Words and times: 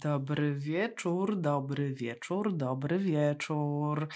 Dobry 0.00 0.54
wieczór, 0.54 1.40
dobry 1.40 1.94
wieczór, 1.94 2.52
dobry 2.56 2.98
wieczór. 2.98 4.08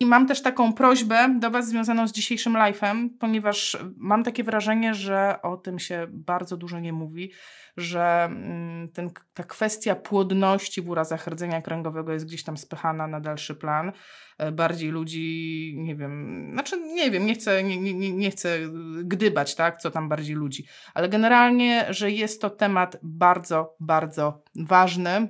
I 0.00 0.06
mam 0.06 0.26
też 0.26 0.42
taką 0.42 0.72
prośbę 0.72 1.38
do 1.38 1.50
Was 1.50 1.68
związaną 1.68 2.08
z 2.08 2.12
dzisiejszym 2.12 2.52
live'em, 2.52 3.08
ponieważ 3.20 3.78
mam 3.96 4.24
takie 4.24 4.44
wrażenie, 4.44 4.94
że 4.94 5.42
o 5.42 5.56
tym 5.56 5.78
się 5.78 6.06
bardzo 6.10 6.56
dużo 6.56 6.80
nie 6.80 6.92
mówi, 6.92 7.32
że 7.76 8.24
mm, 8.24 8.88
ten, 8.88 9.10
ta 9.34 9.42
kwestia 9.42 9.94
płodności 9.94 10.82
w 10.82 10.90
urazach 10.90 11.26
rdzenia 11.26 11.62
kręgowego 11.62 12.12
jest 12.12 12.26
gdzieś 12.26 12.44
tam 12.44 12.56
spychana 12.56 13.06
na 13.06 13.20
dalszy 13.20 13.54
plan. 13.54 13.92
E, 14.38 14.52
bardziej 14.52 14.90
ludzi, 14.90 15.74
nie 15.76 15.96
wiem, 15.96 16.48
znaczy 16.52 16.80
nie 16.80 17.10
wiem, 17.10 17.26
nie 17.26 17.34
chcę, 17.34 17.62
nie, 17.62 17.94
nie, 17.94 18.12
nie 18.12 18.30
chcę 18.30 18.58
gdybać, 19.04 19.54
tak, 19.54 19.80
co 19.80 19.90
tam 19.90 20.08
bardziej 20.08 20.36
ludzi, 20.36 20.66
ale 20.94 21.08
generalnie, 21.08 21.86
że 21.90 22.10
jest 22.10 22.40
to 22.40 22.50
temat 22.50 22.96
bardzo, 23.02 23.76
bardzo 23.80 24.44
ważny. 24.54 25.28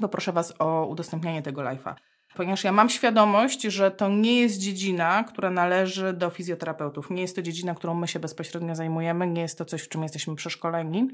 Poproszę 0.00 0.32
Was 0.32 0.54
o 0.58 0.86
udostępnianie 0.86 1.42
tego 1.42 1.62
live'a 1.62 1.94
ponieważ 2.34 2.64
ja 2.64 2.72
mam 2.72 2.88
świadomość, 2.88 3.62
że 3.62 3.90
to 3.90 4.08
nie 4.08 4.40
jest 4.40 4.58
dziedzina, 4.58 5.24
która 5.24 5.50
należy 5.50 6.12
do 6.12 6.30
fizjoterapeutów. 6.30 7.10
Nie 7.10 7.22
jest 7.22 7.36
to 7.36 7.42
dziedzina, 7.42 7.74
którą 7.74 7.94
my 7.94 8.08
się 8.08 8.18
bezpośrednio 8.18 8.74
zajmujemy, 8.74 9.26
nie 9.26 9.42
jest 9.42 9.58
to 9.58 9.64
coś, 9.64 9.82
w 9.82 9.88
czym 9.88 10.02
jesteśmy 10.02 10.34
przeszkoleni, 10.34 11.08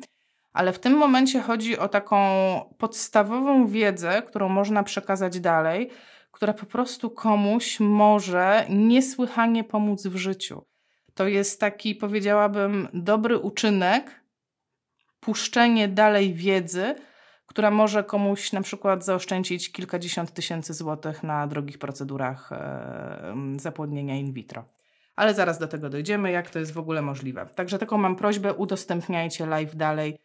ale 0.53 0.73
w 0.73 0.79
tym 0.79 0.93
momencie 0.93 1.41
chodzi 1.41 1.79
o 1.79 1.89
taką 1.89 2.19
podstawową 2.79 3.67
wiedzę, 3.67 4.23
którą 4.23 4.49
można 4.49 4.83
przekazać 4.83 5.41
dalej, 5.41 5.91
która 6.39 6.53
po 6.55 6.67
prostu 6.67 7.11
komuś 7.11 7.81
może 7.81 8.67
niesłychanie 8.71 9.65
pomóc 9.65 10.07
w 10.07 10.17
życiu. 10.17 10.63
To 11.15 11.29
jest 11.29 11.61
taki, 11.61 11.95
powiedziałabym, 11.95 12.89
dobry 12.95 13.39
uczynek, 13.39 14.25
puszczenie 15.21 15.89
dalej 15.89 16.35
wiedzy, 16.35 16.95
która 17.47 17.71
może 17.71 18.05
komuś 18.05 18.53
na 18.53 18.63
przykład 18.63 19.05
zaoszczędzić 19.05 19.73
kilkadziesiąt 19.73 20.33
tysięcy 20.33 20.75
złotych 20.75 21.23
na 21.23 21.47
drogich 21.47 21.79
procedurach 21.79 22.53
e, 22.53 23.35
zapłodnienia 23.57 24.17
in 24.17 24.33
vitro. 24.33 24.65
Ale 25.17 25.35
zaraz 25.35 25.59
do 25.59 25.69
tego 25.69 25.91
dojdziemy, 25.91 26.31
jak 26.31 26.51
to 26.51 26.59
jest 26.59 26.73
w 26.73 26.79
ogóle 26.79 27.03
możliwe. 27.03 27.47
Także 27.55 27.79
taką 27.79 27.99
mam 27.99 28.17
prośbę, 28.17 28.55
udostępniajcie 28.55 29.47
live 29.47 29.77
dalej, 29.77 30.19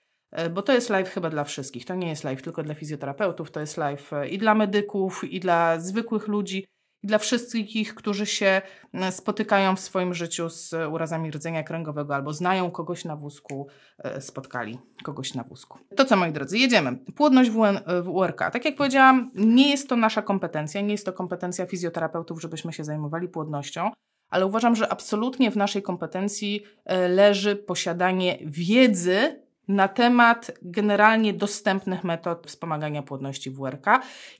bo 0.52 0.62
to 0.62 0.74
jest 0.74 0.90
live 0.90 1.10
chyba 1.10 1.30
dla 1.30 1.44
wszystkich. 1.44 1.86
To 1.86 1.96
nie 1.96 2.10
jest 2.10 2.24
live 2.24 2.42
tylko 2.42 2.64
dla 2.64 2.76
fizjoterapeutów, 2.76 3.52
to 3.52 3.60
jest 3.60 3.78
live 3.78 4.14
e, 4.14 4.28
i 4.28 4.38
dla 4.38 4.56
medyków, 4.56 5.24
i 5.24 5.40
dla 5.40 5.80
zwykłych 5.80 6.28
ludzi, 6.28 6.66
i 7.04 7.08
dla 7.08 7.18
wszystkich, 7.18 7.96
którzy 7.96 8.26
się 8.26 8.62
e, 8.94 9.12
spotykają 9.12 9.76
w 9.76 9.80
swoim 9.80 10.14
życiu 10.14 10.50
z 10.50 10.74
urazami 10.92 11.32
rdzenia 11.32 11.64
kręgowego 11.64 12.16
albo 12.16 12.34
znają 12.34 12.72
kogoś 12.72 13.06
na 13.06 13.16
wózku, 13.16 13.68
e, 13.98 14.22
spotkali 14.22 14.80
kogoś 15.04 15.34
na 15.34 15.44
wózku. 15.44 15.80
To 15.96 16.06
co, 16.06 16.16
moi 16.16 16.32
drodzy, 16.32 16.58
jedziemy. 16.58 16.98
Płodność 17.16 17.50
w, 17.50 17.58
UN, 17.58 17.80
w 18.04 18.10
URK. 18.10 18.40
Tak 18.40 18.66
jak 18.66 18.76
powiedziałam, 18.76 19.32
nie 19.36 19.70
jest 19.70 19.90
to 19.90 19.96
nasza 19.96 20.22
kompetencja, 20.22 20.82
nie 20.82 20.92
jest 20.92 21.06
to 21.06 21.14
kompetencja 21.14 21.66
fizjoterapeutów, 21.66 22.42
żebyśmy 22.42 22.74
się 22.74 22.84
zajmowali 22.84 23.28
płodnością, 23.28 23.92
ale 24.30 24.46
uważam, 24.46 24.76
że 24.76 24.92
absolutnie 24.92 25.52
w 25.52 25.56
naszej 25.56 25.82
kompetencji 25.82 26.64
e, 26.86 27.08
leży 27.08 27.56
posiadanie 27.56 28.40
wiedzy 28.46 29.43
na 29.68 29.88
temat 29.88 30.52
generalnie 30.62 31.34
dostępnych 31.34 32.04
metod 32.04 32.48
wspomagania 32.48 33.04
płodności 33.04 33.52
w 33.52 33.58
WRK 33.58 33.86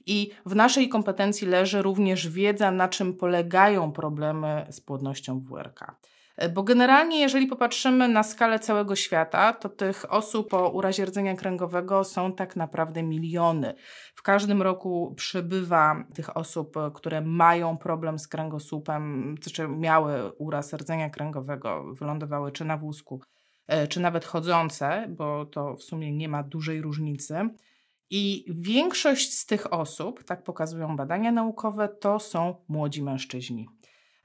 i 0.06 0.32
w 0.46 0.56
naszej 0.56 0.90
kompetencji 0.90 1.48
leży 1.48 1.82
również 1.82 2.30
wiedza, 2.30 2.72
na 2.72 2.88
czym 2.88 3.14
polegają 3.14 3.92
problemy 3.92 4.68
z 4.70 4.82
płodnością 4.82 5.40
w 5.40 5.50
WRK. 5.50 5.96
Bo 6.54 6.64
generalnie, 6.64 7.20
jeżeli 7.20 7.48
popatrzymy 7.48 8.08
na 8.08 8.24
skalę 8.24 8.60
całego 8.60 8.96
świata, 8.96 9.54
to 9.54 9.70
tych 9.70 10.14
osób 10.14 10.50
po 10.50 10.70
urazie 10.70 11.06
rdzenia 11.06 11.36
kręgowego 11.36 12.04
są 12.04 12.34
tak 12.34 12.56
naprawdę 12.56 13.04
miliony. 13.04 13.74
W 14.16 14.22
każdym 14.22 14.62
roku 14.62 15.14
przybywa 15.18 16.04
tych 16.14 16.38
osób, 16.38 16.76
które 16.94 17.22
mają 17.22 17.78
problem 17.78 18.20
z 18.20 18.28
kręgosłupem, 18.28 19.36
czy 19.54 19.68
miały 19.68 20.32
uraz 20.32 20.74
rdzenia 20.74 21.10
kręgowego, 21.10 21.94
wylądowały 21.94 22.52
czy 22.52 22.66
na 22.66 22.78
wózku, 22.78 23.22
E, 23.22 23.33
czy 23.90 24.00
nawet 24.00 24.26
chodzące, 24.26 25.06
bo 25.10 25.46
to 25.46 25.76
w 25.76 25.84
sumie 25.84 26.12
nie 26.12 26.30
ma 26.30 26.44
dużej 26.44 26.82
różnicy. 26.82 27.50
I 28.10 28.46
większość 28.48 29.34
z 29.34 29.46
tych 29.46 29.74
osób, 29.74 30.24
tak 30.24 30.44
pokazują 30.44 30.96
badania 30.96 31.32
naukowe, 31.32 31.90
to 31.90 32.20
są 32.20 32.56
młodzi 32.68 33.04
mężczyźni. 33.04 33.68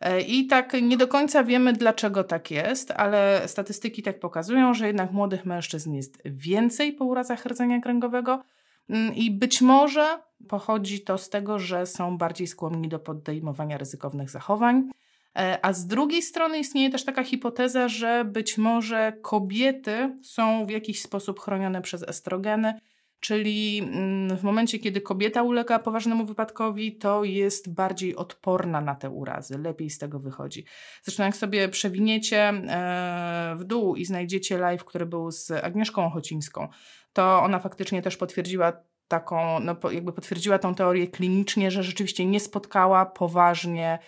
E, 0.00 0.20
I 0.20 0.46
tak 0.46 0.72
nie 0.82 0.96
do 0.96 1.08
końca 1.08 1.44
wiemy, 1.44 1.72
dlaczego 1.72 2.24
tak 2.24 2.50
jest, 2.50 2.90
ale 2.90 3.42
statystyki 3.46 4.02
tak 4.02 4.20
pokazują, 4.20 4.74
że 4.74 4.86
jednak 4.86 5.12
młodych 5.12 5.44
mężczyzn 5.46 5.94
jest 5.94 6.18
więcej 6.24 6.92
po 6.92 7.04
urazach 7.04 7.46
rdzenia 7.46 7.80
kręgowego 7.80 8.42
mm, 8.88 9.14
i 9.14 9.30
być 9.30 9.60
może 9.60 10.18
pochodzi 10.48 11.00
to 11.00 11.18
z 11.18 11.28
tego, 11.30 11.58
że 11.58 11.86
są 11.86 12.18
bardziej 12.18 12.46
skłonni 12.46 12.88
do 12.88 12.98
podejmowania 12.98 13.78
ryzykownych 13.78 14.30
zachowań. 14.30 14.90
E, 15.38 15.58
a 15.62 15.72
z 15.72 15.86
drugiej 15.86 16.22
strony 16.22 16.58
istnieje 16.58 16.90
też 16.90 17.04
taka 17.04 17.24
hipoteza, 17.24 17.88
że 17.88 18.24
być 18.24 18.58
może 18.58 19.12
kobiety 19.22 20.18
są 20.22 20.66
w 20.66 20.70
jakiś 20.70 21.02
sposób 21.02 21.40
chronione 21.40 21.82
przez 21.82 22.02
estrogeny, 22.02 22.74
czyli 23.20 23.78
mm, 23.78 24.36
w 24.36 24.42
momencie, 24.42 24.78
kiedy 24.78 25.00
kobieta 25.00 25.42
ulega 25.42 25.78
poważnemu 25.78 26.24
wypadkowi, 26.24 26.96
to 26.96 27.24
jest 27.24 27.74
bardziej 27.74 28.16
odporna 28.16 28.80
na 28.80 28.94
te 28.94 29.10
urazy, 29.10 29.58
lepiej 29.58 29.90
z 29.90 29.98
tego 29.98 30.18
wychodzi. 30.18 30.64
Zresztą, 31.02 31.24
jak 31.24 31.36
sobie 31.36 31.68
przewiniecie 31.68 32.38
e, 32.48 33.54
w 33.56 33.64
dół 33.64 33.96
i 33.96 34.04
znajdziecie 34.04 34.58
live, 34.58 34.84
który 34.84 35.06
był 35.06 35.30
z 35.30 35.50
Agnieszką 35.50 36.06
Ochocińską, 36.06 36.68
to 37.12 37.42
ona 37.42 37.58
faktycznie 37.58 38.02
też 38.02 38.16
potwierdziła 38.16 38.72
taką, 39.08 39.60
no, 39.60 39.76
jakby 39.90 40.12
potwierdziła 40.12 40.58
tą 40.58 40.74
teorię 40.74 41.08
klinicznie, 41.08 41.70
że 41.70 41.82
rzeczywiście 41.82 42.26
nie 42.26 42.40
spotkała 42.40 43.06
poważnie 43.06 43.98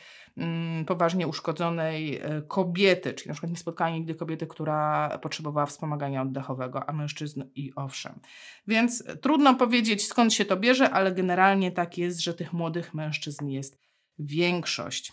poważnie 0.87 1.27
uszkodzonej 1.27 2.17
e, 2.17 2.43
kobiety, 2.49 3.15
czyli 3.15 3.29
na 3.29 3.35
przykład 3.35 3.51
nie 3.51 3.57
spotkała 3.57 3.91
nigdy 3.91 4.15
kobiety, 4.15 4.47
która 4.47 5.19
potrzebowała 5.23 5.67
wspomagania 5.67 6.23
oddechowego, 6.23 6.89
a 6.89 6.93
mężczyzn 6.93 7.43
i 7.55 7.73
owszem. 7.77 8.21
Więc 8.67 9.05
trudno 9.21 9.55
powiedzieć 9.55 10.07
skąd 10.07 10.35
się 10.35 10.45
to 10.45 10.57
bierze, 10.57 10.91
ale 10.91 11.13
generalnie 11.13 11.73
tak 11.73 11.99
jest, 11.99 12.21
że 12.21 12.35
tych 12.35 12.53
młodych 12.53 12.95
mężczyzn 12.95 13.49
jest 13.49 13.79
większość. 14.19 15.13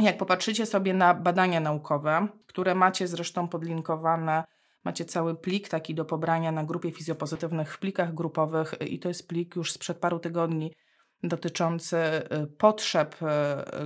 Jak 0.00 0.18
popatrzycie 0.18 0.66
sobie 0.66 0.94
na 0.94 1.14
badania 1.14 1.60
naukowe, 1.60 2.28
które 2.46 2.74
macie 2.74 3.08
zresztą 3.08 3.48
podlinkowane, 3.48 4.44
macie 4.84 5.04
cały 5.04 5.34
plik 5.34 5.68
taki 5.68 5.94
do 5.94 6.04
pobrania 6.04 6.52
na 6.52 6.64
grupie 6.64 6.92
fizjopozytywnych 6.92 7.74
w 7.74 7.78
plikach 7.78 8.14
grupowych 8.14 8.74
i 8.88 8.98
to 8.98 9.08
jest 9.08 9.28
plik 9.28 9.56
już 9.56 9.72
sprzed 9.72 9.98
paru 9.98 10.18
tygodni, 10.18 10.72
dotyczący 11.22 11.96
y, 11.96 12.46
potrzeb, 12.46 13.16
y, 13.22 13.26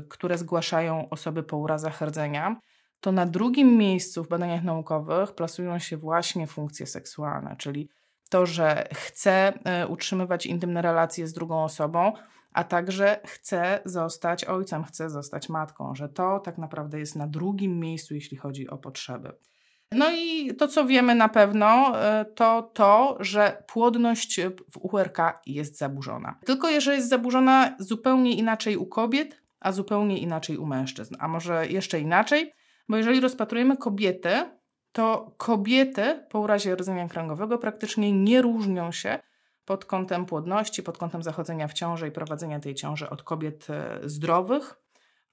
które 0.08 0.38
zgłaszają 0.38 1.08
osoby 1.08 1.42
po 1.42 1.56
urazach 1.56 2.00
rdzenia, 2.00 2.60
to 3.00 3.12
na 3.12 3.26
drugim 3.26 3.76
miejscu 3.76 4.24
w 4.24 4.28
badaniach 4.28 4.64
naukowych 4.64 5.34
plasują 5.34 5.78
się 5.78 5.96
właśnie 5.96 6.46
funkcje 6.46 6.86
seksualne, 6.86 7.56
czyli 7.58 7.88
to, 8.30 8.46
że 8.46 8.88
chce 8.94 9.52
y, 9.82 9.86
utrzymywać 9.86 10.46
intymne 10.46 10.82
relacje 10.82 11.26
z 11.26 11.32
drugą 11.32 11.64
osobą, 11.64 12.12
a 12.52 12.64
także 12.64 13.20
chce 13.24 13.80
zostać 13.84 14.44
ojcem, 14.44 14.84
chce 14.84 15.10
zostać 15.10 15.48
matką, 15.48 15.94
że 15.94 16.08
to 16.08 16.40
tak 16.40 16.58
naprawdę 16.58 16.98
jest 16.98 17.16
na 17.16 17.26
drugim 17.26 17.80
miejscu, 17.80 18.14
jeśli 18.14 18.36
chodzi 18.36 18.68
o 18.68 18.78
potrzeby. 18.78 19.32
No 19.94 20.12
i 20.12 20.54
to, 20.54 20.68
co 20.68 20.86
wiemy 20.86 21.14
na 21.14 21.28
pewno, 21.28 22.00
e, 22.02 22.24
to 22.24 22.62
to, 22.62 23.16
że 23.20 23.62
płodność 23.66 24.40
w 24.70 24.94
URK 24.94 25.18
jest 25.46 25.78
zaburzona. 25.78 26.38
Tylko 26.44 26.68
jeżeli 26.68 26.96
jest 26.96 27.08
zaburzona 27.08 27.76
zupełnie 27.78 28.36
inaczej 28.36 28.76
u 28.76 28.86
kobiet, 28.86 29.42
a 29.60 29.72
zupełnie 29.72 30.18
inaczej 30.18 30.56
u 30.56 30.66
mężczyzn. 30.66 31.14
A 31.18 31.28
może 31.28 31.66
jeszcze 31.66 32.00
inaczej, 32.00 32.52
bo 32.88 32.96
jeżeli 32.96 33.20
rozpatrujemy 33.20 33.76
kobiety, 33.76 34.30
to 34.92 35.34
kobiety 35.36 36.26
po 36.30 36.40
urazie 36.40 36.76
rdzenia 36.76 37.08
kręgowego 37.08 37.58
praktycznie 37.58 38.12
nie 38.12 38.42
różnią 38.42 38.92
się 38.92 39.18
pod 39.64 39.84
kątem 39.84 40.26
płodności, 40.26 40.82
pod 40.82 40.98
kątem 40.98 41.22
zachodzenia 41.22 41.68
w 41.68 41.72
ciąży 41.72 42.08
i 42.08 42.10
prowadzenia 42.10 42.60
tej 42.60 42.74
ciąży 42.74 43.10
od 43.10 43.22
kobiet 43.22 43.66
e, 43.70 44.00
zdrowych, 44.04 44.80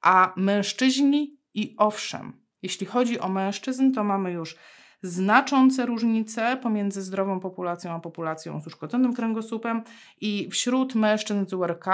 a 0.01 0.33
mężczyźni 0.35 1.37
i 1.53 1.75
owszem, 1.77 2.40
jeśli 2.61 2.87
chodzi 2.87 3.19
o 3.19 3.29
mężczyzn, 3.29 3.91
to 3.91 4.03
mamy 4.03 4.31
już 4.31 4.55
znaczące 5.03 5.85
różnice 5.85 6.57
pomiędzy 6.57 7.01
zdrową 7.01 7.39
populacją 7.39 7.91
a 7.91 7.99
populacją 7.99 8.61
z 8.61 8.67
uszkodzonym 8.67 9.13
kręgosłupem 9.13 9.83
i 10.21 10.49
wśród 10.51 10.95
mężczyzn 10.95 11.45
z 11.45 11.53
URK 11.53 11.85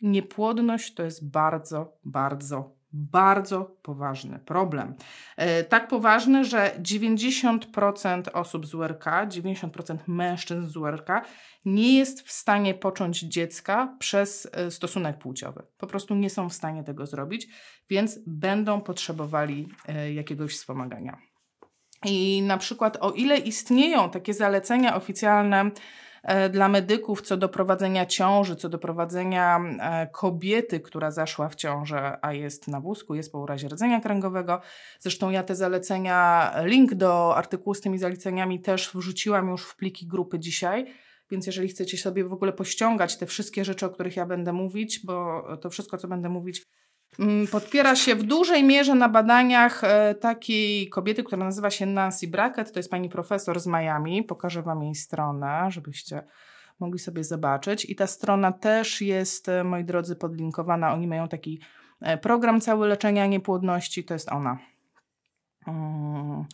niepłodność 0.00 0.94
to 0.94 1.02
jest 1.02 1.30
bardzo, 1.30 1.98
bardzo 2.04 2.76
bardzo 2.94 3.76
poważny 3.82 4.38
problem. 4.38 4.94
E, 5.36 5.64
tak 5.64 5.88
poważny, 5.88 6.44
że 6.44 6.70
90% 6.82 8.22
osób 8.32 8.66
z 8.66 8.74
URK, 8.74 9.04
90% 9.04 9.98
mężczyzn 10.06 10.66
z 10.66 10.76
URK 10.76 11.08
nie 11.64 11.98
jest 11.98 12.22
w 12.22 12.32
stanie 12.32 12.74
począć 12.74 13.20
dziecka 13.20 13.96
przez 13.98 14.48
e, 14.52 14.70
stosunek 14.70 15.18
płciowy. 15.18 15.62
Po 15.78 15.86
prostu 15.86 16.14
nie 16.14 16.30
są 16.30 16.48
w 16.48 16.52
stanie 16.52 16.84
tego 16.84 17.06
zrobić, 17.06 17.48
więc 17.90 18.18
będą 18.26 18.80
potrzebowali 18.80 19.68
e, 19.88 20.12
jakiegoś 20.12 20.52
wspomagania. 20.52 21.18
I 22.04 22.42
na 22.42 22.58
przykład, 22.58 22.98
o 23.00 23.10
ile 23.10 23.38
istnieją 23.38 24.10
takie 24.10 24.34
zalecenia 24.34 24.96
oficjalne, 24.96 25.70
dla 26.50 26.68
medyków 26.68 27.22
co 27.22 27.36
do 27.36 27.48
prowadzenia 27.48 28.06
ciąży, 28.06 28.56
co 28.56 28.68
do 28.68 28.78
prowadzenia 28.78 29.60
e, 29.80 30.06
kobiety, 30.06 30.80
która 30.80 31.10
zaszła 31.10 31.48
w 31.48 31.54
ciążę, 31.54 32.18
a 32.22 32.32
jest 32.32 32.68
na 32.68 32.80
wózku, 32.80 33.14
jest 33.14 33.32
po 33.32 33.38
urazie 33.38 33.68
rdzenia 33.68 34.00
kręgowego. 34.00 34.60
Zresztą 35.00 35.30
ja 35.30 35.42
te 35.42 35.56
zalecenia, 35.56 36.52
link 36.64 36.94
do 36.94 37.36
artykułu 37.36 37.74
z 37.74 37.80
tymi 37.80 37.98
zaleceniami 37.98 38.60
też 38.60 38.90
wrzuciłam 38.94 39.48
już 39.48 39.64
w 39.64 39.76
pliki 39.76 40.06
grupy 40.06 40.38
dzisiaj. 40.38 40.86
Więc 41.30 41.46
jeżeli 41.46 41.68
chcecie 41.68 41.98
sobie 41.98 42.24
w 42.24 42.32
ogóle 42.32 42.52
pościągać 42.52 43.16
te 43.16 43.26
wszystkie 43.26 43.64
rzeczy, 43.64 43.86
o 43.86 43.90
których 43.90 44.16
ja 44.16 44.26
będę 44.26 44.52
mówić, 44.52 45.00
bo 45.04 45.44
to 45.60 45.70
wszystko, 45.70 45.98
co 45.98 46.08
będę 46.08 46.28
mówić, 46.28 46.62
podpiera 47.52 47.96
się 47.96 48.14
w 48.14 48.22
dużej 48.22 48.64
mierze 48.64 48.94
na 48.94 49.08
badaniach 49.08 49.84
e, 49.84 50.14
takiej 50.14 50.88
kobiety, 50.88 51.24
która 51.24 51.44
nazywa 51.44 51.70
się 51.70 51.86
Nancy 51.86 52.28
Brackett. 52.28 52.72
To 52.72 52.78
jest 52.78 52.90
pani 52.90 53.08
profesor 53.08 53.60
z 53.60 53.66
Miami. 53.66 54.22
Pokażę 54.22 54.62
Wam 54.62 54.82
jej 54.82 54.94
stronę, 54.94 55.66
żebyście 55.68 56.22
mogli 56.80 56.98
sobie 56.98 57.24
zobaczyć. 57.24 57.84
I 57.84 57.96
ta 57.96 58.06
strona 58.06 58.52
też 58.52 59.00
jest, 59.00 59.48
e, 59.48 59.64
moi 59.64 59.84
drodzy, 59.84 60.16
podlinkowana. 60.16 60.92
Oni 60.92 61.06
mają 61.06 61.28
taki 61.28 61.60
e, 62.00 62.18
program 62.18 62.60
cały 62.60 62.88
leczenia 62.88 63.26
niepłodności. 63.26 64.04
To 64.04 64.14
jest 64.14 64.32
ona. 64.32 64.58
Mm. 65.66 66.44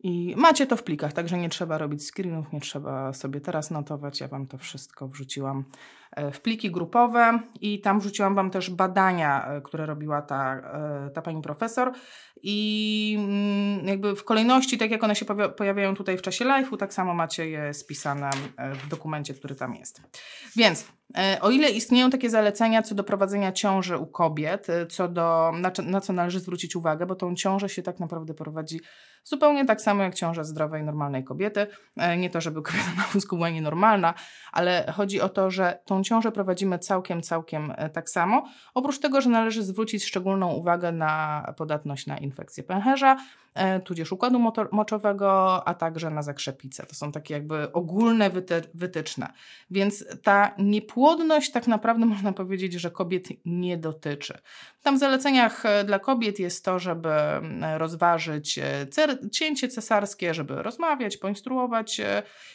I 0.00 0.34
macie 0.36 0.66
to 0.66 0.76
w 0.76 0.82
plikach, 0.82 1.12
także 1.12 1.38
nie 1.38 1.48
trzeba 1.48 1.78
robić 1.78 2.10
screenów, 2.10 2.52
nie 2.52 2.60
trzeba 2.60 3.12
sobie 3.12 3.40
teraz 3.40 3.70
notować. 3.70 4.20
Ja 4.20 4.28
Wam 4.28 4.46
to 4.46 4.58
wszystko 4.58 5.08
wrzuciłam 5.08 5.64
w 6.32 6.40
pliki 6.40 6.70
grupowe 6.70 7.38
i 7.60 7.80
tam 7.80 8.00
wrzuciłam 8.00 8.34
Wam 8.34 8.50
też 8.50 8.70
badania, 8.70 9.48
e, 9.48 9.60
które 9.60 9.86
robiła 9.86 10.22
ta, 10.22 10.56
e, 10.56 11.10
ta 11.10 11.22
pani 11.22 11.42
profesor 11.42 11.92
i 12.42 13.16
mm, 13.18 13.88
jakby 13.88 14.16
w 14.16 14.24
kolejności, 14.24 14.78
tak 14.78 14.90
jak 14.90 15.04
one 15.04 15.16
się 15.16 15.24
pojawiają 15.56 15.94
tutaj 15.94 16.18
w 16.18 16.22
czasie 16.22 16.44
live'u, 16.44 16.76
tak 16.76 16.94
samo 16.94 17.14
macie 17.14 17.50
je 17.50 17.74
spisane 17.74 18.30
w 18.84 18.88
dokumencie, 18.88 19.34
który 19.34 19.54
tam 19.54 19.74
jest. 19.74 20.02
Więc 20.56 20.88
o 21.40 21.50
ile 21.50 21.70
istnieją 21.70 22.10
takie 22.10 22.30
zalecenia 22.30 22.82
co 22.82 22.94
do 22.94 23.04
prowadzenia 23.04 23.52
ciąży 23.52 23.98
u 23.98 24.06
kobiet, 24.06 24.66
co 24.88 25.08
do, 25.08 25.52
na, 25.54 25.72
na 25.82 26.00
co 26.00 26.12
należy 26.12 26.40
zwrócić 26.40 26.76
uwagę, 26.76 27.06
bo 27.06 27.14
tą 27.14 27.34
ciążę 27.34 27.68
się 27.68 27.82
tak 27.82 28.00
naprawdę 28.00 28.34
prowadzi 28.34 28.80
zupełnie 29.26 29.64
tak 29.64 29.80
samo 29.80 30.02
jak 30.02 30.14
ciąża 30.14 30.44
zdrowej, 30.44 30.82
normalnej 30.82 31.24
kobiety. 31.24 31.66
Nie 32.18 32.30
to, 32.30 32.40
żeby 32.40 32.62
kobieta 32.62 32.90
na 32.96 33.02
wózku 33.02 33.36
była 33.36 33.50
nienormalna, 33.50 34.14
ale 34.52 34.92
chodzi 34.96 35.20
o 35.20 35.28
to, 35.28 35.50
że 35.50 35.78
tą 35.84 35.95
ciążę 36.02 36.32
prowadzimy 36.32 36.78
całkiem, 36.78 37.22
całkiem 37.22 37.72
e, 37.76 37.90
tak 37.90 38.10
samo. 38.10 38.48
Oprócz 38.74 38.98
tego, 38.98 39.20
że 39.20 39.30
należy 39.30 39.62
zwrócić 39.62 40.04
szczególną 40.04 40.52
uwagę 40.52 40.92
na 40.92 41.44
podatność 41.56 42.06
na 42.06 42.18
infekcję 42.18 42.62
pęcherza, 42.62 43.16
tudzież 43.84 44.12
układu 44.12 44.52
moczowego, 44.72 45.62
a 45.68 45.74
także 45.74 46.10
na 46.10 46.22
zakrzepicę. 46.22 46.86
To 46.86 46.94
są 46.94 47.12
takie 47.12 47.34
jakby 47.34 47.72
ogólne 47.72 48.30
wytyczne. 48.74 49.32
Więc 49.70 50.04
ta 50.22 50.54
niepłodność 50.58 51.50
tak 51.50 51.66
naprawdę 51.66 52.06
można 52.16 52.32
powiedzieć, 52.32 52.72
że 52.72 52.90
kobiet 52.90 53.28
nie 53.44 53.76
dotyczy. 53.76 54.38
Tam 54.82 54.96
w 54.96 54.98
zaleceniach 54.98 55.66
e, 55.66 55.84
dla 55.84 55.98
kobiet 55.98 56.38
jest 56.38 56.64
to, 56.64 56.78
żeby 56.78 57.10
rozważyć 57.76 58.58
e, 58.58 58.86
cięcie 59.32 59.68
cesarskie, 59.68 60.34
żeby 60.34 60.62
rozmawiać, 60.62 61.16
poinstruować, 61.16 62.00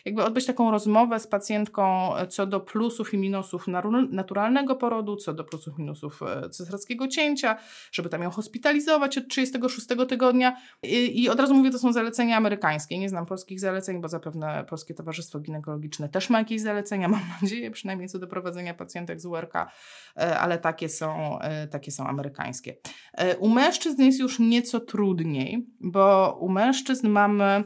jakby 0.06 0.24
odbyć 0.24 0.45
taką 0.45 0.71
rozmowę 0.71 1.19
z 1.19 1.27
pacjentką 1.27 2.12
co 2.30 2.45
do 2.45 2.59
plusów 2.59 3.13
i 3.13 3.18
minusów 3.18 3.65
naturalnego 4.09 4.75
porodu, 4.75 5.15
co 5.15 5.33
do 5.33 5.44
plusów 5.44 5.80
i 5.80 5.81
minusów 5.81 6.19
cesarskiego 6.51 7.07
cięcia, 7.07 7.57
żeby 7.92 8.09
tam 8.09 8.21
ją 8.21 8.30
hospitalizować 8.30 9.18
od 9.18 9.27
36 9.27 9.88
tygodnia 10.09 10.56
i 10.91 11.29
od 11.29 11.39
razu 11.39 11.55
mówię, 11.55 11.71
to 11.71 11.79
są 11.79 11.93
zalecenia 11.93 12.38
amerykańskie. 12.38 12.97
Nie 12.97 13.09
znam 13.09 13.25
polskich 13.25 13.59
zaleceń, 13.59 14.01
bo 14.01 14.07
zapewne 14.07 14.65
Polskie 14.69 14.93
Towarzystwo 14.93 15.39
Ginekologiczne 15.39 16.09
też 16.09 16.29
ma 16.29 16.39
jakieś 16.39 16.61
zalecenia, 16.61 17.07
mam 17.15 17.21
nadzieję, 17.41 17.71
przynajmniej 17.71 18.09
co 18.09 18.19
do 18.19 18.27
prowadzenia 18.27 18.73
pacjentek 18.73 19.21
z 19.21 19.25
URK, 19.25 19.55
e, 19.55 20.39
ale 20.39 20.57
takie 20.57 20.89
są, 20.89 21.39
e, 21.39 21.67
takie 21.67 21.91
są 21.91 22.07
amerykańskie. 22.07 22.75
E, 23.13 23.38
u 23.38 23.49
mężczyzn 23.49 24.01
jest 24.01 24.19
już 24.19 24.39
nieco 24.39 24.79
trudniej, 24.79 25.67
bo 25.79 26.38
u 26.41 26.49
mężczyzn 26.49 27.09
mamy 27.09 27.63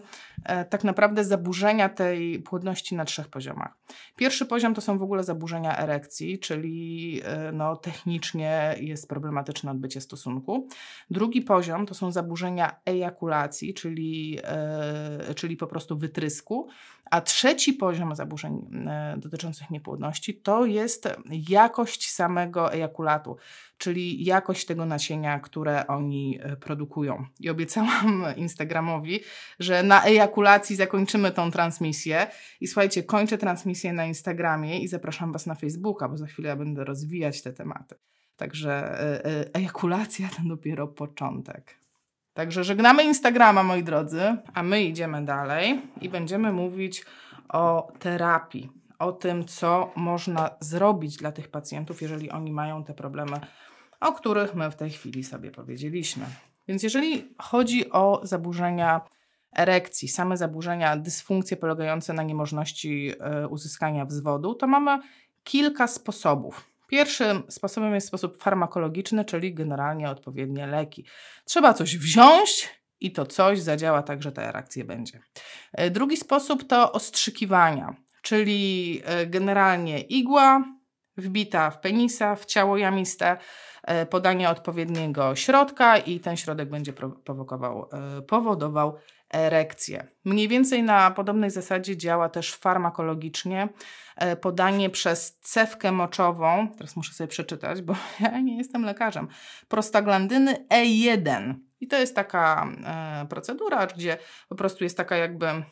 tak 0.69 0.83
naprawdę 0.83 1.24
zaburzenia 1.24 1.89
tej 1.89 2.39
płodności 2.39 2.95
na 2.95 3.06
trzech 3.06 3.27
poziomach. 3.27 3.77
Pierwszy 4.16 4.45
poziom 4.45 4.74
to 4.74 4.81
są 4.81 4.98
w 4.98 5.04
ogóle 5.04 5.24
zaburzenia 5.24 5.77
erekcji, 5.77 6.39
czyli 6.39 7.22
no, 7.54 7.75
technicznie 7.75 8.75
jest 8.80 9.10
problematyczne 9.10 9.72
odbycie 9.72 10.01
stosunku. 10.01 10.68
Drugi 11.10 11.42
poziom 11.42 11.86
to 11.86 11.94
są 11.94 12.12
zaburzenia 12.12 12.75
ejakulacji, 12.86 13.14
czyli, 13.73 14.39
czyli 15.35 15.57
po 15.57 15.67
prostu 15.67 15.97
wytrysku. 15.97 16.67
A 17.12 17.21
trzeci 17.21 17.73
poziom 17.73 18.15
zaburzeń 18.15 18.67
dotyczących 19.17 19.69
niepłodności 19.69 20.35
to 20.35 20.65
jest 20.65 21.09
jakość 21.50 22.12
samego 22.12 22.73
ejakulatu, 22.73 23.38
czyli 23.77 24.25
jakość 24.25 24.65
tego 24.65 24.85
nasienia, 24.85 25.39
które 25.39 25.88
oni 25.88 26.39
e, 26.41 26.56
produkują. 26.56 27.25
I 27.39 27.50
obiecałam 27.50 28.25
Instagramowi, 28.35 29.19
że 29.59 29.83
na 29.83 30.06
ejakulacji 30.06 30.75
zakończymy 30.75 31.31
tą 31.31 31.51
transmisję. 31.51 32.27
I 32.62 32.67
słuchajcie, 32.67 33.03
kończę 33.03 33.38
transmisję 33.38 33.94
na 33.94 34.06
Instagramie 34.06 34.79
i 34.79 34.88
zapraszam 34.88 35.31
Was 35.31 35.45
na 35.45 35.56
Facebooka, 35.56 36.09
bo 36.09 36.17
za 36.17 36.25
chwilę 36.25 36.50
ja 36.50 36.56
będę 36.56 36.83
rozwijać 36.83 37.41
te 37.41 37.53
tematy. 37.53 37.95
Także 38.35 39.00
e, 39.00 39.25
e, 39.25 39.53
ejakulacja 39.53 40.29
to 40.29 40.41
dopiero 40.45 40.88
początek. 40.88 41.85
Także 42.36 42.64
żegnamy 42.64 43.04
Instagrama, 43.04 43.64
moi 43.64 43.84
drodzy, 43.84 44.22
a 44.54 44.64
my 44.64 44.84
idziemy 44.84 45.26
dalej 45.26 45.82
i 46.02 46.10
będziemy 46.10 46.52
mówić 46.52 47.06
o 47.50 47.92
terapii, 48.00 48.70
o 49.00 49.12
tym, 49.12 49.46
co 49.46 49.92
można 49.96 50.50
zrobić 50.60 51.18
dla 51.18 51.32
tych 51.32 51.48
pacjentów, 51.48 52.02
jeżeli 52.02 52.32
oni 52.32 52.52
mają 52.52 52.84
te 52.84 52.94
problemy 52.94 53.40
o 54.00 54.12
których 54.14 54.56
my 54.56 54.72
w 54.72 54.76
tej 54.76 54.90
chwili 54.90 55.24
sobie 55.24 55.52
powiedzieliśmy. 55.52 56.26
Więc 56.68 56.84
jeżeli 56.84 57.36
chodzi 57.42 57.92
o 57.92 58.22
zaburzenia 58.24 59.02
erekcji, 59.58 60.08
same 60.08 60.38
zaburzenia, 60.38 60.98
dysfunkcje 60.98 61.58
polegające 61.58 62.14
na 62.14 62.24
niemożności 62.24 63.12
e, 63.20 63.48
uzyskania 63.48 64.06
wzwodu, 64.06 64.56
to 64.56 64.68
mamy 64.68 65.00
kilka 65.44 65.88
sposobów. 65.88 66.75
Pierwszym 66.88 67.44
sposobem 67.50 67.94
jest 67.94 68.08
sposób 68.08 68.38
farmakologiczny, 68.38 69.26
czyli 69.26 69.54
generalnie 69.54 70.10
odpowiednie 70.10 70.68
leki. 70.68 71.06
Trzeba 71.46 71.74
coś 71.74 71.98
wziąć 71.98 72.70
i 73.00 73.12
to 73.12 73.26
coś 73.26 73.60
zadziała 73.60 74.04
tak, 74.04 74.24
że 74.24 74.32
ta 74.32 74.42
erekcja 74.42 74.86
będzie. 74.86 75.20
E, 75.74 75.90
drugi 75.90 76.18
sposób 76.18 76.68
to 76.68 76.92
ostrzykiwania, 76.92 77.96
czyli 78.22 79.01
e, 79.06 79.25
generalnie 79.25 80.00
igła 80.00 80.63
wbita 81.18 81.72
w 81.72 81.80
penisa, 81.80 82.36
w 82.36 82.46
ciało 82.46 82.77
jamiste, 82.77 83.38
E, 83.86 84.06
podanie 84.06 84.50
odpowiedniego 84.50 85.36
środka 85.36 85.98
i 85.98 86.20
ten 86.20 86.38
środek 86.38 86.70
będzie 86.70 86.94
prowokował, 87.24 87.89
powodował 88.27 88.96
erekcję. 89.34 90.08
Mniej 90.25 90.48
więcej 90.48 90.84
na 90.84 91.12
podobnej 91.12 91.50
zasadzie 91.50 91.98
działa 91.98 92.29
też 92.29 92.53
farmakologicznie 92.53 93.70
e, 94.15 94.36
podanie 94.36 94.89
przez 94.89 95.39
cewkę 95.39 95.91
moczową, 95.91 96.67
teraz 96.77 96.96
muszę 96.96 97.13
sobie 97.13 97.27
przeczytać, 97.27 97.82
bo 97.82 97.96
ja 98.20 98.39
nie 98.39 98.58
jestem 98.58 98.84
lekarzem, 98.84 99.27
prostaglandyny 99.67 100.67
E1. 100.74 101.53
I 101.79 101.88
to 101.88 101.98
jest 101.98 102.15
taka 102.15 102.67
procedura, 103.29 103.88
gdzie 103.88 104.17
po 104.50 104.55
prostu 104.55 104.84
jest 104.84 104.98
taka 104.98 105.15
jakby 105.15 105.48
mm, 105.48 105.65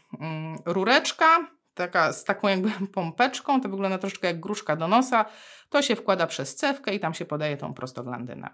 rureczka, 0.66 1.48
taka, 1.74 2.14
z 2.14 2.24
taką 2.24 2.48
jakby 2.48 2.72
pompeczką, 2.94 3.62
to 3.62 3.70
wygląda 3.70 3.98
troszeczkę 3.98 4.28
jak 4.28 4.40
gruszka 4.40 4.76
do 4.76 4.88
nosa, 4.88 5.26
to 5.70 5.82
się 5.82 5.96
wkłada 5.96 6.28
przez 6.28 6.56
cewkę 6.56 6.96
i 6.96 7.00
tam 7.00 7.14
się 7.14 7.26
podaje 7.26 7.58
tą 7.58 7.74
prostoglandynę. 7.74 8.50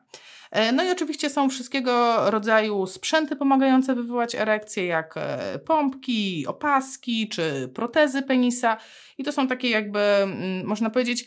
E, 0.52 0.72
no 0.72 0.84
i 0.84 0.92
oczywiście 0.92 1.30
są 1.30 1.50
wszystkiego 1.50 2.16
rodzaju 2.32 2.88
sprzęty 2.88 3.36
pomagające 3.36 3.96
wywołać 3.96 4.36
erekcję, 4.36 4.86
jak 4.86 5.14
e, 5.18 5.60
pompki, 5.60 6.48
opaski 6.48 7.30
czy 7.30 7.72
protezy 7.76 8.22
penisa. 8.22 8.78
I 9.18 9.24
to 9.24 9.32
są 9.32 9.48
takie 9.48 9.70
jakby, 9.70 10.00
mm, 10.00 10.66
można 10.66 10.90
powiedzieć, 10.90 11.26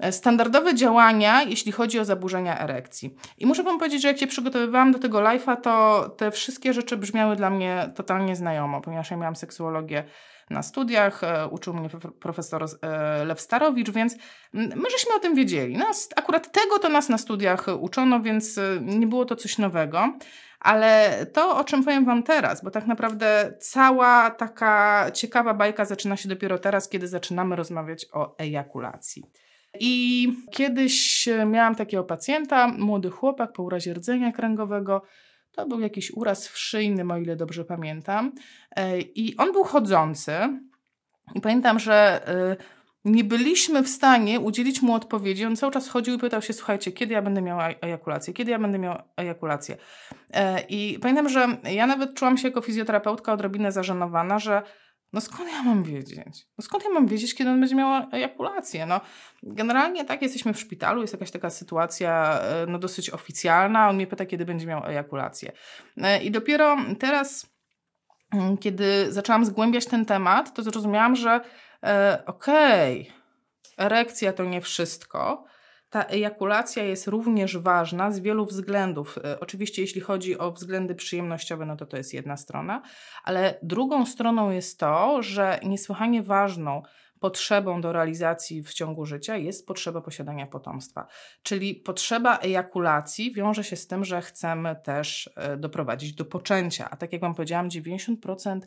e, 0.00 0.12
standardowe 0.12 0.74
działania, 0.74 1.42
jeśli 1.42 1.72
chodzi 1.72 1.98
o 1.98 2.04
zaburzenia 2.04 2.58
erekcji. 2.58 3.14
I 3.38 3.46
muszę 3.46 3.62
Wam 3.62 3.78
powiedzieć, 3.78 4.02
że 4.02 4.08
jak 4.08 4.18
się 4.18 4.26
przygotowywałam 4.26 4.92
do 4.92 4.98
tego 4.98 5.18
live'a, 5.18 5.60
to 5.60 6.08
te 6.16 6.30
wszystkie 6.30 6.72
rzeczy 6.72 6.96
brzmiały 6.96 7.36
dla 7.36 7.50
mnie 7.50 7.92
totalnie 7.94 8.36
znajomo, 8.36 8.80
ponieważ 8.80 9.10
ja 9.10 9.16
miałam 9.16 9.36
seksuologię 9.36 10.04
na 10.50 10.62
studiach, 10.62 11.24
e, 11.24 11.48
uczył 11.48 11.74
mnie 11.74 11.88
profesor 12.20 12.64
e, 12.82 13.24
Lew 13.24 13.40
Starowicz, 13.40 13.90
więc 13.90 14.16
my 14.52 14.90
żeśmy 14.90 15.14
o 15.16 15.18
tym 15.18 15.34
wiedzieli. 15.34 15.76
Nas, 15.76 16.08
akurat 16.16 16.52
tego 16.52 16.78
to 16.78 16.88
nas 16.88 17.08
na 17.08 17.18
studiach 17.18 17.66
uczono, 17.80 18.20
więc 18.20 18.58
e, 18.58 18.78
nie 18.82 19.06
było 19.06 19.24
to 19.24 19.36
coś 19.36 19.58
nowego. 19.58 20.12
Ale 20.60 21.26
to, 21.32 21.56
o 21.56 21.64
czym 21.64 21.84
powiem 21.84 22.04
Wam 22.04 22.22
teraz, 22.22 22.64
bo 22.64 22.70
tak 22.70 22.86
naprawdę 22.86 23.54
cała 23.60 24.30
taka 24.30 25.06
ciekawa 25.14 25.54
bajka 25.54 25.84
zaczyna 25.84 26.16
się 26.16 26.28
dopiero 26.28 26.58
teraz, 26.58 26.88
kiedy 26.88 27.08
zaczynamy 27.08 27.56
rozmawiać 27.56 28.06
o 28.12 28.38
ejakulacji. 28.38 29.24
I 29.80 30.28
kiedyś 30.50 31.28
miałam 31.46 31.74
takiego 31.74 32.04
pacjenta, 32.04 32.68
młody 32.68 33.10
chłopak 33.10 33.52
po 33.52 33.62
urazie 33.62 33.94
rdzenia 33.94 34.32
kręgowego, 34.32 35.02
to 35.60 35.68
był 35.68 35.80
jakiś 35.80 36.10
uraz 36.10 36.48
wszyjny, 36.48 37.14
o 37.14 37.18
ile 37.18 37.36
dobrze 37.36 37.64
pamiętam. 37.64 38.32
E, 38.76 39.00
I 39.00 39.36
on 39.36 39.52
był 39.52 39.64
chodzący. 39.64 40.32
I 41.34 41.40
pamiętam, 41.40 41.78
że 41.78 42.20
y, 42.52 42.56
nie 43.04 43.24
byliśmy 43.24 43.82
w 43.82 43.88
stanie 43.88 44.40
udzielić 44.40 44.82
mu 44.82 44.94
odpowiedzi. 44.94 45.44
On 45.44 45.56
cały 45.56 45.72
czas 45.72 45.88
chodził 45.88 46.14
i 46.14 46.18
pytał 46.18 46.42
się, 46.42 46.52
słuchajcie, 46.52 46.92
kiedy 46.92 47.14
ja 47.14 47.22
będę 47.22 47.42
miał 47.42 47.58
ejakulację? 47.82 48.34
Kiedy 48.34 48.50
ja 48.50 48.58
będę 48.58 48.78
miał 48.78 48.98
ejakulację? 49.16 49.76
E, 50.34 50.60
I 50.68 50.98
pamiętam, 50.98 51.28
że 51.28 51.46
ja 51.72 51.86
nawet 51.86 52.14
czułam 52.14 52.38
się 52.38 52.48
jako 52.48 52.60
fizjoterapeutka 52.60 53.32
odrobinę 53.32 53.72
zażenowana, 53.72 54.38
że 54.38 54.62
no 55.12 55.20
skąd 55.20 55.50
ja 55.52 55.62
mam 55.62 55.82
wiedzieć? 55.82 56.46
No 56.58 56.62
skąd 56.62 56.84
ja 56.84 56.90
mam 56.90 57.06
wiedzieć, 57.06 57.34
kiedy 57.34 57.50
on 57.50 57.60
będzie 57.60 57.74
miał 57.74 58.06
ejakulację? 58.12 58.86
No, 58.86 59.00
generalnie 59.42 60.04
tak, 60.04 60.22
jesteśmy 60.22 60.54
w 60.54 60.60
szpitalu, 60.60 61.00
jest 61.00 61.12
jakaś 61.12 61.30
taka 61.30 61.50
sytuacja 61.50 62.40
e, 62.40 62.66
no, 62.66 62.78
dosyć 62.78 63.10
oficjalna, 63.10 63.88
on 63.88 63.96
mnie 63.96 64.06
pyta, 64.06 64.26
kiedy 64.26 64.44
będzie 64.44 64.66
miał 64.66 64.86
ejakulację. 64.86 65.52
E, 65.96 66.22
I 66.22 66.30
dopiero 66.30 66.76
teraz, 66.98 67.46
mm, 68.32 68.58
kiedy 68.58 69.12
zaczęłam 69.12 69.44
zgłębiać 69.44 69.86
ten 69.86 70.04
temat, 70.04 70.54
to 70.54 70.62
zrozumiałam, 70.62 71.16
że 71.16 71.40
e, 71.84 72.22
okej, 72.26 73.00
okay, 73.00 73.86
erekcja 73.86 74.32
to 74.32 74.44
nie 74.44 74.60
wszystko, 74.60 75.49
ta 75.90 76.04
ejakulacja 76.04 76.84
jest 76.84 77.06
również 77.06 77.58
ważna 77.58 78.10
z 78.12 78.20
wielu 78.20 78.46
względów. 78.46 79.18
E, 79.24 79.40
oczywiście, 79.40 79.82
jeśli 79.82 80.00
chodzi 80.00 80.38
o 80.38 80.52
względy 80.52 80.94
przyjemnościowe, 80.94 81.66
no 81.66 81.76
to 81.76 81.86
to 81.86 81.96
jest 81.96 82.14
jedna 82.14 82.36
strona, 82.36 82.82
ale 83.24 83.58
drugą 83.62 84.06
stroną 84.06 84.50
jest 84.50 84.78
to, 84.78 85.22
że 85.22 85.60
niesłychanie 85.62 86.22
ważną 86.22 86.82
potrzebą 87.20 87.80
do 87.80 87.92
realizacji 87.92 88.62
w 88.62 88.74
ciągu 88.74 89.06
życia 89.06 89.36
jest 89.36 89.66
potrzeba 89.66 90.00
posiadania 90.00 90.46
potomstwa. 90.46 91.06
Czyli 91.42 91.74
potrzeba 91.74 92.38
ejakulacji 92.38 93.32
wiąże 93.32 93.64
się 93.64 93.76
z 93.76 93.86
tym, 93.86 94.04
że 94.04 94.22
chcemy 94.22 94.76
też 94.84 95.30
e, 95.36 95.56
doprowadzić 95.56 96.14
do 96.14 96.24
poczęcia. 96.24 96.90
A 96.90 96.96
tak 96.96 97.12
jak 97.12 97.20
Wam 97.20 97.34
powiedziałam, 97.34 97.68
90% 97.68 98.60
e, 98.60 98.66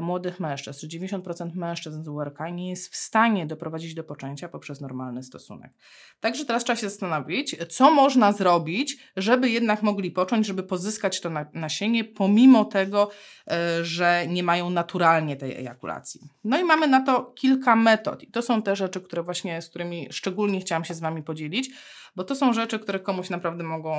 młodych 0.00 0.40
mężczyzn, 0.40 0.80
czy 0.80 0.98
90% 0.98 1.54
mężczyzn 1.54 2.02
z 2.02 2.08
URK 2.08 2.38
nie 2.52 2.70
jest 2.70 2.92
w 2.92 2.96
stanie 2.96 3.46
doprowadzić 3.46 3.94
do 3.94 4.04
poczęcia 4.04 4.48
poprzez 4.48 4.80
normalny 4.80 5.22
stosunek. 5.22 5.72
Także 6.20 6.44
teraz 6.44 6.64
trzeba 6.64 6.76
się 6.76 6.90
zastanowić, 6.90 7.56
co 7.68 7.90
można 7.90 8.32
zrobić, 8.32 8.98
żeby 9.16 9.50
jednak 9.50 9.82
mogli 9.82 10.10
począć, 10.10 10.46
żeby 10.46 10.62
pozyskać 10.62 11.20
to 11.20 11.30
nasienie, 11.54 12.04
pomimo 12.04 12.64
tego, 12.64 13.10
e, 13.50 13.84
że 13.84 14.26
nie 14.28 14.42
mają 14.42 14.70
naturalnie 14.70 15.36
tej 15.36 15.56
ejakulacji. 15.56 16.20
No 16.44 16.58
i 16.58 16.64
mamy 16.64 16.88
na 16.88 17.00
to 17.00 17.22
kilka 17.22 17.76
metod. 17.76 18.22
I 18.22 18.30
to 18.30 18.42
są 18.42 18.62
te 18.62 18.76
rzeczy, 18.76 19.00
które 19.00 19.22
właśnie, 19.22 19.62
z 19.62 19.68
którymi 19.68 20.08
szczególnie 20.10 20.60
chciałam 20.60 20.84
się 20.84 20.94
z 20.94 21.00
Wami 21.00 21.22
podzielić, 21.22 21.70
bo 22.16 22.24
to 22.24 22.34
są 22.34 22.52
rzeczy, 22.52 22.78
które 22.78 23.00
komuś 23.00 23.30
naprawdę 23.30 23.64
mogą, 23.64 23.94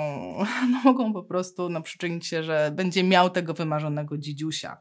no, 0.72 0.82
mogą 0.86 1.14
po 1.14 1.24
prostu 1.24 1.70
no, 1.70 1.82
przyczynić 1.82 2.28
się, 2.28 2.44
że 2.44 2.72
będzie 2.76 3.04
miał 3.04 3.30
tego 3.30 3.54
wymarzonego 3.54 4.18
dzidziusia 4.18 4.78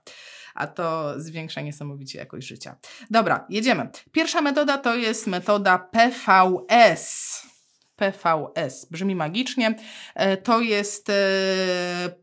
a 0.56 0.66
to 0.66 1.20
zwiększa 1.20 1.60
niesamowicie 1.60 2.18
jakość 2.18 2.46
życia. 2.46 2.76
Dobra, 3.10 3.46
jedziemy. 3.48 3.88
Pierwsza 4.12 4.40
metoda 4.40 4.78
to 4.78 4.94
jest 4.94 5.26
metoda 5.26 5.78
PVS. 5.78 7.46
PVS. 7.96 8.86
Brzmi 8.90 9.14
magicznie. 9.14 9.74
E, 10.14 10.36
to 10.36 10.60
jest 10.60 11.10
e, 11.10 11.14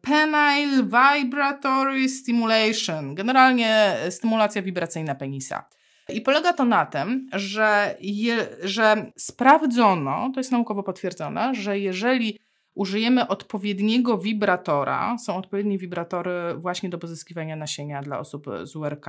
Penile 0.02 0.84
Vibratory 0.84 2.10
Stimulation. 2.10 3.16
Generalnie 3.16 3.98
stymulacja 4.10 4.62
wibracyjna 4.62 5.16
penisa. 5.16 5.66
I 6.10 6.22
polega 6.22 6.54
to 6.54 6.66
na 6.66 6.86
tym, 6.86 7.30
że, 7.34 7.96
je, 8.00 8.48
że 8.64 9.12
sprawdzono, 9.18 10.32
to 10.34 10.40
jest 10.40 10.52
naukowo 10.52 10.84
potwierdzone, 10.84 11.56
że 11.56 11.80
jeżeli 11.80 12.40
użyjemy 12.76 13.28
odpowiedniego 13.28 14.18
wibratora. 14.18 15.18
Są 15.18 15.36
odpowiednie 15.36 15.78
wibratory 15.78 16.32
właśnie 16.58 16.90
do 16.90 16.98
pozyskiwania 16.98 17.56
nasienia 17.56 18.02
dla 18.02 18.20
osób 18.20 18.46
z 18.64 18.76
URK. 18.76 19.06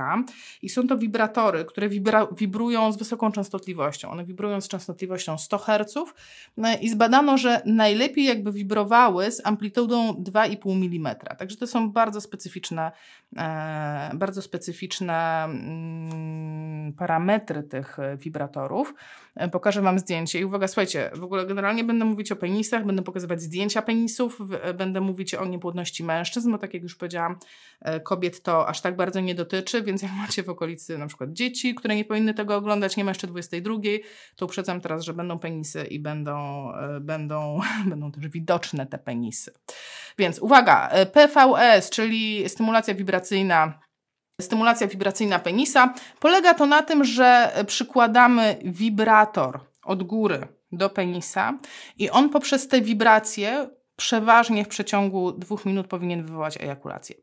I 0.61 0.69
są 0.69 0.87
to 0.87 0.97
wibratory, 0.97 1.65
które 1.65 1.89
wibra, 1.89 2.27
wibrują 2.37 2.91
z 2.91 2.97
wysoką 2.97 3.31
częstotliwością. 3.31 4.09
One 4.09 4.25
wibrują 4.25 4.61
z 4.61 4.67
częstotliwością 4.67 5.37
100 5.37 5.57
Hz 5.57 5.95
no 6.57 6.69
i 6.81 6.89
zbadano, 6.89 7.37
że 7.37 7.61
najlepiej 7.65 8.25
jakby 8.25 8.51
wibrowały 8.51 9.31
z 9.31 9.45
amplitudą 9.45 10.11
2,5 10.11 10.71
mm. 10.71 11.15
Także 11.37 11.57
to 11.57 11.67
są 11.67 11.91
bardzo 11.91 12.21
specyficzne, 12.21 12.91
e, 13.37 14.11
bardzo 14.13 14.41
specyficzne 14.41 15.43
mm, 15.43 16.93
parametry 16.93 17.63
tych 17.63 17.97
wibratorów. 18.17 18.93
E, 19.35 19.49
pokażę 19.49 19.81
Wam 19.81 19.99
zdjęcie. 19.99 20.39
I 20.39 20.45
uwaga, 20.45 20.67
słuchajcie, 20.67 21.11
w 21.15 21.23
ogóle 21.23 21.45
generalnie 21.45 21.83
będę 21.83 22.05
mówić 22.05 22.31
o 22.31 22.35
penisach, 22.35 22.85
będę 22.85 23.01
pokazywać 23.01 23.41
zdjęcia 23.41 23.54
penisów, 23.85 24.39
e, 24.61 24.73
będę 24.73 25.01
mówić 25.01 25.35
o 25.35 25.45
niepłodności 25.45 26.03
mężczyzn, 26.03 26.51
bo 26.51 26.57
tak 26.57 26.73
jak 26.73 26.83
już 26.83 26.95
powiedziałam, 26.95 27.39
e, 27.81 27.99
kobiet 27.99 28.41
to 28.41 28.67
aż 28.67 28.81
tak 28.81 28.95
bardzo 28.95 29.19
nie 29.19 29.35
dotyczy, 29.35 29.81
więc 29.81 30.01
jak 30.01 30.11
macie 30.11 30.43
w 30.43 30.49
okolicy 30.49 30.97
na 30.97 31.07
przykład 31.07 31.33
dzieci, 31.33 31.75
które 31.75 31.95
nie 31.95 32.05
powinny 32.05 32.33
tego 32.33 32.55
oglądać, 32.55 32.97
nie 32.97 33.03
ma 33.03 33.11
jeszcze 33.11 33.27
22, 33.27 33.75
to 34.35 34.45
uprzedzam 34.45 34.81
teraz, 34.81 35.03
że 35.03 35.13
będą 35.13 35.39
penisy 35.39 35.83
i 35.83 35.99
będą, 35.99 36.71
będą, 37.01 37.59
będą 37.89 38.11
też 38.11 38.27
widoczne 38.27 38.85
te 38.85 38.97
penisy. 38.97 39.51
Więc 40.17 40.39
uwaga, 40.39 40.89
PVS, 41.13 41.89
czyli 41.89 42.49
stymulacja 42.49 42.95
wibracyjna 42.95 43.79
stymulacja 44.41 44.87
wibracyjna 44.87 45.39
penisa. 45.39 45.93
Polega 46.19 46.53
to 46.53 46.65
na 46.65 46.83
tym, 46.83 47.03
że 47.03 47.51
przykładamy 47.67 48.55
wibrator 48.63 49.59
od 49.83 50.03
góry 50.03 50.47
do 50.71 50.89
penisa 50.89 51.59
i 51.97 52.09
on 52.09 52.29
poprzez 52.29 52.67
te 52.67 52.81
wibracje 52.81 53.69
przeważnie 53.95 54.65
w 54.65 54.67
przeciągu 54.67 55.31
dwóch 55.31 55.65
minut 55.65 55.87
powinien 55.87 56.25
wywołać 56.25 56.57
ejakulację. 56.61 57.15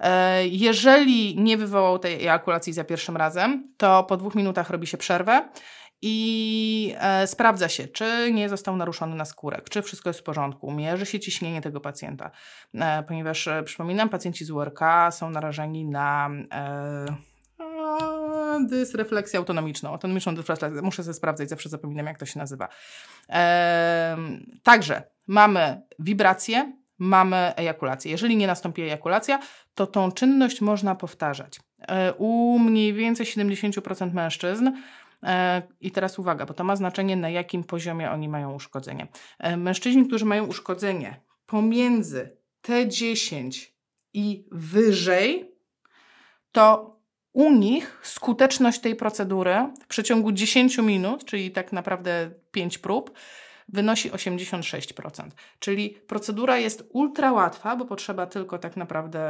E, 0.00 0.46
jeżeli 0.46 1.40
nie 1.40 1.56
wywołał 1.56 1.98
tej 1.98 2.14
ejakulacji 2.14 2.72
za 2.72 2.84
pierwszym 2.84 3.16
razem, 3.16 3.74
to 3.76 4.04
po 4.04 4.16
dwóch 4.16 4.34
minutach 4.34 4.70
robi 4.70 4.86
się 4.86 4.96
przerwę 4.96 5.48
i 6.02 6.94
e, 6.98 7.26
sprawdza 7.26 7.68
się, 7.68 7.88
czy 7.88 8.30
nie 8.32 8.48
został 8.48 8.76
naruszony 8.76 9.16
naskórek, 9.16 9.68
czy 9.70 9.82
wszystko 9.82 10.10
jest 10.10 10.20
w 10.20 10.22
porządku, 10.22 10.72
mierzy 10.72 11.06
się 11.06 11.20
ciśnienie 11.20 11.60
tego 11.60 11.80
pacjenta, 11.80 12.30
e, 12.74 13.02
ponieważ 13.02 13.48
przypominam, 13.64 14.08
pacjenci 14.08 14.44
z 14.44 14.50
URK 14.50 14.80
są 15.10 15.30
narażeni 15.30 15.84
na 15.84 16.30
dysrefleksję 18.60 19.38
autonomiczną, 19.38 19.90
autonomiczną 19.90 20.34
dysrefleksję, 20.34 20.82
muszę 20.82 21.02
sobie 21.02 21.14
sprawdzać, 21.14 21.48
zawsze 21.48 21.68
zapominam 21.68 22.06
jak 22.06 22.18
to 22.18 22.26
się 22.26 22.38
nazywa. 22.38 22.68
Także 24.62 25.02
mamy 25.26 25.82
wibracje, 25.98 26.72
mamy 26.98 27.52
ejakulację. 27.56 28.10
Jeżeli 28.10 28.36
nie 28.36 28.46
nastąpi 28.46 28.82
ejakulacja, 28.82 29.38
to 29.74 29.86
tą 29.86 30.12
czynność 30.12 30.60
można 30.60 30.94
powtarzać. 30.94 31.60
E, 31.88 32.12
u 32.12 32.58
mniej 32.58 32.92
więcej 32.92 33.26
70% 33.26 34.12
mężczyzn 34.12 34.70
E, 35.24 35.62
I 35.80 35.90
teraz 35.90 36.18
uwaga, 36.18 36.46
bo 36.46 36.54
to 36.54 36.64
ma 36.64 36.76
znaczenie, 36.76 37.16
na 37.16 37.30
jakim 37.30 37.64
poziomie 37.64 38.10
oni 38.10 38.28
mają 38.28 38.54
uszkodzenie. 38.54 39.08
E, 39.38 39.56
mężczyźni, 39.56 40.06
którzy 40.06 40.24
mają 40.24 40.46
uszkodzenie 40.46 41.20
pomiędzy 41.46 42.36
T10 42.62 43.66
i 44.12 44.46
wyżej, 44.52 45.54
to 46.52 46.96
u 47.34 47.52
nich 47.52 48.00
skuteczność 48.02 48.80
tej 48.80 48.96
procedury 48.96 49.56
w 49.82 49.86
przeciągu 49.86 50.32
10 50.32 50.78
minut, 50.78 51.24
czyli 51.24 51.50
tak 51.50 51.72
naprawdę 51.72 52.30
5 52.52 52.78
prób, 52.78 53.10
wynosi 53.68 54.10
86%. 54.10 55.30
Czyli 55.58 55.90
procedura 55.90 56.58
jest 56.58 56.88
ultra 56.92 57.32
łatwa, 57.32 57.76
bo 57.76 57.84
potrzeba 57.84 58.26
tylko 58.26 58.58
tak 58.58 58.76
naprawdę 58.76 59.20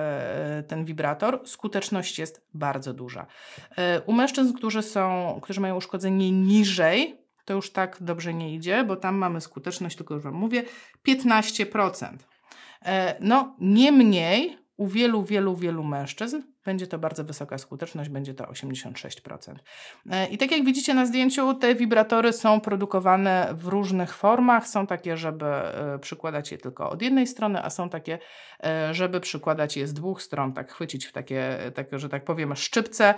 e, 0.58 0.62
ten 0.62 0.84
wibrator. 0.84 1.40
Skuteczność 1.44 2.18
jest 2.18 2.46
bardzo 2.54 2.92
duża. 2.92 3.26
E, 3.76 4.00
u 4.00 4.12
mężczyzn, 4.12 4.52
którzy, 4.52 4.82
są, 4.82 5.38
którzy 5.42 5.61
mają 5.61 5.76
uszkodzenie 5.76 6.30
niżej, 6.32 7.18
to 7.44 7.54
już 7.54 7.70
tak 7.70 7.96
dobrze 8.00 8.34
nie 8.34 8.54
idzie, 8.54 8.84
bo 8.84 8.96
tam 8.96 9.16
mamy 9.16 9.40
skuteczność, 9.40 9.96
tylko 9.96 10.14
już 10.14 10.23
Wam 10.23 10.34
mówię, 10.34 10.62
15%. 11.08 12.16
E, 12.82 13.16
no, 13.20 13.56
niemniej 13.61 14.58
u 14.76 14.87
wielu, 14.87 15.23
wielu, 15.23 15.56
wielu 15.56 15.84
mężczyzn 15.84 16.53
będzie 16.64 16.87
to 16.87 16.99
bardzo 16.99 17.25
wysoka 17.25 17.59
skuteczność, 17.59 18.11
będzie 18.11 18.35
to 18.35 18.44
86%. 18.44 19.54
E, 20.11 20.26
I 20.26 20.38
tak 20.38 20.50
jak 20.50 20.64
widzicie 20.64 20.94
na 20.94 21.06
zdjęciu, 21.06 21.54
te 21.54 21.75
wibratory 21.75 22.33
są 22.33 22.61
produkowane 22.61 23.49
w 23.52 23.66
różnych 23.66 24.14
formach. 24.14 24.68
Są 24.68 24.87
takie, 24.87 25.16
żeby 25.16 25.47
e, 25.47 25.99
przykładać 25.99 26.52
je 26.52 26.59
tylko 26.59 26.90
od 26.90 27.02
jednej 27.02 27.26
strony, 27.26 27.62
a 27.62 27.71
są 27.71 27.88
takie, 27.88 28.18
e, 28.64 28.94
żeby 28.94 29.21
przykładać 29.21 29.76
je 29.76 29.87
z 29.87 29.94
dwóch 29.94 30.23
stron, 30.23 30.52
tak 30.52 30.73
chwycić 30.73 31.06
w 31.06 31.12
takie, 31.12 31.59
takie 31.75 31.99
że 31.99 32.09
tak 32.09 32.25
powiem, 32.25 32.56
szczypce. 32.56 33.14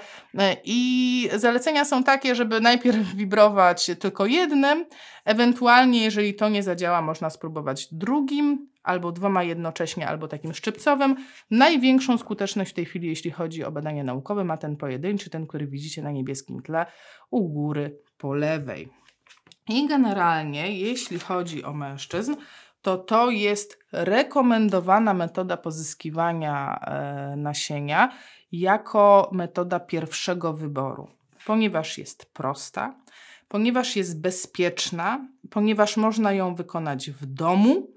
I 0.65 1.31
zalecenia 1.35 1.85
są 1.85 2.05
takie, 2.05 2.35
żeby 2.35 2.61
najpierw 2.61 3.15
wibrować 3.17 3.91
tylko 4.00 4.26
jednym, 4.26 4.87
ewentualnie, 5.25 6.05
jeżeli 6.05 6.35
to 6.35 6.49
nie 6.49 6.62
zadziała, 6.62 7.03
można 7.03 7.31
spróbować 7.31 7.88
drugim, 7.95 8.69
albo 8.87 9.12
dwoma 9.12 9.43
jednocześnie, 9.43 10.09
albo 10.09 10.29
takim 10.29 10.55
szczypcowym. 10.55 11.17
Największą 11.50 12.19
skuteczność 12.19 12.71
w 12.71 12.75
tej 12.75 12.85
chwili, 12.85 13.09
jeśli 13.09 13.31
chodzi 13.37 13.64
o 13.64 13.73
badania 13.73 14.05
naukowe, 14.05 14.45
ma 14.45 14.57
ten 14.57 14.76
pojedynczy, 14.76 15.31
ten, 15.31 15.47
który 15.47 15.66
widzicie 15.66 16.02
na 16.02 16.11
niebieskim 16.11 16.62
tle 16.62 16.87
u 17.31 17.49
góry 17.49 17.99
po 18.19 18.35
lewej. 18.35 18.88
I 19.69 19.88
generalnie, 19.88 20.78
jeśli 20.78 21.19
chodzi 21.19 21.64
o 21.64 21.73
mężczyzn, 21.73 22.35
to 22.83 22.97
to 22.99 23.31
jest 23.31 23.78
rekomendowana 23.93 25.14
metoda 25.14 25.57
pozyskiwania 25.57 26.78
e, 26.81 27.37
nasienia 27.37 28.12
jako 28.52 29.31
metoda 29.33 29.81
pierwszego 29.81 30.52
wyboru. 30.52 31.09
ponieważ 31.47 31.99
jest 31.99 32.33
prosta, 32.33 32.95
ponieważ 33.49 33.97
jest 33.97 34.21
bezpieczna, 34.21 35.28
ponieważ 35.50 35.97
można 35.97 36.33
ją 36.33 36.55
wykonać 36.55 37.11
w 37.11 37.26
domu 37.26 37.90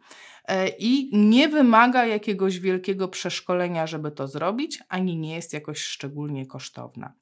i 0.68 1.10
nie 1.14 1.50
wymaga 1.50 2.06
jakiegoś 2.06 2.60
wielkiego 2.60 3.08
przeszkolenia, 3.08 3.88
żeby 3.88 4.12
to 4.12 4.28
zrobić, 4.28 4.80
ani 4.90 5.18
nie 5.18 5.36
jest 5.36 5.54
jakoś 5.54 5.80
szczególnie 5.80 6.46
kosztowna. 6.46 7.14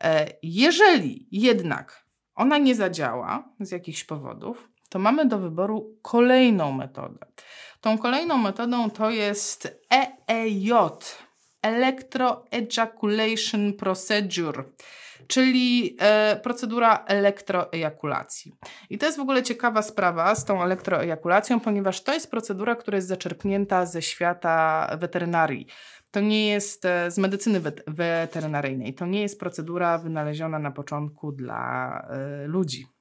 E, 0.00 0.26
jeżeli 0.42 1.28
jednak 1.30 2.06
ona 2.34 2.58
nie 2.58 2.74
zadziała 2.74 3.48
z 3.60 3.70
jakichś 3.70 4.04
powodów, 4.04 4.70
to 4.88 4.98
mamy 4.98 5.26
do 5.26 5.38
wyboru 5.38 5.98
kolejną 6.02 6.72
metodę. 6.72 7.26
Tą 7.80 7.98
kolejną 7.98 8.38
metodą 8.38 8.90
to 8.90 9.10
jest 9.10 9.80
EEJ, 9.90 10.72
Electroejaculation 11.62 13.72
Procedure, 13.72 14.64
czyli 15.28 15.96
e, 16.00 16.40
procedura 16.42 17.04
elektroejakulacji. 17.06 18.52
I 18.90 18.98
to 18.98 19.06
jest 19.06 19.18
w 19.18 19.20
ogóle 19.20 19.42
ciekawa 19.42 19.82
sprawa 19.82 20.34
z 20.34 20.44
tą 20.44 20.62
elektroejakulacją, 20.62 21.60
ponieważ 21.60 22.02
to 22.02 22.12
jest 22.12 22.30
procedura, 22.30 22.76
która 22.76 22.96
jest 22.96 23.08
zaczerpnięta 23.08 23.86
ze 23.86 24.02
świata 24.02 24.88
weterynarii. 25.00 25.66
To 26.10 26.20
nie 26.20 26.48
jest 26.48 26.84
e, 26.84 27.10
z 27.10 27.18
medycyny 27.18 27.60
weterynaryjnej. 27.86 28.94
To 28.94 29.06
nie 29.06 29.22
jest 29.22 29.40
procedura 29.40 29.98
wynaleziona 29.98 30.58
na 30.58 30.70
początku 30.70 31.32
dla 31.32 31.98
y, 32.44 32.48
ludzi. 32.48 32.93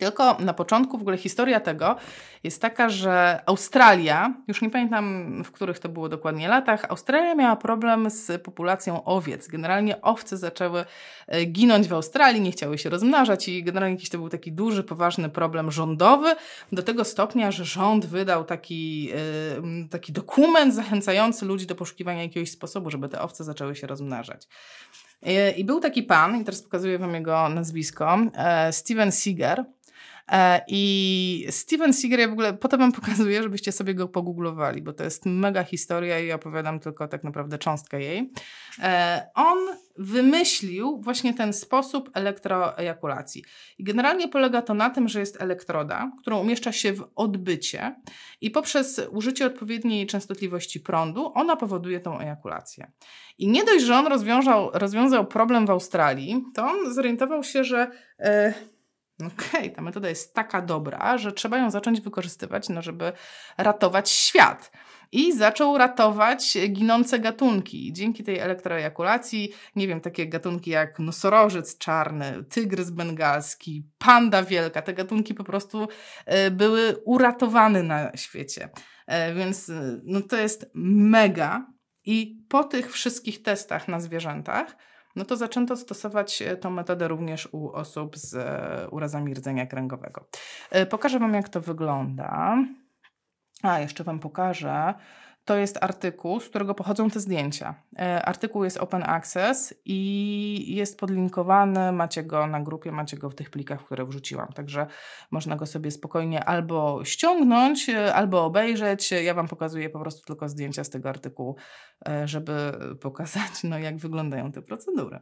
Tylko 0.00 0.36
na 0.38 0.54
początku 0.54 0.98
w 0.98 1.00
ogóle 1.00 1.16
historia 1.16 1.60
tego 1.60 1.96
jest 2.44 2.62
taka, 2.62 2.88
że 2.88 3.42
Australia, 3.46 4.34
już 4.48 4.62
nie 4.62 4.70
pamiętam 4.70 5.34
w 5.44 5.50
których 5.50 5.78
to 5.78 5.88
było 5.88 6.08
dokładnie 6.08 6.48
latach, 6.48 6.84
Australia 6.88 7.34
miała 7.34 7.56
problem 7.56 8.10
z 8.10 8.42
populacją 8.42 9.04
owiec. 9.04 9.48
Generalnie 9.48 10.02
owce 10.02 10.36
zaczęły 10.36 10.84
e, 11.26 11.44
ginąć 11.44 11.88
w 11.88 11.92
Australii, 11.92 12.40
nie 12.40 12.52
chciały 12.52 12.78
się 12.78 12.90
rozmnażać 12.90 13.48
i 13.48 13.64
generalnie 13.64 13.94
jakiś 13.94 14.10
to 14.10 14.18
był 14.18 14.28
taki 14.28 14.52
duży, 14.52 14.84
poważny 14.84 15.28
problem 15.28 15.70
rządowy, 15.70 16.34
do 16.72 16.82
tego 16.82 17.04
stopnia, 17.04 17.50
że 17.50 17.64
rząd 17.64 18.06
wydał 18.06 18.44
taki, 18.44 19.10
e, 19.12 19.88
taki 19.90 20.12
dokument 20.12 20.74
zachęcający 20.74 21.46
ludzi 21.46 21.66
do 21.66 21.74
poszukiwania 21.74 22.22
jakiegoś 22.22 22.50
sposobu, 22.50 22.90
żeby 22.90 23.08
te 23.08 23.20
owce 23.20 23.44
zaczęły 23.44 23.76
się 23.76 23.86
rozmnażać. 23.86 24.48
E, 25.22 25.50
I 25.50 25.64
był 25.64 25.80
taki 25.80 26.02
pan, 26.02 26.40
i 26.40 26.44
teraz 26.44 26.62
pokazuję 26.62 26.98
wam 26.98 27.14
jego 27.14 27.48
nazwisko, 27.48 28.18
Steven 28.70 29.12
Seeger, 29.12 29.64
E, 29.64 29.79
I 30.68 31.46
Steven 31.50 31.92
Seager, 31.92 32.20
ja 32.20 32.28
w 32.28 32.32
ogóle 32.32 32.54
potem 32.54 32.80
wam 32.80 32.92
pokazuję, 32.92 33.42
żebyście 33.42 33.72
sobie 33.72 33.94
go 33.94 34.08
pogooglowali, 34.08 34.82
bo 34.82 34.92
to 34.92 35.04
jest 35.04 35.26
mega 35.26 35.64
historia 35.64 36.18
i 36.18 36.32
opowiadam 36.32 36.80
tylko 36.80 37.08
tak 37.08 37.24
naprawdę 37.24 37.58
cząstkę 37.58 38.00
jej. 38.00 38.32
E, 38.82 39.26
on 39.34 39.58
wymyślił 39.98 41.00
właśnie 41.00 41.34
ten 41.34 41.52
sposób 41.52 42.10
elektroejakulacji. 42.14 43.44
I 43.78 43.84
generalnie 43.84 44.28
polega 44.28 44.62
to 44.62 44.74
na 44.74 44.90
tym, 44.90 45.08
że 45.08 45.20
jest 45.20 45.42
elektroda, 45.42 46.12
którą 46.20 46.40
umieszcza 46.40 46.72
się 46.72 46.92
w 46.92 47.04
odbycie 47.16 47.94
i 48.40 48.50
poprzez 48.50 49.00
użycie 49.10 49.46
odpowiedniej 49.46 50.06
częstotliwości 50.06 50.80
prądu 50.80 51.32
ona 51.34 51.56
powoduje 51.56 52.00
tą 52.00 52.20
ejakulację. 52.20 52.90
I 53.38 53.48
nie 53.48 53.64
dość, 53.64 53.84
że 53.84 53.96
on 53.96 54.06
rozwiązał, 54.06 54.70
rozwiązał 54.72 55.26
problem 55.26 55.66
w 55.66 55.70
Australii, 55.70 56.44
to 56.54 56.66
on 56.66 56.94
zorientował 56.94 57.44
się, 57.44 57.64
że... 57.64 57.90
Yy, 58.18 58.79
Okej, 59.26 59.60
okay, 59.60 59.70
ta 59.70 59.82
metoda 59.82 60.08
jest 60.08 60.34
taka 60.34 60.62
dobra, 60.62 61.18
że 61.18 61.32
trzeba 61.32 61.58
ją 61.58 61.70
zacząć 61.70 62.00
wykorzystywać, 62.00 62.68
no, 62.68 62.82
żeby 62.82 63.12
ratować 63.58 64.10
świat. 64.10 64.70
I 65.12 65.32
zaczął 65.32 65.78
ratować 65.78 66.58
ginące 66.68 67.18
gatunki. 67.18 67.92
Dzięki 67.92 68.24
tej 68.24 68.38
elektroejakulacji, 68.38 69.52
nie 69.76 69.88
wiem, 69.88 70.00
takie 70.00 70.26
gatunki 70.26 70.70
jak 70.70 70.98
nosorożec 70.98 71.78
czarny, 71.78 72.44
tygrys 72.44 72.90
bengalski, 72.90 73.86
panda 73.98 74.42
wielka, 74.42 74.82
te 74.82 74.94
gatunki 74.94 75.34
po 75.34 75.44
prostu 75.44 75.88
e, 76.26 76.50
były 76.50 76.96
uratowane 77.04 77.82
na 77.82 78.16
świecie. 78.16 78.68
E, 79.06 79.34
więc 79.34 79.68
e, 79.68 80.00
no, 80.04 80.20
to 80.20 80.36
jest 80.36 80.70
mega. 80.74 81.66
I 82.04 82.44
po 82.48 82.64
tych 82.64 82.92
wszystkich 82.92 83.42
testach 83.42 83.88
na 83.88 84.00
zwierzętach, 84.00 84.76
no 85.16 85.24
to 85.24 85.36
zaczęto 85.36 85.76
stosować 85.76 86.42
e, 86.42 86.56
tą 86.56 86.70
metodę 86.70 87.08
również 87.08 87.48
u 87.52 87.72
osób 87.72 88.16
z 88.16 88.34
e, 88.34 88.88
urazami 88.90 89.34
rdzenia 89.34 89.66
kręgowego. 89.66 90.24
E, 90.70 90.86
pokażę 90.86 91.18
Wam, 91.18 91.34
jak 91.34 91.48
to 91.48 91.60
wygląda. 91.60 92.56
A, 93.62 93.80
jeszcze 93.80 94.04
Wam 94.04 94.18
pokażę 94.18 94.94
to 95.44 95.56
jest 95.56 95.78
artykuł, 95.80 96.40
z 96.40 96.48
którego 96.48 96.74
pochodzą 96.74 97.10
te 97.10 97.20
zdjęcia. 97.20 97.74
E, 97.98 98.22
artykuł 98.22 98.64
jest 98.64 98.76
open 98.76 99.02
access 99.06 99.74
i 99.84 100.74
jest 100.76 100.98
podlinkowany, 100.98 101.92
macie 101.92 102.22
go 102.22 102.46
na 102.46 102.60
grupie, 102.60 102.92
macie 102.92 103.16
go 103.16 103.30
w 103.30 103.34
tych 103.34 103.50
plikach, 103.50 103.84
które 103.84 104.06
wrzuciłam, 104.06 104.48
także 104.48 104.86
można 105.30 105.56
go 105.56 105.66
sobie 105.66 105.90
spokojnie 105.90 106.44
albo 106.44 107.04
ściągnąć, 107.04 107.88
e, 107.88 108.14
albo 108.14 108.44
obejrzeć. 108.44 109.10
Ja 109.10 109.34
Wam 109.34 109.48
pokazuję 109.48 109.90
po 109.90 110.00
prostu 110.00 110.26
tylko 110.26 110.48
zdjęcia 110.48 110.84
z 110.84 110.90
tego 110.90 111.08
artykułu, 111.08 111.56
e, 112.08 112.28
żeby 112.28 112.52
pokazać, 113.00 113.62
no, 113.64 113.78
jak 113.78 113.98
wyglądają 113.98 114.52
te 114.52 114.62
procedury. 114.62 115.20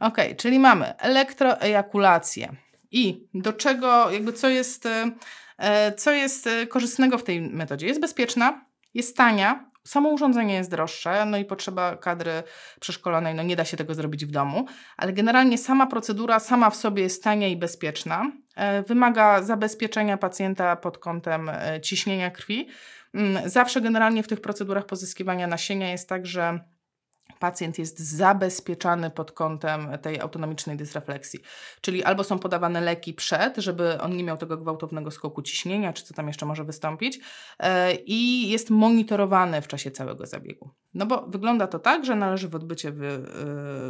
Ok, 0.00 0.16
czyli 0.36 0.58
mamy 0.58 0.96
elektroejakulację 0.96 2.56
i 2.90 3.28
do 3.34 3.52
czego, 3.52 4.10
jakby 4.10 4.32
co 4.32 4.48
jest, 4.48 4.88
co 5.96 6.10
jest 6.10 6.48
korzystnego 6.68 7.18
w 7.18 7.24
tej 7.24 7.40
metodzie. 7.40 7.86
Jest 7.86 8.00
bezpieczna, 8.00 8.67
jest 8.98 9.16
tania, 9.16 9.70
samo 9.84 10.08
urządzenie 10.08 10.54
jest 10.54 10.70
droższe, 10.70 11.24
no 11.26 11.38
i 11.38 11.44
potrzeba 11.44 11.96
kadry 11.96 12.42
przeszkolonej, 12.80 13.34
no 13.34 13.42
nie 13.42 13.56
da 13.56 13.64
się 13.64 13.76
tego 13.76 13.94
zrobić 13.94 14.26
w 14.26 14.30
domu, 14.30 14.66
ale 14.96 15.12
generalnie 15.12 15.58
sama 15.58 15.86
procedura 15.86 16.38
sama 16.38 16.70
w 16.70 16.76
sobie 16.76 17.02
jest 17.02 17.24
tania 17.24 17.48
i 17.48 17.56
bezpieczna. 17.56 18.32
E, 18.56 18.82
wymaga 18.82 19.42
zabezpieczenia 19.42 20.16
pacjenta 20.16 20.76
pod 20.76 20.98
kątem 20.98 21.48
e, 21.48 21.80
ciśnienia 21.80 22.30
krwi. 22.30 22.68
Mm, 23.14 23.50
zawsze 23.50 23.80
generalnie 23.80 24.22
w 24.22 24.28
tych 24.28 24.40
procedurach 24.40 24.86
pozyskiwania 24.86 25.46
nasienia 25.46 25.90
jest 25.90 26.08
tak, 26.08 26.26
że 26.26 26.60
pacjent 27.38 27.78
jest 27.78 27.98
zabezpieczany 27.98 29.10
pod 29.10 29.32
kątem 29.32 29.98
tej 30.02 30.20
autonomicznej 30.20 30.76
dysrefleksji. 30.76 31.40
Czyli 31.80 32.04
albo 32.04 32.24
są 32.24 32.38
podawane 32.38 32.80
leki 32.80 33.14
przed, 33.14 33.56
żeby 33.56 34.00
on 34.00 34.16
nie 34.16 34.24
miał 34.24 34.36
tego 34.36 34.56
gwałtownego 34.56 35.10
skoku 35.10 35.42
ciśnienia, 35.42 35.92
czy 35.92 36.04
co 36.04 36.14
tam 36.14 36.26
jeszcze 36.26 36.46
może 36.46 36.64
wystąpić, 36.64 37.20
e, 37.58 37.94
i 37.94 38.48
jest 38.48 38.70
monitorowany 38.70 39.62
w 39.62 39.68
czasie 39.68 39.90
całego 39.90 40.26
zabiegu. 40.26 40.70
No 40.94 41.06
bo 41.06 41.26
wygląda 41.26 41.66
to 41.66 41.78
tak, 41.78 42.04
że 42.04 42.16
należy 42.16 42.48
w 42.48 42.54
odbycie 42.54 42.92
wy, 42.92 43.06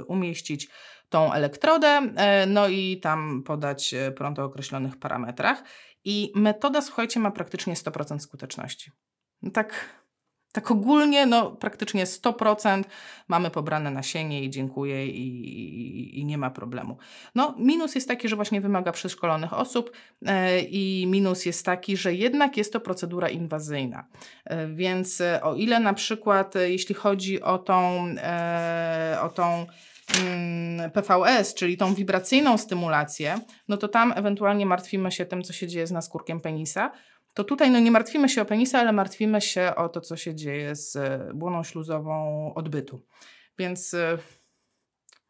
y, 0.00 0.04
umieścić 0.04 0.68
tą 1.08 1.32
elektrodę, 1.32 1.88
e, 1.88 2.46
no 2.46 2.68
i 2.68 3.00
tam 3.00 3.42
podać 3.42 3.94
prąd 4.16 4.38
o 4.38 4.44
określonych 4.44 4.96
parametrach. 4.96 5.62
I 6.04 6.32
metoda, 6.34 6.82
słuchajcie, 6.82 7.20
ma 7.20 7.30
praktycznie 7.30 7.74
100% 7.74 8.18
skuteczności. 8.22 8.90
Tak 9.52 9.97
tak 10.58 10.70
ogólnie, 10.70 11.26
no 11.26 11.50
praktycznie 11.50 12.04
100% 12.04 12.84
mamy 13.28 13.50
pobrane 13.50 13.90
nasienie 13.90 14.44
i 14.44 14.50
dziękuję 14.50 15.06
i, 15.06 15.28
i, 15.46 16.20
i, 16.20 16.24
nie 16.24 16.38
ma 16.38 16.50
problemu. 16.50 16.96
No 17.34 17.54
minus 17.58 17.94
jest 17.94 18.08
taki, 18.08 18.28
że 18.28 18.36
właśnie 18.36 18.60
wymaga 18.60 18.92
przeszkolonych 18.92 19.52
osób 19.52 19.92
e, 20.26 20.60
i 20.60 21.06
minus 21.06 21.46
jest 21.46 21.64
taki, 21.66 21.96
że 21.96 22.14
jednak 22.14 22.56
jest 22.56 22.72
to 22.72 22.80
procedura 22.80 23.28
inwazyjna. 23.28 24.06
E, 24.44 24.66
więc 24.66 25.20
e, 25.20 25.42
o 25.42 25.54
ile 25.54 25.80
na 25.80 25.94
przykład 25.94 26.54
jeśli 26.54 26.94
chodzi 26.94 27.42
o 27.42 27.58
tą, 27.58 28.06
o 29.22 29.28
tą 29.28 29.66
mm, 30.24 30.90
PVS, 30.90 31.54
czyli 31.54 31.76
tą 31.76 31.94
wibracyjną 31.94 32.58
stymulację, 32.58 33.38
no 33.68 33.76
to 33.76 33.88
tam 33.88 34.12
ewentualnie 34.16 34.66
martwimy 34.66 35.12
się 35.12 35.26
tym, 35.26 35.42
co 35.42 35.52
się 35.52 35.66
dzieje 35.66 35.86
z 35.86 35.92
naskórkiem 35.92 36.40
penisa, 36.40 36.90
to 37.34 37.44
tutaj 37.44 37.70
no, 37.70 37.78
nie 37.78 37.90
martwimy 37.90 38.28
się 38.28 38.42
o 38.42 38.44
penisa, 38.44 38.78
ale 38.78 38.92
martwimy 38.92 39.40
się 39.40 39.72
o 39.76 39.88
to, 39.88 40.00
co 40.00 40.16
się 40.16 40.34
dzieje 40.34 40.76
z 40.76 40.96
e, 40.96 41.30
błoną 41.34 41.64
śluzową 41.64 42.52
odbytu. 42.54 43.06
Więc 43.58 43.94
e, 43.94 44.18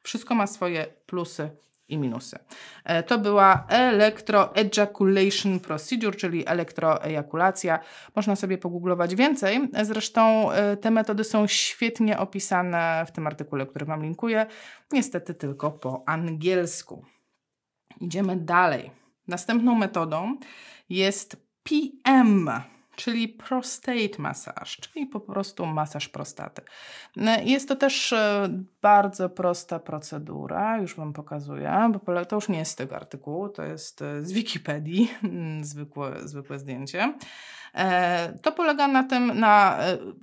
wszystko 0.03 0.35
ma 0.35 0.47
swoje 0.47 0.87
plusy 1.07 1.51
i 1.89 1.99
minusy. 1.99 2.39
E, 2.85 3.03
to 3.03 3.19
była 3.19 3.67
electroejaculation 3.69 5.61
procedure, 5.61 6.17
czyli 6.17 6.49
elektroejakulacja. 6.49 7.79
Można 8.17 8.37
sobie 8.37 8.59
pogooglować 8.59 9.15
więcej. 9.15 9.69
Zresztą 9.83 10.49
te 10.81 10.91
metody 10.91 11.25
są 11.25 11.47
świetnie 11.47 12.19
opisane 12.19 13.05
w 13.09 13.13
tym 13.13 13.27
artykule, 13.27 13.67
który 13.67 13.87
Wam 13.87 14.03
linkuję. 14.03 14.47
Niestety 14.93 15.35
tylko 15.35 15.71
po 15.71 16.03
angielsku. 16.07 17.05
Idziemy 18.01 18.37
dalej. 18.37 18.91
Następną 19.29 19.75
metodą 19.75 20.37
jest 20.89 21.48
PM, 21.69 22.51
czyli 22.97 23.29
prostate 23.29 24.19
massage, 24.19 24.71
czyli 24.81 25.07
po 25.07 25.21
prostu 25.21 25.67
masaż 25.67 26.09
prostaty. 26.09 26.63
E, 27.17 27.45
jest 27.45 27.69
to 27.69 27.77
też 27.77 28.13
e, 28.13 28.49
bardzo 28.83 29.31
prosta 29.31 29.79
procedura, 29.79 30.79
już 30.79 30.97
Wam 30.97 31.13
pokazuję, 31.13 31.91
bo 31.93 32.25
to 32.25 32.37
już 32.37 32.49
nie 32.49 32.59
jest 32.59 32.73
z 32.73 32.77
tego 32.77 32.97
artykułu, 32.97 33.49
to 33.49 33.63
jest 33.63 34.03
e, 34.03 34.25
z 34.25 34.33
Wikipedii, 34.33 35.11
zwykłe, 35.63 36.13
zwykłe 36.25 36.59
zdjęcie. 36.59 37.15
To 38.43 38.53
polega 38.53 38.89
na 38.89 39.05
tym, 39.05 39.41
na 39.41 39.79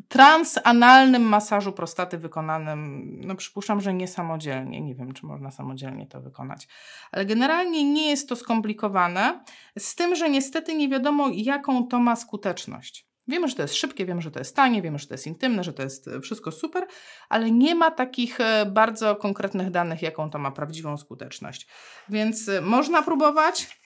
transanalnym 0.08 1.22
masażu 1.22 1.72
prostaty 1.72 2.18
wykonanym, 2.18 3.12
no 3.26 3.36
przypuszczam, 3.36 3.82
że 3.82 3.94
nie 3.94 4.08
samodzielnie, 4.08 4.82
nie 4.82 4.96
wiem, 4.96 5.14
czy 5.14 5.26
można 5.26 5.52
samodzielnie 5.52 6.08
to 6.08 6.22
wykonać, 6.22 6.68
ale 7.12 7.26
generalnie 7.26 7.92
nie 7.92 8.10
jest 8.10 8.30
to 8.30 8.36
skomplikowane, 8.36 9.44
z 9.80 9.96
tym, 9.96 10.16
że 10.16 10.30
niestety 10.30 10.76
nie 10.76 10.90
wiadomo, 10.90 11.30
jaką 11.34 11.88
to 11.88 12.00
ma 12.00 12.16
skuteczność. 12.16 13.06
Wiemy, 13.28 13.48
że 13.48 13.56
to 13.56 13.62
jest 13.62 13.76
szybkie, 13.76 14.06
wiemy, 14.06 14.22
że 14.22 14.32
to 14.32 14.40
jest 14.40 14.56
tanie, 14.56 14.82
wiemy, 14.82 15.00
że 15.00 15.08
to 15.08 15.14
jest 15.14 15.28
intymne, 15.28 15.64
że 15.64 15.74
to 15.74 15.84
jest 15.84 16.08
e, 16.08 16.22
wszystko 16.22 16.52
super, 16.52 16.88
ale 17.30 17.52
nie 17.52 17.76
ma 17.76 17.92
takich 17.92 18.42
e, 18.42 18.66
bardzo 18.66 19.16
konkretnych 19.16 19.72
danych, 19.72 20.02
jaką 20.02 20.30
to 20.30 20.40
ma 20.40 20.52
prawdziwą 20.52 20.98
skuteczność. 20.98 21.68
Więc 22.10 22.50
e, 22.50 22.62
można 22.62 23.02
próbować, 23.02 23.80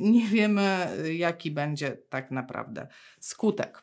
nie 0.00 0.26
wiemy, 0.26 0.88
jaki 1.14 1.50
będzie 1.50 1.98
tak 2.08 2.30
naprawdę 2.30 2.86
skutek. 3.20 3.82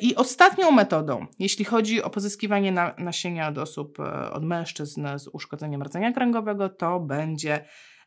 I 0.00 0.14
ostatnią 0.16 0.70
metodą, 0.70 1.26
jeśli 1.38 1.64
chodzi 1.64 2.02
o 2.02 2.10
pozyskiwanie 2.10 2.72
nasienia 2.98 3.48
od 3.48 3.58
osób, 3.58 3.98
od 4.32 4.44
mężczyzn 4.44 5.06
z 5.18 5.28
uszkodzeniem 5.28 5.82
rdzenia 5.82 6.12
kręgowego, 6.12 6.68
to 6.68 7.00
będzie 7.00 7.64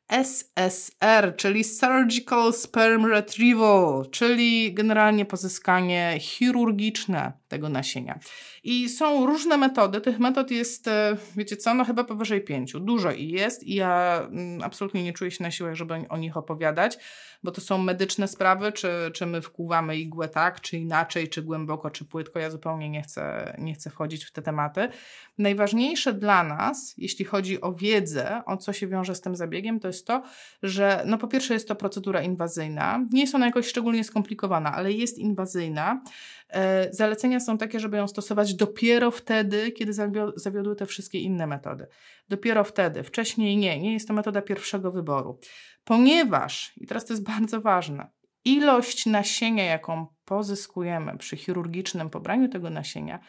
SSR, 0.10 1.36
czyli 1.36 1.64
Surgical 1.64 2.54
Sperm 2.54 3.06
Retrieval, 3.06 4.10
czyli 4.12 4.74
generalnie 4.74 5.26
pozyskanie 5.26 6.18
chirurgiczne 6.20 7.34
tego 7.48 7.70
nasienia. 7.70 8.20
I 8.64 8.90
są 8.90 9.26
różne 9.26 9.58
metody. 9.58 10.02
Tych 10.02 10.20
metod 10.20 10.52
jest, 10.52 10.88
e, 10.88 11.18
wiecie 11.36 11.58
co, 11.58 11.74
no 11.74 11.86
chyba 11.86 12.04
powyżej 12.04 12.42
pięciu. 12.42 12.80
Dużo 12.80 13.12
i 13.12 13.28
jest 13.28 13.64
i 13.64 13.76
ja 13.76 14.22
mm, 14.32 14.64
absolutnie 14.64 15.04
nie 15.04 15.14
czuję 15.14 15.32
się 15.32 15.44
na 15.44 15.52
siłach, 15.52 15.76
żeby 15.76 15.94
o 16.10 16.18
nich 16.18 16.38
opowiadać, 16.38 16.98
bo 17.44 17.52
to 17.52 17.62
są 17.62 17.78
medyczne 17.78 18.28
sprawy, 18.28 18.72
czy, 18.72 18.90
czy 19.14 19.26
my 19.26 19.42
wkłuwamy 19.42 19.98
igłę 19.98 20.30
tak, 20.30 20.62
czy 20.62 20.78
inaczej, 20.78 21.30
czy 21.30 21.42
głęboko, 21.42 21.90
czy 21.90 22.06
płytko. 22.06 22.40
Ja 22.40 22.50
zupełnie 22.50 22.90
nie 22.90 23.02
chcę, 23.02 23.56
nie 23.60 23.74
chcę 23.74 23.90
wchodzić 23.90 24.26
w 24.26 24.32
te 24.32 24.42
tematy. 24.42 24.90
Najważniejsze 25.38 26.14
dla 26.14 26.44
nas, 26.44 26.94
jeśli 26.98 27.26
chodzi 27.26 27.62
o 27.62 27.74
wiedzę, 27.74 28.42
o 28.46 28.58
co 28.58 28.74
się 28.74 28.88
wiąże 28.88 29.16
z 29.16 29.22
tym 29.22 29.36
zabiegiem, 29.36 29.80
to 29.80 29.88
jest 29.88 30.08
to, 30.08 30.24
że 30.64 31.04
no 31.06 31.18
po 31.18 31.28
pierwsze 31.28 31.54
jest 31.54 31.68
to 31.68 31.76
procedura 31.76 32.22
inwazyjna. 32.22 33.06
Nie 33.12 33.22
jest 33.22 33.36
ona 33.36 33.46
jakoś 33.46 33.68
szczególnie 33.68 34.04
skomplikowana, 34.04 34.74
ale 34.74 34.92
jest 34.92 35.18
inwazyjna. 35.18 36.02
E, 36.50 36.94
zalecenia 36.94 37.40
są 37.40 37.58
takie, 37.58 37.80
żeby 37.80 37.98
ją 37.98 38.08
stosować 38.08 38.54
dopiero 38.54 39.12
wtedy, 39.12 39.72
kiedy 39.72 39.94
zawiodły 40.36 40.76
te 40.76 40.86
wszystkie 40.86 41.20
inne 41.20 41.48
metody. 41.48 41.88
Dopiero 42.30 42.64
wtedy, 42.64 43.04
wcześniej 43.04 43.58
nie, 43.58 43.80
nie 43.80 43.94
jest 43.94 44.08
to 44.08 44.14
metoda 44.14 44.42
pierwszego 44.42 44.92
wyboru. 44.92 45.40
Ponieważ, 45.84 46.74
i 46.78 46.88
teraz 46.88 47.06
to 47.06 47.14
jest 47.14 47.24
bardzo 47.24 47.62
ważne, 47.62 48.08
ilość 48.46 49.06
nasienia, 49.06 49.64
jaką 49.64 50.08
pozyskujemy 50.26 51.18
przy 51.18 51.38
chirurgicznym 51.38 52.10
pobraniu 52.10 52.50
tego 52.50 52.70
nasienia, 52.70 53.20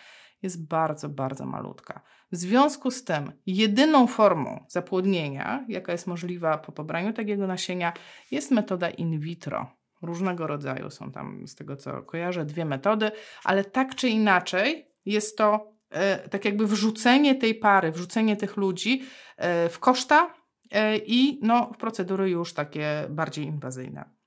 jest 0.43 0.69
bardzo, 0.69 1.09
bardzo 1.09 1.47
malutka. 1.47 2.01
W 2.33 2.37
związku 2.37 2.91
z 2.91 3.05
tym, 3.05 3.33
jedyną 3.47 4.07
formą 4.07 4.65
zapłodnienia, 4.69 5.65
jaka 5.69 5.93
jest 5.93 6.07
możliwa 6.07 6.59
po 6.59 6.73
pobraniu 6.73 7.13
takiego 7.13 7.47
nasienia, 7.47 7.93
jest 8.31 8.51
metoda 8.51 8.91
in 8.91 9.21
vitro 9.21 9.79
różnego 10.03 10.47
rodzaju. 10.47 10.91
Są 10.91 11.13
tam, 11.13 11.47
z 11.47 11.55
tego 11.55 11.77
co 11.77 12.03
kojarzę, 12.03 12.45
dwie 12.45 12.65
metody, 12.65 13.11
ale 13.45 13.65
tak 13.65 13.95
czy 13.95 14.09
inaczej 14.09 14.89
jest 15.05 15.39
to 15.39 15.73
e, 15.91 16.29
tak 16.29 16.45
jakby 16.45 16.67
wrzucenie 16.67 17.35
tej 17.35 17.55
pary, 17.55 17.93
wrzucenie 17.93 18.37
tych 18.37 18.57
ludzi 18.57 19.03
e, 19.37 19.69
w 19.69 19.79
koszta 19.79 20.35
e, 20.71 20.97
i 20.97 21.41
no, 21.43 21.71
w 21.75 21.77
procedury 21.77 22.31
już 22.31 22.55
takie 22.55 23.07
bardziej 23.11 23.45
inwazyjne. 23.45 24.19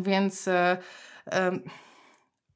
Więc 0.00 0.48
e, 0.48 0.78
e, 1.26 1.58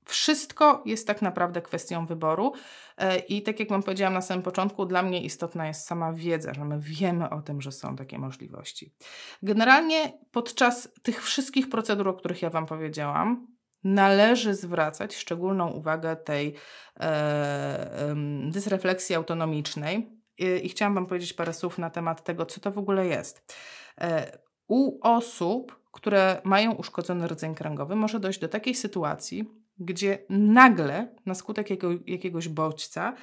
wszystko 0.09 0.83
jest 0.87 1.07
tak 1.07 1.23
naprawdę 1.23 1.63
kwestią 1.63 2.07
wyboru. 2.07 2.53
E, 2.99 3.19
I 3.19 3.43
tak 3.43 3.61
jak 3.61 3.69
Wam 3.69 3.83
powiedziałam 3.83 4.15
na 4.15 4.21
samym 4.21 4.43
początku, 4.43 4.87
dla 4.87 5.03
mnie 5.03 5.23
istotna 5.23 5.67
jest 5.67 5.87
sama 5.87 6.13
wiedza, 6.13 6.55
że 6.55 6.65
my 6.65 6.79
wiemy 6.81 7.31
o 7.31 7.43
tym, 7.43 7.61
że 7.61 7.73
są 7.73 7.97
takie 7.97 8.19
możliwości. 8.19 8.95
Generalnie 9.43 10.19
podczas 10.33 10.89
tych 11.03 11.25
wszystkich 11.25 11.69
procedur, 11.69 12.09
o 12.09 12.15
których 12.15 12.43
ja 12.43 12.51
Wam 12.51 12.67
powiedziałam, 12.67 13.47
należy 13.85 14.55
zwracać 14.55 15.17
szczególną 15.17 15.71
uwagę 15.71 16.17
tej 16.17 16.55
e, 17.01 18.15
dysrefleksji 18.51 19.15
autonomicznej. 19.15 20.19
I, 20.39 20.45
I 20.63 20.69
chciałam 20.69 20.95
Wam 20.95 21.07
powiedzieć 21.07 21.33
parę 21.33 21.53
słów 21.53 21.79
na 21.79 21.91
temat 21.91 22.25
tego, 22.25 22.47
co 22.47 22.61
to 22.61 22.71
w 22.71 22.79
ogóle 22.79 23.07
jest. 23.07 23.55
E, 24.01 24.39
u 24.69 24.99
osób, 25.03 25.81
które 25.93 26.41
mają 26.45 26.73
uszkodzony 26.73 27.29
rdzeń 27.29 27.55
kręgowy, 27.55 27.97
może 27.97 28.21
dojść 28.21 28.39
do 28.39 28.49
takiej 28.49 28.75
sytuacji, 28.75 29.58
gdzie 29.81 30.19
nagle 30.29 31.09
na 31.27 31.35
skutek 31.35 31.71
jakiego, 31.71 31.95
jakiegoś 32.07 32.49
bodźca 32.49 33.15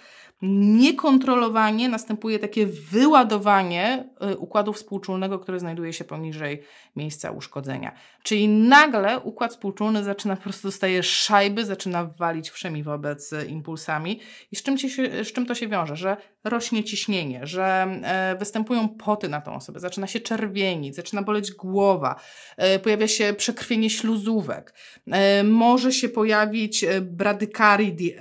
niekontrolowanie 0.41 1.89
następuje 1.89 2.39
takie 2.39 2.65
wyładowanie 2.65 4.09
y, 4.31 4.37
układu 4.37 4.73
współczulnego, 4.73 5.39
który 5.39 5.59
znajduje 5.59 5.93
się 5.93 6.03
poniżej 6.03 6.63
miejsca 6.95 7.31
uszkodzenia. 7.31 7.91
Czyli 8.23 8.47
nagle 8.49 9.19
układ 9.19 9.51
współczulny 9.51 10.03
zaczyna 10.03 10.35
po 10.35 10.43
prostu 10.43 10.67
dostaje 10.67 11.03
szajby, 11.03 11.65
zaczyna 11.65 12.05
walić 12.05 12.49
wszemi 12.49 12.83
wobec 12.83 13.33
y, 13.33 13.45
impulsami. 13.45 14.19
I 14.51 14.55
z 14.55 14.63
czym, 14.63 14.77
się, 14.77 15.23
z 15.23 15.33
czym 15.33 15.45
to 15.45 15.55
się 15.55 15.67
wiąże? 15.67 15.95
Że 15.95 16.17
rośnie 16.45 16.83
ciśnienie, 16.83 17.47
że 17.47 17.87
e, 18.03 18.35
występują 18.39 18.89
poty 18.89 19.29
na 19.29 19.41
tą 19.41 19.55
osobę, 19.55 19.79
zaczyna 19.79 20.07
się 20.07 20.19
czerwienić, 20.19 20.95
zaczyna 20.95 21.21
boleć 21.21 21.51
głowa, 21.51 22.19
e, 22.57 22.79
pojawia 22.79 23.07
się 23.07 23.33
przekrwienie 23.33 23.89
śluzówek, 23.89 24.73
e, 25.11 25.43
może 25.43 25.91
się 25.91 26.09
pojawić 26.09 26.85
bradykardia, 27.01 28.13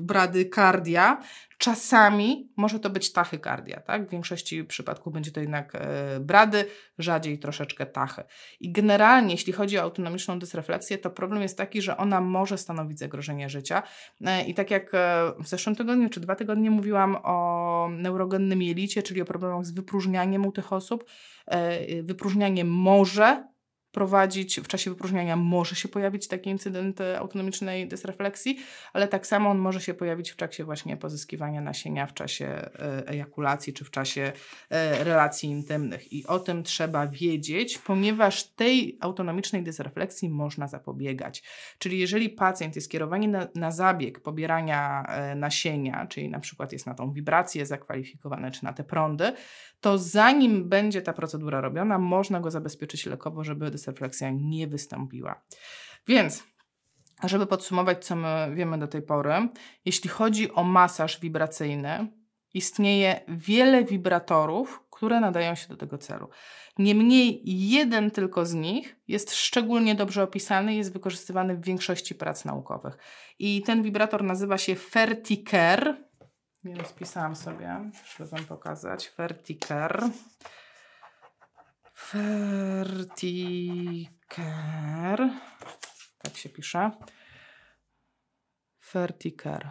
bradykardia 0.00 1.22
Czasami 1.58 2.48
może 2.56 2.80
to 2.80 2.90
być 2.90 3.12
tachykardia, 3.12 3.80
tak? 3.80 4.06
W 4.06 4.10
większości 4.10 4.64
przypadków 4.64 5.12
będzie 5.12 5.30
to 5.30 5.40
jednak 5.40 5.74
e, 5.74 6.20
brady, 6.20 6.64
rzadziej 6.98 7.38
troszeczkę 7.38 7.86
tachy. 7.86 8.22
I 8.60 8.72
generalnie, 8.72 9.32
jeśli 9.32 9.52
chodzi 9.52 9.78
o 9.78 9.82
autonomiczną 9.82 10.38
dysrefleksję, 10.38 10.98
to 10.98 11.10
problem 11.10 11.42
jest 11.42 11.58
taki, 11.58 11.82
że 11.82 11.96
ona 11.96 12.20
może 12.20 12.58
stanowić 12.58 12.98
zagrożenie 12.98 13.48
życia. 13.48 13.82
E, 14.26 14.44
I 14.44 14.54
tak 14.54 14.70
jak 14.70 14.94
e, 14.94 15.32
w 15.38 15.48
zeszłym 15.48 15.76
tygodniu 15.76 16.08
czy 16.08 16.20
dwa 16.20 16.36
tygodnie 16.36 16.70
mówiłam 16.70 17.16
o 17.22 17.88
neurogennym 17.92 18.62
jelicie, 18.62 19.02
czyli 19.02 19.22
o 19.22 19.24
problemach 19.24 19.66
z 19.66 19.70
wypróżnianiem 19.70 20.46
u 20.46 20.52
tych 20.52 20.72
osób, 20.72 21.04
wypróżnianie 22.02 22.64
może 22.64 23.47
prowadzić 23.92 24.60
w 24.60 24.68
czasie 24.68 24.90
wypróżniania 24.90 25.36
może 25.36 25.76
się 25.76 25.88
pojawić 25.88 26.28
taki 26.28 26.50
incydent 26.50 27.00
e, 27.00 27.18
autonomicznej 27.18 27.88
dysrefleksji, 27.88 28.58
ale 28.92 29.08
tak 29.08 29.26
samo 29.26 29.50
on 29.50 29.58
może 29.58 29.80
się 29.80 29.94
pojawić 29.94 30.30
w 30.30 30.36
czasie 30.36 30.64
właśnie 30.64 30.96
pozyskiwania 30.96 31.60
nasienia, 31.60 32.06
w 32.06 32.14
czasie 32.14 32.46
e, 32.46 33.08
ejakulacji 33.08 33.72
czy 33.72 33.84
w 33.84 33.90
czasie 33.90 34.32
e, 34.70 35.04
relacji 35.04 35.48
intymnych. 35.48 36.12
I 36.12 36.26
o 36.26 36.38
tym 36.38 36.62
trzeba 36.62 37.06
wiedzieć, 37.06 37.78
ponieważ 37.78 38.44
tej 38.44 38.98
autonomicznej 39.00 39.62
dysrefleksji 39.62 40.28
można 40.28 40.68
zapobiegać. 40.68 41.42
Czyli 41.78 41.98
jeżeli 41.98 42.28
pacjent 42.28 42.74
jest 42.74 42.86
skierowany 42.86 43.28
na, 43.28 43.48
na 43.54 43.70
zabieg 43.70 44.20
pobierania 44.20 45.06
nasienia, 45.36 46.06
czyli 46.06 46.28
na 46.28 46.40
przykład 46.40 46.72
jest 46.72 46.86
na 46.86 46.94
tą 46.94 47.12
wibrację 47.12 47.66
zakwalifikowany 47.66 48.50
czy 48.50 48.64
na 48.64 48.72
te 48.72 48.84
prądy, 48.84 49.32
to 49.80 49.98
zanim 49.98 50.68
będzie 50.68 51.02
ta 51.02 51.12
procedura 51.12 51.60
robiona, 51.60 51.98
można 51.98 52.40
go 52.40 52.50
zabezpieczyć 52.50 53.06
lekowo, 53.06 53.44
żeby 53.44 53.70
dysrefleksja 53.78 54.30
nie 54.30 54.66
wystąpiła. 54.66 55.42
Więc 56.06 56.44
żeby 57.24 57.46
podsumować, 57.46 58.04
co 58.04 58.16
my 58.16 58.52
wiemy 58.54 58.78
do 58.78 58.88
tej 58.88 59.02
pory, 59.02 59.48
jeśli 59.84 60.10
chodzi 60.10 60.52
o 60.52 60.64
masaż 60.64 61.20
wibracyjny, 61.20 62.12
istnieje 62.54 63.20
wiele 63.28 63.84
wibratorów, 63.84 64.84
które 64.90 65.20
nadają 65.20 65.54
się 65.54 65.68
do 65.68 65.76
tego 65.76 65.98
celu. 65.98 66.28
Niemniej 66.78 67.42
jeden 67.44 68.10
tylko 68.10 68.46
z 68.46 68.54
nich 68.54 68.96
jest 69.08 69.34
szczególnie 69.34 69.94
dobrze 69.94 70.22
opisany 70.22 70.74
i 70.74 70.76
jest 70.76 70.92
wykorzystywany 70.92 71.56
w 71.56 71.64
większości 71.64 72.14
prac 72.14 72.44
naukowych. 72.44 72.98
I 73.38 73.62
ten 73.62 73.82
wibrator 73.82 74.24
nazywa 74.24 74.58
się 74.58 74.74
Fertiker 74.76 76.08
nie 76.64 76.84
spisałam 76.84 77.36
sobie, 77.36 77.90
żeby 78.16 78.30
Wam 78.30 78.44
pokazać. 78.44 79.08
Fertiker. 79.08 80.02
Fertiker. 82.08 83.18
Tak 86.18 86.36
się 86.36 86.48
pisze. 86.48 86.90
Fertiker. 88.84 89.70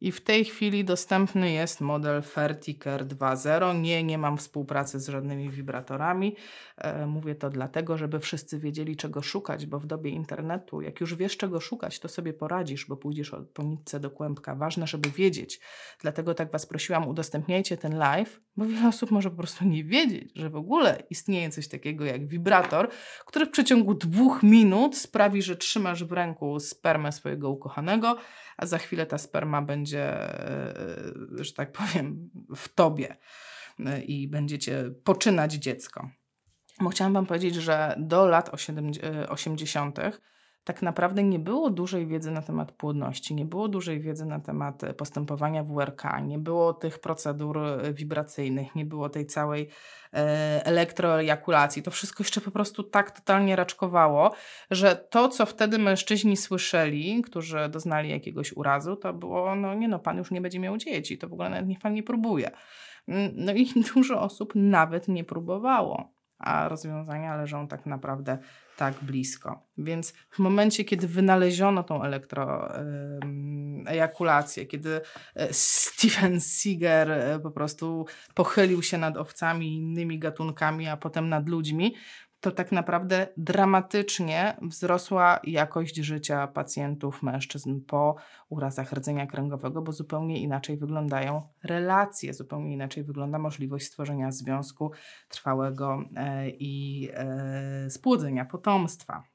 I 0.00 0.12
w 0.12 0.20
tej 0.20 0.44
chwili 0.44 0.84
dostępny 0.84 1.52
jest 1.52 1.80
model 1.80 2.22
Ferticare 2.22 3.06
2.0. 3.06 3.80
Nie, 3.80 4.04
nie 4.04 4.18
mam 4.18 4.38
współpracy 4.38 5.00
z 5.00 5.08
żadnymi 5.08 5.50
wibratorami. 5.50 6.36
E, 6.76 7.06
mówię 7.06 7.34
to 7.34 7.50
dlatego, 7.50 7.96
żeby 7.96 8.20
wszyscy 8.20 8.58
wiedzieli, 8.58 8.96
czego 8.96 9.22
szukać, 9.22 9.66
bo 9.66 9.78
w 9.78 9.86
dobie 9.86 10.10
internetu, 10.10 10.82
jak 10.82 11.00
już 11.00 11.14
wiesz, 11.14 11.36
czego 11.36 11.60
szukać, 11.60 12.00
to 12.00 12.08
sobie 12.08 12.32
poradzisz, 12.32 12.86
bo 12.86 12.96
pójdziesz 12.96 13.34
od 13.34 13.48
po 13.48 13.62
nitce 13.62 14.00
do 14.00 14.10
kłębka. 14.10 14.54
Ważne, 14.54 14.86
żeby 14.86 15.10
wiedzieć. 15.10 15.60
Dlatego 16.00 16.34
tak 16.34 16.52
Was 16.52 16.66
prosiłam, 16.66 17.08
udostępniajcie 17.08 17.76
ten 17.76 17.98
live, 17.98 18.40
bo 18.56 18.66
wiele 18.66 18.88
osób 18.88 19.10
może 19.10 19.30
po 19.30 19.36
prostu 19.36 19.64
nie 19.64 19.84
wiedzieć, 19.84 20.32
że 20.34 20.50
w 20.50 20.56
ogóle 20.56 21.02
istnieje 21.10 21.50
coś 21.50 21.68
takiego 21.68 22.04
jak 22.04 22.28
wibrator, 22.28 22.88
który 23.26 23.46
w 23.46 23.50
przeciągu 23.50 23.94
dwóch 23.94 24.42
minut 24.42 24.96
sprawi, 24.96 25.42
że 25.42 25.56
trzymasz 25.56 26.04
w 26.04 26.12
ręku 26.12 26.60
spermę 26.60 27.12
swojego 27.12 27.50
ukochanego, 27.50 28.16
a 28.56 28.66
za 28.66 28.78
chwilę 28.78 29.06
ta 29.06 29.18
sperma 29.18 29.62
będzie, 29.62 29.89
e, 29.98 31.44
że 31.44 31.52
tak 31.52 31.72
powiem, 31.72 32.30
w 32.56 32.68
tobie 32.68 33.16
e, 33.86 34.02
i 34.02 34.28
będziecie 34.28 34.90
poczynać 35.04 35.52
dziecko. 35.52 36.10
Bo 36.80 36.90
chciałam 36.90 37.12
Wam 37.12 37.26
powiedzieć, 37.26 37.54
że 37.54 37.94
do 37.98 38.26
lat 38.26 38.50
80 39.28 39.98
tak 40.70 40.82
naprawdę 40.82 41.22
nie 41.22 41.38
było 41.38 41.70
dużej 41.70 42.06
wiedzy 42.06 42.30
na 42.30 42.42
temat 42.42 42.72
płodności, 42.72 43.34
nie 43.34 43.44
było 43.44 43.68
dużej 43.68 44.00
wiedzy 44.00 44.26
na 44.26 44.40
temat 44.40 44.82
postępowania 44.96 45.64
WRK, 45.64 46.02
nie 46.22 46.38
było 46.38 46.72
tych 46.72 46.98
procedur 46.98 47.58
wibracyjnych, 47.92 48.74
nie 48.74 48.84
było 48.84 49.08
tej 49.08 49.26
całej 49.26 49.68
e, 50.12 50.66
elektroejakulacji. 50.66 51.82
To 51.82 51.90
wszystko 51.90 52.22
jeszcze 52.22 52.40
po 52.40 52.50
prostu 52.50 52.82
tak 52.82 53.10
totalnie 53.10 53.56
raczkowało, 53.56 54.32
że 54.70 54.96
to, 54.96 55.28
co 55.28 55.46
wtedy 55.46 55.78
mężczyźni 55.78 56.36
słyszeli, 56.36 57.22
którzy 57.22 57.68
doznali 57.68 58.10
jakiegoś 58.10 58.52
urazu, 58.52 58.96
to 58.96 59.12
było, 59.12 59.54
no 59.54 59.74
nie 59.74 59.88
no, 59.88 59.98
pan 59.98 60.18
już 60.18 60.30
nie 60.30 60.40
będzie 60.40 60.58
miał 60.58 60.76
dzieci, 60.76 61.18
to 61.18 61.28
w 61.28 61.32
ogóle 61.32 61.50
nawet 61.50 61.68
niech 61.68 61.80
pan 61.80 61.94
nie 61.94 62.02
próbuje. 62.02 62.50
Mm, 63.08 63.32
no 63.34 63.52
i 63.52 63.66
dużo 63.94 64.22
osób 64.22 64.52
nawet 64.54 65.08
nie 65.08 65.24
próbowało 65.24 66.19
a 66.40 66.68
rozwiązania 66.68 67.36
leżą 67.36 67.68
tak 67.68 67.86
naprawdę 67.86 68.38
tak 68.76 68.94
blisko. 69.02 69.66
Więc 69.78 70.14
w 70.30 70.38
momencie, 70.38 70.84
kiedy 70.84 71.08
wynaleziono 71.08 71.82
tą 71.82 72.02
elektroejakulację, 72.02 74.66
kiedy 74.66 75.00
e, 75.34 75.48
Steven 75.52 76.40
Seeger 76.40 77.10
e, 77.10 77.38
po 77.38 77.50
prostu 77.50 78.06
pochylił 78.34 78.82
się 78.82 78.98
nad 78.98 79.16
owcami 79.16 79.68
i 79.68 79.76
innymi 79.76 80.18
gatunkami, 80.18 80.88
a 80.88 80.96
potem 80.96 81.28
nad 81.28 81.48
ludźmi, 81.48 81.94
to 82.40 82.50
tak 82.50 82.72
naprawdę 82.72 83.26
dramatycznie 83.36 84.56
wzrosła 84.62 85.40
jakość 85.44 85.96
życia 85.96 86.46
pacjentów, 86.46 87.22
mężczyzn 87.22 87.80
po 87.80 88.16
urazach 88.48 88.92
rdzenia 88.92 89.26
kręgowego, 89.26 89.82
bo 89.82 89.92
zupełnie 89.92 90.42
inaczej 90.42 90.76
wyglądają 90.76 91.42
relacje, 91.64 92.34
zupełnie 92.34 92.72
inaczej 92.72 93.04
wygląda 93.04 93.38
możliwość 93.38 93.86
stworzenia 93.86 94.32
związku 94.32 94.92
trwałego 95.28 96.04
e, 96.16 96.50
i 96.50 97.08
e, 97.14 97.90
spłodzenia 97.90 98.44
potomstwa. 98.44 99.29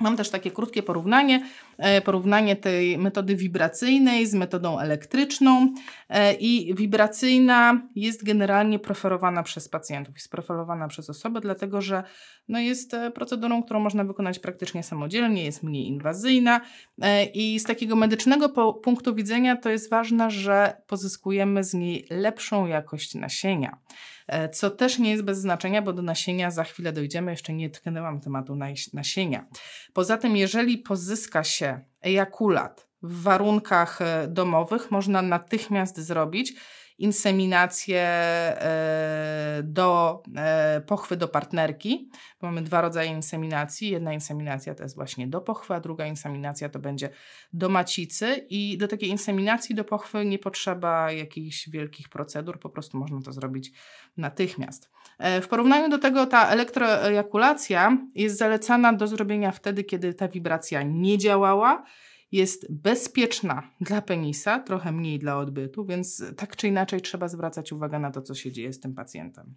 Mam 0.00 0.16
też 0.16 0.30
takie 0.30 0.50
krótkie 0.50 0.82
porównanie, 0.82 1.46
e, 1.78 2.00
porównanie 2.00 2.56
tej 2.56 2.98
metody 2.98 3.36
wibracyjnej 3.36 4.26
z 4.26 4.34
metodą 4.34 4.78
elektryczną 4.78 5.74
e, 6.08 6.34
i 6.34 6.74
wibracyjna 6.74 7.88
jest 7.94 8.24
generalnie 8.24 8.78
preferowana 8.78 9.42
przez 9.42 9.68
pacjentów, 9.68 10.14
jest 10.14 10.30
preferowana 10.30 10.88
przez 10.88 11.10
osobę, 11.10 11.40
dlatego 11.40 11.80
że 11.80 12.02
no 12.48 12.58
jest 12.58 12.94
e, 12.94 13.10
procedurą, 13.10 13.62
którą 13.62 13.80
można 13.80 14.04
wykonać 14.04 14.38
praktycznie 14.38 14.82
samodzielnie, 14.82 15.44
jest 15.44 15.62
mniej 15.62 15.86
inwazyjna 15.88 16.60
i 17.34 17.60
z 17.60 17.64
takiego 17.64 17.96
medycznego 17.96 18.72
punktu 18.72 19.14
widzenia 19.14 19.56
to 19.56 19.70
jest 19.70 19.90
ważne, 19.90 20.30
że 20.30 20.76
pozyskujemy 20.86 21.64
z 21.64 21.74
niej 21.74 22.06
lepszą 22.10 22.66
jakość 22.66 23.14
nasienia. 23.14 23.78
E, 24.26 24.48
co 24.48 24.70
też 24.70 24.98
nie 24.98 25.10
jest 25.10 25.22
bez 25.22 25.38
znaczenia, 25.38 25.82
bo 25.82 25.92
do 25.92 26.02
nasienia 26.02 26.50
za 26.50 26.64
chwilę 26.64 26.92
dojdziemy, 26.92 27.30
jeszcze 27.30 27.52
nie 27.52 27.70
tknęłam 27.70 28.20
tematu 28.20 28.56
nasienia. 28.92 29.46
Poza 29.92 30.18
tym, 30.18 30.36
jeżeli 30.36 30.78
pozyska 30.78 31.44
się 31.44 31.80
ejakulat 32.02 32.88
w 33.02 33.22
warunkach 33.22 34.02
e, 34.02 34.28
domowych, 34.28 34.90
można 34.90 35.22
natychmiast 35.22 36.00
zrobić 36.00 36.54
inseminację 36.98 38.02
e, 38.02 39.60
do 39.64 40.22
e, 40.36 40.80
pochwy 40.86 41.16
do 41.16 41.28
partnerki. 41.28 42.10
Mamy 42.42 42.62
dwa 42.62 42.80
rodzaje 42.80 43.10
inseminacji. 43.10 43.90
Jedna 43.90 44.12
inseminacja 44.12 44.74
to 44.74 44.82
jest 44.82 44.94
właśnie 44.94 45.26
do 45.26 45.40
pochwy, 45.40 45.74
a 45.74 45.80
druga 45.80 46.06
inseminacja 46.06 46.68
to 46.68 46.78
będzie 46.78 47.10
do 47.52 47.68
macicy. 47.68 48.46
I 48.50 48.78
do 48.78 48.88
takiej 48.88 49.08
inseminacji 49.08 49.74
do 49.74 49.84
pochwy 49.84 50.24
nie 50.24 50.38
potrzeba 50.38 51.12
jakichś 51.12 51.68
wielkich 51.68 52.08
procedur, 52.08 52.58
po 52.58 52.70
prostu 52.70 52.98
można 52.98 53.22
to 53.22 53.32
zrobić 53.32 53.72
natychmiast. 54.16 54.90
E, 55.18 55.40
w 55.40 55.48
porównaniu 55.48 55.88
do 55.88 55.98
tego 55.98 56.26
ta 56.26 56.48
elektroejakulacja 56.48 57.98
jest 58.14 58.38
zalecana 58.38 58.92
do 58.92 59.06
zrobienia 59.06 59.52
wtedy, 59.52 59.84
kiedy 59.84 60.14
ta 60.14 60.28
wibracja 60.28 60.82
nie 60.82 61.18
działała 61.18 61.84
jest 62.32 62.72
bezpieczna 62.72 63.62
dla 63.80 64.02
penisa, 64.02 64.58
trochę 64.58 64.92
mniej 64.92 65.18
dla 65.18 65.38
odbytu, 65.38 65.84
więc 65.84 66.24
tak 66.36 66.56
czy 66.56 66.68
inaczej 66.68 67.00
trzeba 67.00 67.28
zwracać 67.28 67.72
uwagę 67.72 67.98
na 67.98 68.10
to, 68.10 68.22
co 68.22 68.34
się 68.34 68.52
dzieje 68.52 68.72
z 68.72 68.80
tym 68.80 68.94
pacjentem. 68.94 69.54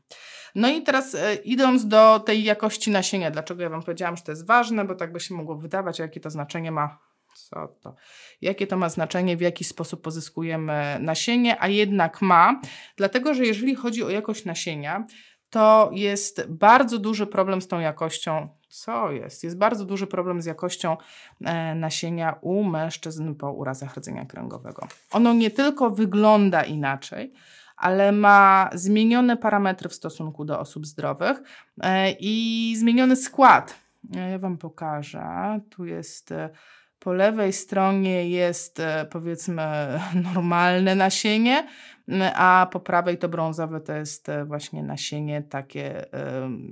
No 0.56 0.70
i 0.70 0.84
teraz 0.84 1.16
e, 1.16 1.36
idąc 1.36 1.88
do 1.88 2.20
tej 2.20 2.44
jakości 2.44 2.92
nasienia, 2.92 3.32
dlaczego 3.32 3.64
ja 3.64 3.70
Wam 3.70 3.84
powiedziałam, 3.84 4.18
że 4.18 4.24
to 4.24 4.32
jest 4.32 4.48
ważne, 4.48 4.86
bo 4.86 4.96
tak 4.96 5.12
by 5.12 5.20
się 5.20 5.36
mogło 5.36 5.56
wydawać, 5.58 6.00
jakie 6.00 6.20
to 6.20 6.30
znaczenie 6.30 6.72
ma 6.72 7.00
co 7.36 7.68
to, 7.82 7.96
jakie 8.42 8.68
to 8.68 8.78
ma 8.78 8.90
znaczenie, 8.90 9.38
w 9.38 9.42
jaki 9.42 9.64
sposób 9.64 10.02
pozyskujemy 10.02 10.98
nasienie, 11.02 11.62
a 11.62 11.68
jednak 11.68 12.22
ma, 12.22 12.62
dlatego 12.98 13.34
że 13.34 13.46
jeżeli 13.46 13.76
chodzi 13.76 14.04
o 14.04 14.10
jakość 14.10 14.46
nasienia, 14.46 15.08
to 15.50 15.90
jest 15.94 16.46
bardzo 16.50 17.00
duży 17.00 17.28
problem 17.28 17.62
z 17.62 17.68
tą 17.68 17.80
jakością. 17.80 18.50
Co 18.76 19.12
jest? 19.12 19.44
Jest 19.44 19.58
bardzo 19.58 19.86
duży 19.86 20.08
problem 20.08 20.42
z 20.42 20.46
jakością 20.46 20.98
e, 21.42 21.76
nasienia 21.76 22.36
u 22.42 22.64
mężczyzn 22.64 23.36
po 23.36 23.52
urazach 23.52 23.98
rdzenia 23.98 24.26
kręgowego. 24.26 24.88
Ono 25.12 25.34
nie 25.34 25.52
tylko 25.52 25.90
wygląda 25.90 26.64
inaczej, 26.64 27.34
ale 27.78 28.12
ma 28.12 28.70
zmienione 28.74 29.38
parametry 29.38 29.90
w 29.90 29.94
stosunku 29.94 30.46
do 30.46 30.60
osób 30.60 30.86
zdrowych 30.86 31.44
e, 31.82 32.12
i 32.12 32.76
zmieniony 32.78 33.16
skład. 33.16 33.76
E, 34.16 34.30
ja 34.30 34.40
Wam 34.40 34.58
pokażę. 34.58 35.60
Tu 35.70 35.86
jest 35.86 36.34
po 37.06 37.14
lewej 37.14 37.54
stronie 37.54 38.30
jest 38.30 38.82
powiedzmy 39.10 39.64
normalne 40.34 40.96
nasienie, 40.96 41.68
a 42.36 42.68
po 42.72 42.80
prawej 42.80 43.18
to 43.18 43.30
brązowe 43.30 43.82
to 43.82 43.94
jest 43.94 44.30
e, 44.30 44.46
właśnie 44.46 44.84
nasienie 44.84 45.42
takie, 45.42 46.06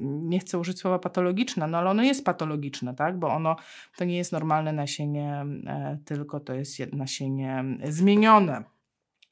nie 0.02 0.40
chcę 0.40 0.60
użyć 0.60 0.80
słowa 0.80 1.00
patologiczne, 1.00 1.68
no 1.68 1.78
ale 1.78 1.90
ono 1.90 2.04
jest 2.04 2.26
patologiczne, 2.26 2.96
tak, 2.96 3.20
bo 3.20 3.28
ono 3.28 3.56
to 3.98 4.06
nie 4.06 4.18
jest 4.18 4.32
normalne 4.32 4.74
nasienie, 4.74 5.46
e, 5.68 5.98
tylko 6.06 6.40
to 6.40 6.54
jest 6.54 6.80
nasienie 6.94 7.64
zmienione 7.84 8.73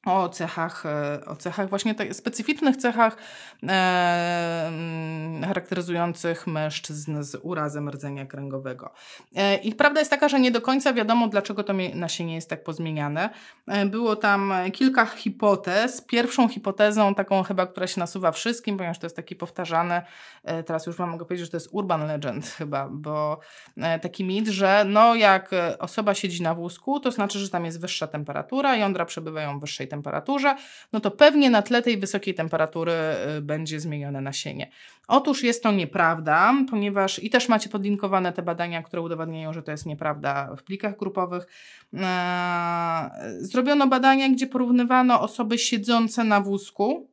o 0.05 0.29
cechach, 0.29 0.85
e, 0.85 1.25
o 1.25 1.35
cechach 1.35 1.69
właśnie 1.69 1.95
tak, 1.95 2.15
specyficznych 2.15 2.77
cechach 2.77 3.17
e, 3.63 4.67
mm, 4.67 5.43
charakteryzujących 5.43 6.47
mężczyzn 6.47 7.23
z 7.23 7.35
urazem 7.41 7.89
rdzenia 7.89 8.25
kręgowego. 8.25 8.93
E, 9.35 9.55
I 9.55 9.75
prawda 9.75 9.99
jest 9.99 10.11
taka, 10.11 10.29
że 10.29 10.39
nie 10.39 10.51
do 10.51 10.61
końca 10.61 10.93
wiadomo, 10.93 11.27
dlaczego 11.27 11.63
to 11.63 11.73
nasienie 11.93 12.35
jest 12.35 12.49
tak 12.49 12.63
pozmieniane. 12.63 13.29
E, 13.67 13.85
było 13.85 14.15
tam 14.15 14.53
kilka 14.73 15.05
hipotez. 15.05 16.01
Pierwszą 16.01 16.47
hipotezą, 16.47 17.15
taką 17.15 17.43
chyba, 17.43 17.67
która 17.67 17.87
się 17.87 17.99
nasuwa 17.99 18.31
wszystkim, 18.31 18.77
ponieważ 18.77 18.99
to 18.99 19.05
jest 19.05 19.15
taki 19.15 19.35
powtarzane, 19.35 20.05
e, 20.43 20.63
teraz 20.63 20.85
już 20.85 20.95
wam 20.95 21.09
mogę 21.09 21.25
powiedzieć, 21.25 21.45
że 21.45 21.51
to 21.51 21.57
jest 21.57 21.69
urban 21.71 22.07
legend 22.07 22.45
chyba, 22.45 22.89
bo 22.91 23.39
e, 23.77 23.99
taki 23.99 24.23
mit, 24.23 24.47
że 24.47 24.85
no 24.87 25.15
jak 25.15 25.51
osoba 25.79 26.13
siedzi 26.13 26.43
na 26.43 26.55
wózku, 26.55 26.99
to 26.99 27.11
znaczy, 27.11 27.39
że 27.39 27.49
tam 27.49 27.65
jest 27.65 27.81
wyższa 27.81 28.07
temperatura, 28.07 28.75
jądra 28.75 29.05
przebywają 29.05 29.57
w 29.57 29.61
wyższej 29.61 29.90
temperaturze, 29.91 30.55
no 30.93 30.99
to 30.99 31.11
pewnie 31.11 31.49
na 31.49 31.61
tle 31.61 31.81
tej 31.81 31.97
wysokiej 31.97 32.33
temperatury 32.33 32.91
y, 33.37 33.41
będzie 33.41 33.79
zmienione 33.79 34.21
nasienie. 34.21 34.71
Otóż 35.07 35.43
jest 35.43 35.63
to 35.63 35.71
nieprawda, 35.71 36.53
ponieważ 36.69 37.23
i 37.23 37.29
też 37.29 37.49
macie 37.49 37.69
podlinkowane 37.69 38.33
te 38.33 38.41
badania, 38.41 38.83
które 38.83 39.01
udowadniają, 39.01 39.53
że 39.53 39.63
to 39.63 39.71
jest 39.71 39.85
nieprawda 39.85 40.55
w 40.55 40.63
plikach 40.63 40.97
grupowych. 40.97 41.47
Eee, 41.93 43.09
zrobiono 43.39 43.87
badania, 43.87 44.29
gdzie 44.29 44.47
porównywano 44.47 45.21
osoby 45.21 45.57
siedzące 45.57 46.23
na 46.23 46.41
wózku 46.41 47.11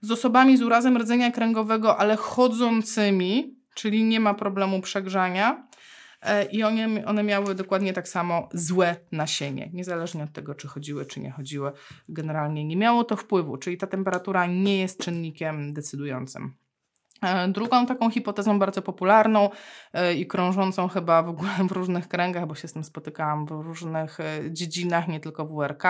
z 0.00 0.10
osobami 0.10 0.56
z 0.56 0.62
urazem 0.62 0.96
rdzenia 0.96 1.30
kręgowego, 1.30 1.96
ale 1.96 2.16
chodzącymi, 2.16 3.56
czyli 3.74 4.04
nie 4.04 4.20
ma 4.20 4.34
problemu 4.34 4.80
przegrzania. 4.80 5.67
E, 6.22 6.44
i 6.44 6.62
one, 6.62 7.06
one 7.06 7.22
miały 7.22 7.54
dokładnie 7.54 7.92
tak 7.92 8.08
samo 8.08 8.48
złe 8.52 8.96
nasienie, 9.12 9.70
niezależnie 9.72 10.24
od 10.24 10.32
tego, 10.32 10.54
czy 10.54 10.68
chodziły, 10.68 11.06
czy 11.06 11.20
nie 11.20 11.30
chodziły. 11.30 11.72
Generalnie 12.08 12.64
nie 12.64 12.76
miało 12.76 13.04
to 13.04 13.16
wpływu, 13.16 13.56
czyli 13.56 13.76
ta 13.76 13.86
temperatura 13.86 14.46
nie 14.46 14.80
jest 14.80 15.00
czynnikiem 15.00 15.72
decydującym. 15.72 16.54
E, 17.22 17.48
drugą 17.48 17.86
taką 17.86 18.10
hipotezą 18.10 18.58
bardzo 18.58 18.82
popularną 18.82 19.50
e, 19.92 20.14
i 20.14 20.26
krążącą 20.26 20.88
chyba 20.88 21.22
w 21.22 21.28
ogóle 21.28 21.50
w 21.68 21.72
różnych 21.72 22.08
kręgach, 22.08 22.46
bo 22.46 22.54
się 22.54 22.68
z 22.68 22.72
tym 22.72 22.84
spotykałam 22.84 23.46
w 23.46 23.50
różnych 23.50 24.20
e, 24.20 24.52
dziedzinach, 24.52 25.08
nie 25.08 25.20
tylko 25.20 25.46
w 25.46 25.54
WRK, 25.54 25.82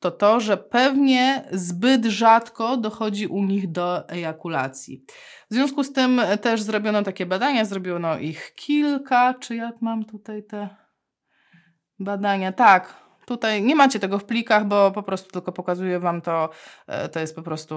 to 0.00 0.10
to, 0.10 0.40
że 0.40 0.56
pewnie 0.56 1.44
zbyt 1.52 2.04
rzadko 2.04 2.76
dochodzi 2.76 3.26
u 3.26 3.44
nich 3.44 3.72
do 3.72 4.08
ejakulacji. 4.08 5.04
W 5.50 5.54
związku 5.54 5.84
z 5.84 5.92
tym 5.92 6.20
też 6.40 6.62
zrobiono 6.62 7.02
takie 7.02 7.26
badania, 7.26 7.64
zrobiono 7.64 8.18
ich 8.18 8.54
kilka. 8.54 9.34
Czy 9.34 9.56
ja 9.56 9.72
mam 9.80 10.04
tutaj 10.04 10.42
te 10.42 10.68
badania? 11.98 12.52
Tak, 12.52 12.94
Tutaj 13.30 13.62
nie 13.62 13.76
macie 13.76 14.00
tego 14.00 14.18
w 14.18 14.24
plikach, 14.24 14.64
bo 14.64 14.90
po 14.90 15.02
prostu 15.02 15.30
tylko 15.30 15.52
pokazuję 15.52 16.00
Wam 16.00 16.20
to. 16.20 16.48
E, 16.86 17.08
to 17.08 17.20
jest 17.20 17.36
po 17.36 17.42
prostu 17.42 17.74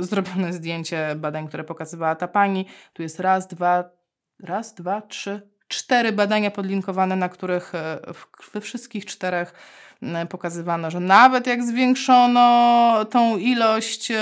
e, 0.00 0.02
zrobione 0.02 0.52
zdjęcie 0.52 1.14
badań, 1.16 1.48
które 1.48 1.64
pokazywała 1.64 2.14
ta 2.14 2.28
pani. 2.28 2.66
Tu 2.92 3.02
jest 3.02 3.20
raz, 3.20 3.46
dwa, 3.46 3.84
raz, 4.40 4.74
dwa, 4.74 5.02
trzy, 5.02 5.50
cztery 5.68 6.12
badania 6.12 6.50
podlinkowane, 6.50 7.16
na 7.16 7.28
których 7.28 7.74
e, 7.74 7.98
we 8.54 8.60
wszystkich 8.60 9.06
czterech 9.06 9.52
pokazywano, 10.30 10.90
że 10.90 11.00
nawet 11.00 11.46
jak 11.46 11.62
zwiększono 11.62 13.04
tą 13.10 13.36
ilość, 13.36 14.12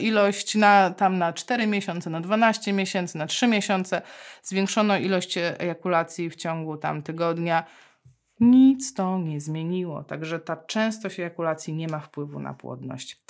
ilość 0.00 0.54
na, 0.54 0.90
tam 0.90 1.18
na 1.18 1.32
4 1.32 1.66
miesiące, 1.66 2.10
na 2.10 2.20
12 2.20 2.72
miesięcy, 2.72 3.18
na 3.18 3.26
3 3.26 3.46
miesiące, 3.46 4.02
zwiększono 4.42 4.96
ilość 4.96 5.38
ejakulacji 5.58 6.30
w 6.30 6.36
ciągu 6.36 6.76
tam 6.76 7.02
tygodnia, 7.02 7.64
nic 8.50 8.94
to 8.94 9.18
nie 9.18 9.40
zmieniło, 9.40 10.04
także 10.04 10.40
ta 10.40 10.56
częstość 10.56 11.20
ejakulacji 11.20 11.74
nie 11.74 11.88
ma 11.88 12.00
wpływu 12.00 12.40
na 12.40 12.54
płodność. 12.54 13.22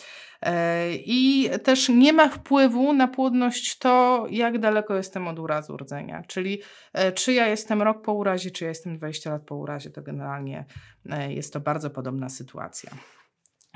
E, 0.42 0.94
I 0.94 1.50
też 1.62 1.88
nie 1.88 2.12
ma 2.12 2.28
wpływu 2.28 2.92
na 2.92 3.08
płodność 3.08 3.78
to, 3.78 4.26
jak 4.30 4.58
daleko 4.58 4.94
jestem 4.96 5.28
od 5.28 5.38
urazu 5.38 5.76
rdzenia. 5.76 6.22
Czyli 6.26 6.62
e, 6.92 7.12
czy 7.12 7.32
ja 7.32 7.46
jestem 7.46 7.82
rok 7.82 8.02
po 8.02 8.12
urazie, 8.12 8.50
czy 8.50 8.64
ja 8.64 8.68
jestem 8.68 8.96
20 8.96 9.30
lat 9.30 9.42
po 9.42 9.56
urazie, 9.56 9.90
to 9.90 10.02
generalnie 10.02 10.64
e, 11.10 11.32
jest 11.32 11.52
to 11.52 11.60
bardzo 11.60 11.90
podobna 11.90 12.28
sytuacja. 12.28 12.90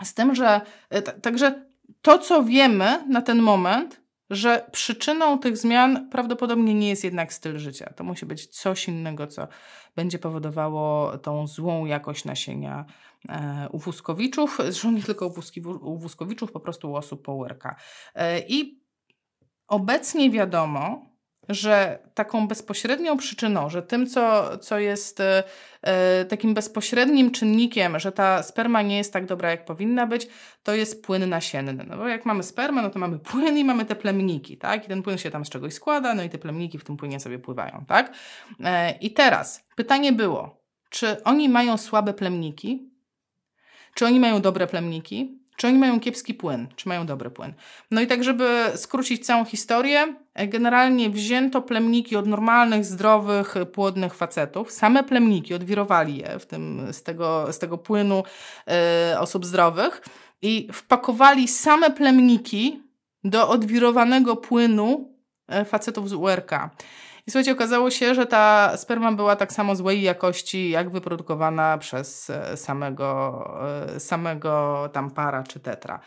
Z 0.04 0.14
tym, 0.14 0.34
że 0.34 0.60
także 1.22 1.68
to, 2.02 2.18
co 2.18 2.44
wiemy 2.44 3.04
na 3.08 3.22
ten 3.22 3.38
moment, 3.38 4.07
że 4.30 4.66
przyczyną 4.72 5.38
tych 5.38 5.56
zmian 5.56 6.10
prawdopodobnie 6.10 6.74
nie 6.74 6.88
jest 6.88 7.04
jednak 7.04 7.32
styl 7.32 7.58
życia. 7.58 7.92
To 7.96 8.04
musi 8.04 8.26
być 8.26 8.46
coś 8.46 8.88
innego, 8.88 9.26
co 9.26 9.48
będzie 9.96 10.18
powodowało 10.18 11.18
tą 11.18 11.46
złą 11.46 11.86
jakość 11.86 12.24
nasienia 12.24 12.84
e, 13.28 13.68
u 13.72 13.78
wózkowiczów, 13.78 14.58
zresztą 14.64 14.92
nie 14.92 15.02
tylko 15.02 15.32
u 15.80 15.98
wózkowiczów, 15.98 16.52
po 16.52 16.60
prostu 16.60 16.90
u 16.90 16.96
osób 16.96 17.22
po. 17.22 17.76
E, 18.14 18.40
I 18.40 18.82
obecnie 19.68 20.30
wiadomo, 20.30 21.06
że 21.48 21.98
taką 22.14 22.48
bezpośrednią 22.48 23.16
przyczyną, 23.16 23.70
że 23.70 23.82
tym, 23.82 24.06
co, 24.06 24.58
co 24.58 24.78
jest 24.78 25.20
e, 25.20 25.42
e, 25.82 26.24
takim 26.24 26.54
bezpośrednim 26.54 27.30
czynnikiem, 27.30 27.98
że 27.98 28.12
ta 28.12 28.42
sperma 28.42 28.82
nie 28.82 28.96
jest 28.96 29.12
tak 29.12 29.26
dobra, 29.26 29.50
jak 29.50 29.64
powinna 29.64 30.06
być, 30.06 30.28
to 30.62 30.74
jest 30.74 31.04
płyn 31.04 31.28
nasienny. 31.28 31.84
No 31.88 31.96
bo 31.96 32.08
jak 32.08 32.26
mamy 32.26 32.42
spermę, 32.42 32.82
no 32.82 32.90
to 32.90 32.98
mamy 32.98 33.18
płyn 33.18 33.58
i 33.58 33.64
mamy 33.64 33.84
te 33.84 33.96
plemniki, 33.96 34.58
tak? 34.58 34.84
I 34.84 34.88
ten 34.88 35.02
płyn 35.02 35.18
się 35.18 35.30
tam 35.30 35.44
z 35.44 35.48
czegoś 35.50 35.74
składa, 35.74 36.14
no 36.14 36.22
i 36.22 36.30
te 36.30 36.38
plemniki 36.38 36.78
w 36.78 36.84
tym 36.84 36.96
płynie 36.96 37.20
sobie 37.20 37.38
pływają, 37.38 37.84
tak? 37.88 38.12
E, 38.64 38.98
I 39.00 39.10
teraz 39.10 39.64
pytanie 39.76 40.12
było, 40.12 40.62
czy 40.90 41.22
oni 41.24 41.48
mają 41.48 41.76
słabe 41.76 42.14
plemniki? 42.14 42.90
Czy 43.94 44.06
oni 44.06 44.20
mają 44.20 44.40
dobre 44.40 44.66
plemniki? 44.66 45.37
Czy 45.58 45.66
oni 45.66 45.78
mają 45.78 46.00
kiepski 46.00 46.34
płyn, 46.34 46.66
czy 46.76 46.88
mają 46.88 47.06
dobry 47.06 47.30
płyn. 47.30 47.52
No 47.90 48.00
i 48.00 48.06
tak, 48.06 48.24
żeby 48.24 48.64
skrócić 48.74 49.26
całą 49.26 49.44
historię, 49.44 50.14
e, 50.34 50.48
generalnie 50.48 51.10
wzięto 51.10 51.62
plemniki 51.62 52.16
od 52.16 52.26
normalnych, 52.26 52.84
zdrowych, 52.84 53.54
płodnych 53.72 54.14
facetów. 54.14 54.72
Same 54.72 55.04
plemniki, 55.04 55.54
odwirowali 55.54 56.18
je 56.18 56.38
w 56.38 56.46
tym, 56.46 56.92
z, 56.92 57.02
tego, 57.02 57.52
z 57.52 57.58
tego 57.58 57.78
płynu 57.78 58.22
y, 59.12 59.18
osób 59.18 59.46
zdrowych 59.46 60.02
i 60.42 60.68
wpakowali 60.72 61.48
same 61.48 61.90
plemniki 61.90 62.82
do 63.24 63.48
odwirowanego 63.48 64.36
płynu 64.36 65.14
e, 65.48 65.64
facetów 65.64 66.08
z 66.08 66.12
URK. 66.12 66.50
I 67.28 67.30
słuchajcie, 67.30 67.52
okazało 67.52 67.90
się, 67.90 68.14
że 68.14 68.26
ta 68.26 68.76
sperma 68.76 69.12
była 69.12 69.36
tak 69.36 69.52
samo 69.52 69.76
złej 69.76 70.02
jakości, 70.02 70.70
jak 70.70 70.90
wyprodukowana 70.90 71.78
przez 71.78 72.30
e, 72.30 72.56
samego, 72.56 73.44
e, 73.94 74.00
samego 74.00 74.88
tam 74.92 75.10
para 75.10 75.42
czy 75.42 75.60
tetra. 75.60 76.00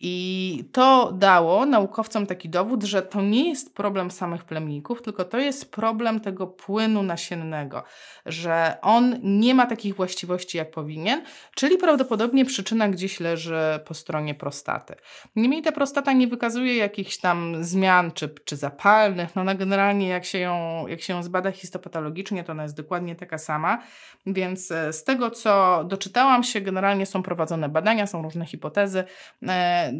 I 0.00 0.64
to 0.72 1.12
dało 1.12 1.66
naukowcom 1.66 2.26
taki 2.26 2.48
dowód, 2.48 2.84
że 2.84 3.02
to 3.02 3.22
nie 3.22 3.48
jest 3.48 3.74
problem 3.74 4.10
samych 4.10 4.44
plemników, 4.44 5.02
tylko 5.02 5.24
to 5.24 5.38
jest 5.38 5.72
problem 5.72 6.20
tego 6.20 6.46
płynu 6.46 7.02
nasiennego, 7.02 7.82
że 8.26 8.76
on 8.82 9.16
nie 9.22 9.54
ma 9.54 9.66
takich 9.66 9.94
właściwości, 9.94 10.58
jak 10.58 10.70
powinien, 10.70 11.22
czyli 11.54 11.78
prawdopodobnie 11.78 12.44
przyczyna 12.44 12.88
gdzieś 12.88 13.20
leży 13.20 13.58
po 13.84 13.94
stronie 13.94 14.34
prostaty. 14.34 14.94
Niemniej 15.36 15.62
ta 15.62 15.72
prostata 15.72 16.12
nie 16.12 16.26
wykazuje 16.26 16.76
jakichś 16.76 17.16
tam 17.16 17.64
zmian 17.64 18.12
czy, 18.12 18.34
czy 18.44 18.56
zapalnych, 18.56 19.36
no 19.36 19.42
ona 19.42 19.54
generalnie 19.54 20.08
jak 20.08 20.24
się, 20.24 20.38
ją, 20.38 20.65
jak 20.88 21.00
się 21.00 21.12
ją 21.12 21.22
zbada 21.22 21.52
histopatologicznie, 21.52 22.44
to 22.44 22.52
ona 22.52 22.62
jest 22.62 22.76
dokładnie 22.76 23.16
taka 23.16 23.38
sama, 23.38 23.82
więc 24.26 24.70
e, 24.70 24.92
z 24.92 25.04
tego, 25.04 25.30
co 25.30 25.84
doczytałam 25.84 26.44
się, 26.44 26.60
generalnie 26.60 27.06
są 27.06 27.22
prowadzone 27.22 27.68
badania, 27.68 28.06
są 28.06 28.22
różne 28.22 28.46
hipotezy, 28.46 29.04
e, 29.48 29.92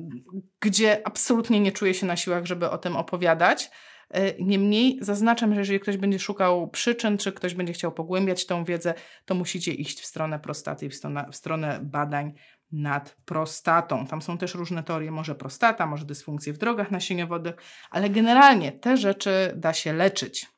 gdzie 0.61 1.07
absolutnie 1.07 1.61
nie 1.61 1.73
czuję 1.73 1.95
się 1.95 2.07
na 2.07 2.17
siłach, 2.17 2.47
żeby 2.47 2.71
o 2.71 2.79
tym 2.79 2.97
opowiadać. 2.97 3.71
E, 4.11 4.43
niemniej 4.43 4.99
zaznaczam, 5.01 5.55
że 5.55 5.61
jeżeli 5.61 5.81
ktoś 5.81 5.97
będzie 5.97 6.19
szukał 6.19 6.69
przyczyn, 6.69 7.19
czy 7.19 7.33
ktoś 7.33 7.55
będzie 7.55 7.73
chciał 7.73 7.93
pogłębiać 7.93 8.47
tą 8.47 8.65
wiedzę, 8.65 8.95
to 9.25 9.35
musicie 9.35 9.73
iść 9.73 10.01
w 10.01 10.07
stronę 10.07 10.39
prostaty, 10.39 10.89
w 10.89 10.95
stronę, 10.95 11.27
w 11.33 11.37
stronę 11.37 11.81
badań 11.83 12.33
nad 12.73 13.17
prostatą. 13.25 14.07
Tam 14.07 14.23
są 14.23 14.39
też 14.39 14.55
różne 14.55 14.83
teorie, 14.83 15.11
może 15.11 15.35
prostata, 15.35 15.87
może 15.87 16.05
dysfunkcje 16.05 16.53
w 16.53 16.59
drogach 16.59 16.91
nasieniowodnych, 16.91 17.55
ale 17.91 18.11
generalnie 18.11 18.73
te 18.73 18.97
rzeczy 18.97 19.53
da 19.57 19.73
się 19.73 19.93
leczyć. 19.93 20.56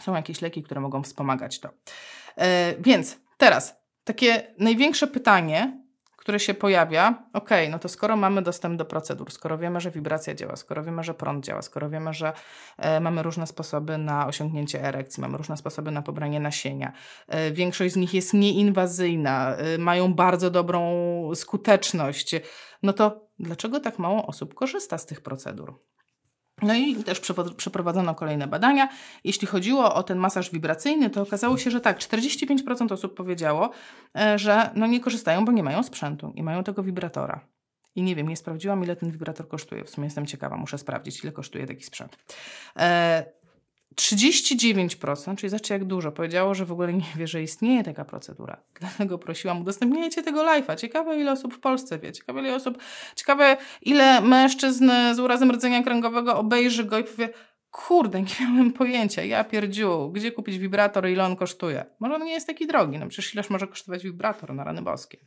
Są 0.00 0.14
jakieś 0.14 0.40
leki, 0.40 0.62
które 0.62 0.80
mogą 0.80 1.02
wspomagać 1.02 1.60
to. 1.60 1.68
Yy, 2.36 2.44
więc 2.78 3.20
teraz 3.36 3.76
takie 4.04 4.54
największe 4.58 5.06
pytanie, 5.06 5.82
które 6.22 6.40
się 6.40 6.54
pojawia, 6.54 7.22
ok, 7.32 7.50
no 7.70 7.78
to 7.78 7.88
skoro 7.88 8.16
mamy 8.16 8.42
dostęp 8.42 8.76
do 8.78 8.84
procedur, 8.84 9.32
skoro 9.32 9.58
wiemy, 9.58 9.80
że 9.80 9.90
wibracja 9.90 10.34
działa, 10.34 10.56
skoro 10.56 10.84
wiemy, 10.84 11.04
że 11.04 11.14
prąd 11.14 11.44
działa, 11.44 11.62
skoro 11.62 11.90
wiemy, 11.90 12.14
że 12.14 12.32
e, 12.78 13.00
mamy 13.00 13.22
różne 13.22 13.46
sposoby 13.46 13.98
na 13.98 14.26
osiągnięcie 14.26 14.84
erekcji, 14.84 15.20
mamy 15.20 15.38
różne 15.38 15.56
sposoby 15.56 15.90
na 15.90 16.02
pobranie 16.02 16.40
nasienia, 16.40 16.92
e, 17.28 17.50
większość 17.50 17.94
z 17.94 17.96
nich 17.96 18.14
jest 18.14 18.34
nieinwazyjna, 18.34 19.56
e, 19.56 19.78
mają 19.78 20.14
bardzo 20.14 20.50
dobrą 20.50 20.90
skuteczność, 21.34 22.34
no 22.82 22.92
to 22.92 23.28
dlaczego 23.38 23.80
tak 23.80 23.98
mało 23.98 24.26
osób 24.26 24.54
korzysta 24.54 24.98
z 24.98 25.06
tych 25.06 25.20
procedur? 25.20 25.78
No 26.62 26.74
i 26.74 26.96
też 26.96 27.20
przeprowadzono 27.56 28.14
kolejne 28.14 28.46
badania. 28.46 28.88
Jeśli 29.24 29.46
chodziło 29.46 29.94
o 29.94 30.02
ten 30.02 30.18
masaż 30.18 30.50
wibracyjny, 30.50 31.10
to 31.10 31.22
okazało 31.22 31.58
się, 31.58 31.70
że 31.70 31.80
tak, 31.80 31.98
45% 31.98 32.92
osób 32.92 33.14
powiedziało, 33.14 33.70
e, 34.18 34.38
że 34.38 34.70
no 34.74 34.86
nie 34.86 35.00
korzystają, 35.00 35.44
bo 35.44 35.52
nie 35.52 35.62
mają 35.62 35.82
sprzętu 35.82 36.32
i 36.34 36.42
mają 36.42 36.64
tego 36.64 36.82
wibratora. 36.82 37.40
I 37.94 38.02
nie 38.02 38.16
wiem, 38.16 38.28
nie 38.28 38.36
sprawdziłam, 38.36 38.84
ile 38.84 38.96
ten 38.96 39.10
wibrator 39.10 39.48
kosztuje. 39.48 39.84
W 39.84 39.90
sumie 39.90 40.04
jestem 40.04 40.26
ciekawa, 40.26 40.56
muszę 40.56 40.78
sprawdzić, 40.78 41.24
ile 41.24 41.32
kosztuje 41.32 41.66
taki 41.66 41.84
sprzęt. 41.84 42.16
E, 42.76 43.24
39%, 43.94 45.36
czyli 45.36 45.50
zobaczcie 45.50 45.74
jak 45.74 45.84
dużo, 45.84 46.12
powiedziało, 46.12 46.54
że 46.54 46.64
w 46.64 46.72
ogóle 46.72 46.92
nie 46.92 47.06
wie, 47.16 47.26
że 47.26 47.42
istnieje 47.42 47.84
taka 47.84 48.04
procedura. 48.04 48.60
Dlatego 48.80 49.18
prosiłam, 49.18 49.60
udostępniajcie 49.60 50.22
tego 50.22 50.44
live'a. 50.44 50.76
Ciekawe 50.76 51.16
ile 51.16 51.32
osób 51.32 51.54
w 51.54 51.60
Polsce 51.60 51.98
wie, 51.98 52.12
ciekawe 52.12 52.40
ile 52.40 52.54
osób, 52.54 52.78
ciekawe 53.16 53.56
ile 53.82 54.20
mężczyzn 54.20 54.90
z 55.14 55.18
urazem 55.18 55.50
rdzenia 55.50 55.82
kręgowego 55.82 56.36
obejrzy 56.36 56.84
go 56.84 56.98
i 56.98 57.04
powie 57.04 57.28
kurde, 57.72 58.22
nie 58.22 58.34
miałem 58.40 58.72
pojęcia, 58.72 59.24
ja 59.24 59.44
pierdziu, 59.44 60.10
gdzie 60.12 60.32
kupić 60.32 60.58
wibrator 60.58 61.08
i 61.08 61.12
ile 61.12 61.24
on 61.24 61.36
kosztuje? 61.36 61.84
Może 62.00 62.14
on 62.14 62.24
nie 62.24 62.32
jest 62.32 62.46
taki 62.46 62.66
drogi, 62.66 62.98
no 62.98 63.08
przecież 63.08 63.34
ileż 63.34 63.50
może 63.50 63.66
kosztować 63.66 64.02
wibrator 64.02 64.54
na 64.54 64.64
rany 64.64 64.82
boskie. 64.82 65.18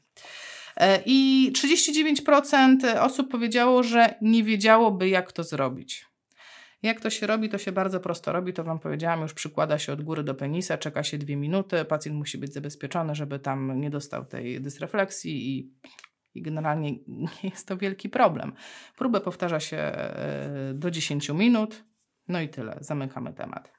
E, 0.78 1.00
I 1.06 1.52
39% 1.56 3.00
osób 3.00 3.32
powiedziało, 3.32 3.84
że 3.84 4.16
nie 4.22 4.44
wiedziałoby 4.44 5.10
jak 5.10 5.32
to 5.32 5.44
zrobić. 5.44 6.06
Jak 6.84 7.02
to 7.02 7.10
się 7.10 7.28
robi, 7.28 7.50
to 7.50 7.58
się 7.58 7.72
bardzo 7.72 8.00
prosto 8.00 8.32
robi, 8.32 8.54
to 8.54 8.64
Wam 8.64 8.80
powiedziałam, 8.80 9.22
już 9.22 9.34
przykłada 9.34 9.80
się 9.80 9.94
od 9.94 10.02
góry 10.02 10.24
do 10.24 10.36
penisa, 10.36 10.78
czeka 10.78 11.04
się 11.04 11.18
dwie 11.18 11.36
minuty, 11.36 11.86
pacjent 11.86 12.18
musi 12.18 12.38
być 12.38 12.54
zabezpieczony, 12.54 13.16
żeby 13.16 13.40
tam 13.40 13.82
nie 13.82 13.90
dostał 13.90 14.26
tej 14.26 14.62
dysrefleksji 14.62 15.58
i, 15.58 15.74
i 16.34 16.42
generalnie 16.42 16.92
nie 17.44 17.50
jest 17.50 17.68
to 17.68 17.78
wielki 17.78 18.10
problem. 18.10 18.54
Próbę 18.98 19.22
powtarza 19.22 19.60
się 19.60 19.78
e, 19.78 20.72
do 20.74 20.92
10 20.92 21.30
minut, 21.30 21.84
no 22.28 22.42
i 22.42 22.50
tyle, 22.50 22.78
zamykamy 22.80 23.34
temat. 23.34 23.72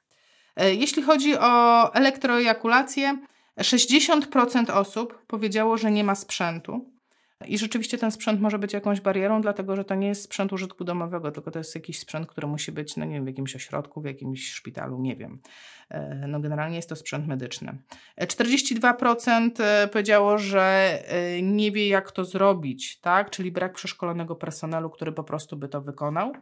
E, 0.55 0.73
jeśli 0.73 1.03
chodzi 1.03 1.37
o 1.37 1.93
elektroejakulację, 1.93 3.17
60% 3.59 4.71
osób 4.71 5.25
powiedziało, 5.27 5.77
że 5.77 5.91
nie 5.91 6.03
ma 6.03 6.15
sprzętu 6.15 6.96
I 7.45 7.57
rzeczywiście 7.57 7.97
ten 7.97 8.11
sprzęt 8.11 8.41
może 8.41 8.59
być 8.59 8.73
jakąś 8.73 9.01
barierą, 9.01 9.41
dlatego 9.41 9.75
że 9.75 9.85
to 9.85 9.95
nie 9.95 10.07
jest 10.07 10.23
sprzęt 10.23 10.53
użytku 10.53 10.83
domowego, 10.83 11.31
tylko 11.31 11.51
to 11.51 11.59
jest 11.59 11.75
jakiś 11.75 11.99
sprzęt, 11.99 12.27
który 12.27 12.47
musi 12.47 12.71
być, 12.71 12.97
no 12.97 13.05
nie 13.05 13.13
wiem, 13.13 13.23
w 13.23 13.27
jakimś 13.27 13.55
ośrodku, 13.55 14.01
w 14.01 14.05
jakimś 14.05 14.51
szpitalu, 14.51 15.01
nie 15.01 15.15
wiem. 15.15 15.41
E, 15.89 16.25
no 16.27 16.39
generalnie 16.39 16.75
jest 16.75 16.89
to 16.89 16.95
sprzęt 16.95 17.27
medyczny. 17.27 17.77
42% 18.21 19.49
e, 19.59 19.87
powiedziało, 19.87 20.37
że 20.37 20.99
nie 21.43 21.71
wie 21.71 21.87
jak 21.87 22.11
to 22.11 22.25
zrobić, 22.25 22.99
tak? 22.99 23.29
Czyli 23.29 23.51
brak 23.51 23.73
przeszkolonego 23.73 24.35
personelu, 24.35 24.89
który 24.89 25.11
po 25.11 25.23
prostu 25.23 25.57
by 25.57 25.69
to 25.69 25.81
wykonał. 25.81 26.33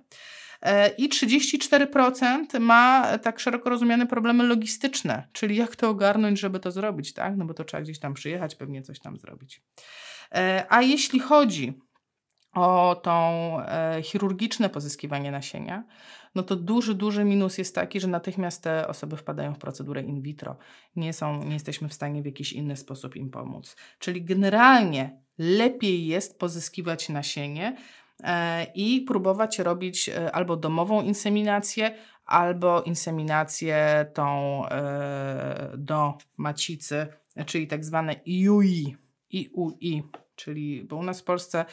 E, 0.61 0.89
i 0.89 1.09
34% 1.09 2.59
ma 2.59 3.17
tak 3.17 3.39
szeroko 3.39 3.69
rozumiane 3.69 4.07
problemy 4.07 4.43
logistyczne, 4.43 5.27
czyli 5.31 5.55
jak 5.55 5.75
to 5.75 5.89
ogarnąć, 5.89 6.39
żeby 6.39 6.59
to 6.59 6.71
zrobić, 6.71 7.13
tak? 7.13 7.37
No 7.37 7.45
bo 7.45 7.53
to 7.53 7.63
trzeba 7.63 7.83
gdzieś 7.83 7.99
tam 7.99 8.13
przyjechać, 8.13 8.55
pewnie 8.55 8.81
coś 8.81 8.99
tam 8.99 9.17
zrobić. 9.17 9.61
E, 10.31 10.65
a 10.69 10.81
jeśli 10.81 11.19
chodzi 11.19 11.81
o 12.55 12.95
tą 13.03 13.21
e, 13.61 14.03
chirurgiczne 14.03 14.69
pozyskiwanie 14.69 15.31
nasienia, 15.31 15.83
no 16.35 16.43
to 16.43 16.55
duży, 16.55 16.95
duży 16.95 17.23
minus 17.23 17.57
jest 17.57 17.75
taki, 17.75 17.99
że 17.99 18.07
natychmiast 18.07 18.63
te 18.63 18.87
osoby 18.87 19.17
wpadają 19.17 19.53
w 19.53 19.57
procedurę 19.57 20.01
in 20.01 20.21
vitro. 20.21 20.57
Nie, 20.95 21.13
są, 21.13 21.43
nie 21.43 21.53
jesteśmy 21.53 21.89
w 21.89 21.93
stanie 21.93 22.21
w 22.21 22.25
jakiś 22.25 22.53
inny 22.53 22.77
sposób 22.77 23.15
im 23.15 23.29
pomóc. 23.29 23.75
Czyli 23.99 24.23
generalnie 24.25 25.21
lepiej 25.37 26.05
jest 26.05 26.39
pozyskiwać 26.39 27.09
nasienie, 27.09 27.77
E, 28.23 28.67
i 28.75 29.01
próbować 29.01 29.59
robić 29.59 30.09
albo 30.33 30.57
domową 30.57 31.01
inseminację, 31.01 31.95
albo 32.25 32.81
inseminację 32.81 34.05
tą 34.13 34.61
do 35.77 36.17
macicy, 36.37 37.07
czyli 37.45 37.67
tak 37.67 37.85
zwane 37.85 38.13
IUI, 38.13 38.97
IUI, 39.35 40.03
czyli 40.35 40.83
bo 40.83 40.95
u 40.95 41.03
nas 41.03 41.21
w 41.21 41.23
Polsce 41.23 41.65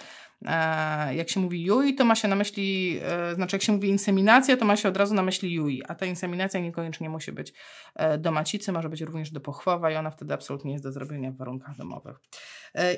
jak 1.15 1.29
się 1.31 1.41
mówi 1.41 1.65
JUI, 1.65 1.95
to 1.95 2.05
ma 2.05 2.15
się 2.15 2.29
na 2.29 2.37
myśli, 2.37 2.99
e, 3.03 3.35
znaczy 3.35 3.57
jak 3.57 3.63
się 3.63 3.73
mówi 3.73 3.89
inseminacja, 3.89 4.57
to 4.57 4.65
ma 4.65 4.77
się 4.77 4.89
od 4.89 4.97
razu 4.97 5.15
na 5.15 5.23
myśli 5.23 5.53
JUI, 5.53 5.83
a 5.89 5.95
ta 5.95 6.07
inseminacja 6.07 6.61
niekoniecznie 6.61 7.11
musi 7.11 7.33
być 7.33 7.53
e, 7.95 8.19
do 8.19 8.33
macicy, 8.33 8.73
może 8.73 8.89
być 8.89 9.01
również 9.01 9.31
do 9.31 9.41
pochwowa 9.41 9.91
i 9.91 9.97
ona 9.97 10.11
wtedy 10.11 10.35
absolutnie 10.35 10.73
jest 10.73 10.85
do 10.85 10.93
zrobienia 10.93 11.31
w 11.31 11.37
warunkach 11.37 11.77
domowych. 11.77 12.17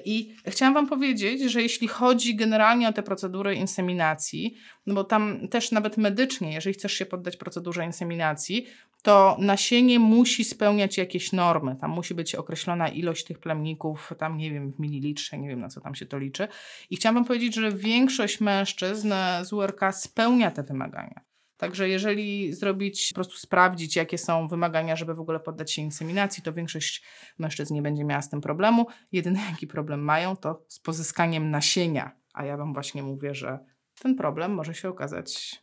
I 0.04 0.34
chciałam 0.46 0.74
Wam 0.74 0.88
powiedzieć, 0.88 1.42
że 1.52 1.62
jeśli 1.62 1.88
chodzi 1.88 2.36
generalnie 2.36 2.88
o 2.88 2.92
te 2.92 3.02
procedury 3.02 3.54
inseminacji, 3.54 4.56
no 4.86 4.94
bo 4.94 5.04
tam 5.04 5.48
też 5.48 5.72
nawet 5.72 5.96
medycznie, 5.96 6.52
jeżeli 6.52 6.74
chcesz 6.74 6.92
się 6.92 7.06
poddać 7.06 7.36
procedurze 7.36 7.84
inseminacji, 7.84 8.66
to 9.04 9.36
nasienie 9.38 9.98
musi 9.98 10.44
spełniać 10.44 10.98
jakieś 10.98 11.32
normy. 11.32 11.76
Tam 11.80 11.90
musi 11.90 12.14
być 12.14 12.34
określona 12.34 12.88
ilość 12.88 13.24
tych 13.24 13.38
plemników, 13.38 14.12
tam 14.18 14.36
nie 14.36 14.50
wiem, 14.50 14.72
w 14.72 14.78
mililitrze, 14.78 15.38
nie 15.38 15.48
wiem 15.48 15.60
na 15.60 15.68
co 15.68 15.80
tam 15.80 15.94
się 15.94 16.06
to 16.06 16.18
liczy. 16.18 16.48
I 16.90 16.96
chciałam 16.96 17.14
Wam 17.14 17.24
powiedzieć, 17.24 17.33
że 17.54 17.72
większość 17.72 18.40
mężczyzn 18.40 19.12
z 19.42 19.52
URK 19.52 19.80
spełnia 19.92 20.50
te 20.50 20.62
wymagania. 20.62 21.20
Także 21.56 21.88
jeżeli 21.88 22.52
zrobić, 22.52 23.08
po 23.08 23.14
prostu 23.14 23.36
sprawdzić, 23.36 23.96
jakie 23.96 24.18
są 24.18 24.48
wymagania, 24.48 24.96
żeby 24.96 25.14
w 25.14 25.20
ogóle 25.20 25.40
poddać 25.40 25.72
się 25.72 25.82
inseminacji, 25.82 26.42
to 26.42 26.52
większość 26.52 27.02
mężczyzn 27.38 27.74
nie 27.74 27.82
będzie 27.82 28.04
miała 28.04 28.22
z 28.22 28.30
tym 28.30 28.40
problemu. 28.40 28.86
Jedyny 29.12 29.40
jaki 29.50 29.66
problem 29.66 30.00
mają, 30.00 30.36
to 30.36 30.64
z 30.68 30.78
pozyskaniem 30.78 31.50
nasienia. 31.50 32.16
A 32.34 32.44
ja 32.44 32.56
Wam 32.56 32.74
właśnie 32.74 33.02
mówię, 33.02 33.34
że 33.34 33.58
ten 34.02 34.14
problem 34.14 34.54
może 34.54 34.74
się 34.74 34.88
okazać 34.88 35.62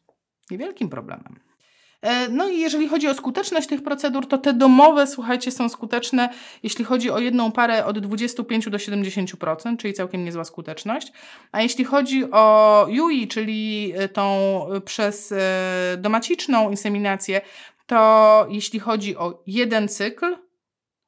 niewielkim 0.51 0.89
problemem. 0.89 1.50
E, 2.01 2.29
no 2.29 2.49
i 2.49 2.59
jeżeli 2.59 2.87
chodzi 2.87 3.07
o 3.07 3.13
skuteczność 3.13 3.67
tych 3.67 3.83
procedur, 3.83 4.27
to 4.27 4.37
te 4.37 4.53
domowe, 4.53 5.07
słuchajcie, 5.07 5.51
są 5.51 5.69
skuteczne, 5.69 6.29
jeśli 6.63 6.85
chodzi 6.85 7.11
o 7.11 7.19
jedną 7.19 7.51
parę 7.51 7.85
od 7.85 7.99
25 7.99 8.69
do 8.69 8.77
70%, 8.77 9.77
czyli 9.77 9.93
całkiem 9.93 10.25
niezła 10.25 10.43
skuteczność. 10.43 11.11
A 11.51 11.61
jeśli 11.61 11.85
chodzi 11.85 12.31
o 12.31 12.87
UI, 13.01 13.27
czyli 13.27 13.93
e, 13.95 14.09
tą 14.09 14.65
e, 14.73 14.81
przez 14.81 15.33
domaciczną 15.97 16.69
inseminację, 16.69 17.41
to 17.85 18.47
jeśli 18.49 18.79
chodzi 18.79 19.17
o 19.17 19.43
jeden 19.47 19.87
cykl 19.87 20.37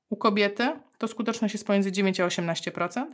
u 0.09 0.15
kobiety, 0.15 0.71
to 0.97 1.07
skuteczność 1.07 1.53
jest 1.53 1.67
pomiędzy 1.67 1.91
9 1.91 2.19
a 2.19 2.27
18%, 2.27 3.05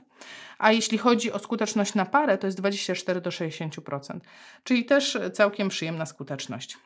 a 0.57 0.71
jeśli 0.71 0.97
chodzi 0.97 1.32
o 1.32 1.39
skuteczność 1.39 1.95
na 1.95 2.05
parę, 2.05 2.38
to 2.38 2.47
jest 2.47 2.57
24 2.57 3.21
do 3.21 3.30
60%, 3.30 4.19
czyli 4.63 4.86
też 4.86 5.17
całkiem 5.34 5.69
przyjemna 5.69 6.05
skuteczność. 6.05 6.77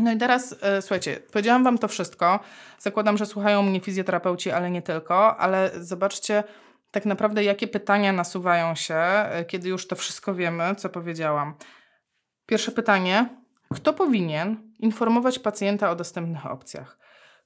No 0.00 0.12
i 0.12 0.16
teraz 0.16 0.56
e, 0.62 0.82
słuchajcie, 0.82 1.20
powiedziałam 1.32 1.64
Wam 1.64 1.78
to 1.78 1.88
wszystko. 1.88 2.40
Zakładam, 2.78 3.16
że 3.16 3.26
słuchają 3.26 3.62
mnie 3.62 3.80
fizjoterapeuci, 3.80 4.50
ale 4.50 4.70
nie 4.70 4.82
tylko, 4.82 5.36
ale 5.36 5.70
zobaczcie 5.80 6.44
tak 6.90 7.04
naprawdę, 7.04 7.44
jakie 7.44 7.68
pytania 7.68 8.12
nasuwają 8.12 8.74
się, 8.74 8.94
e, 8.94 9.44
kiedy 9.44 9.68
już 9.68 9.86
to 9.86 9.96
wszystko 9.96 10.34
wiemy, 10.34 10.74
co 10.74 10.88
powiedziałam. 10.88 11.54
Pierwsze 12.46 12.72
pytanie: 12.72 13.28
kto 13.74 13.92
powinien 13.92 14.72
informować 14.78 15.38
pacjenta 15.38 15.90
o 15.90 15.96
dostępnych 15.96 16.46
opcjach? 16.46 16.98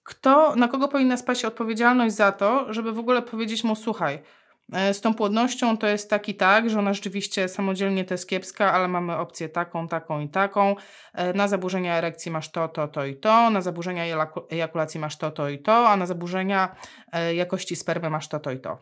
Kto, 0.02 0.56
na 0.56 0.68
kogo 0.68 0.88
powinna 0.88 1.16
spaść 1.16 1.44
odpowiedzialność 1.44 2.14
za 2.14 2.32
to, 2.32 2.72
żeby 2.72 2.92
w 2.92 2.98
ogóle 2.98 3.22
powiedzieć 3.22 3.64
mu: 3.64 3.76
słuchaj, 3.76 4.22
z 4.68 5.00
tą 5.00 5.14
płodnością 5.14 5.78
to 5.78 5.86
jest 5.86 6.10
tak 6.10 6.28
i 6.28 6.34
tak, 6.34 6.70
że 6.70 6.78
ona 6.78 6.94
rzeczywiście 6.94 7.48
samodzielnie 7.48 8.04
to 8.04 8.14
jest 8.14 8.28
kiepska, 8.28 8.72
ale 8.72 8.88
mamy 8.88 9.16
opcję 9.16 9.48
taką, 9.48 9.88
taką 9.88 10.20
i 10.20 10.28
taką. 10.28 10.76
E, 11.14 11.32
na 11.32 11.48
zaburzenia 11.48 11.96
erekcji 11.96 12.32
masz 12.32 12.50
to, 12.50 12.68
to, 12.68 12.88
to 12.88 13.04
i 13.04 13.16
to. 13.16 13.50
Na 13.50 13.60
zaburzenia 13.60 14.04
ejakulacji 14.50 15.00
masz 15.00 15.16
to, 15.16 15.30
to 15.30 15.48
i 15.48 15.58
to. 15.58 15.88
A 15.88 15.96
na 15.96 16.06
zaburzenia 16.06 16.76
e, 17.12 17.34
jakości 17.34 17.76
spermy 17.76 18.10
masz 18.10 18.28
to, 18.28 18.40
to 18.40 18.50
i 18.50 18.60
to. 18.60 18.78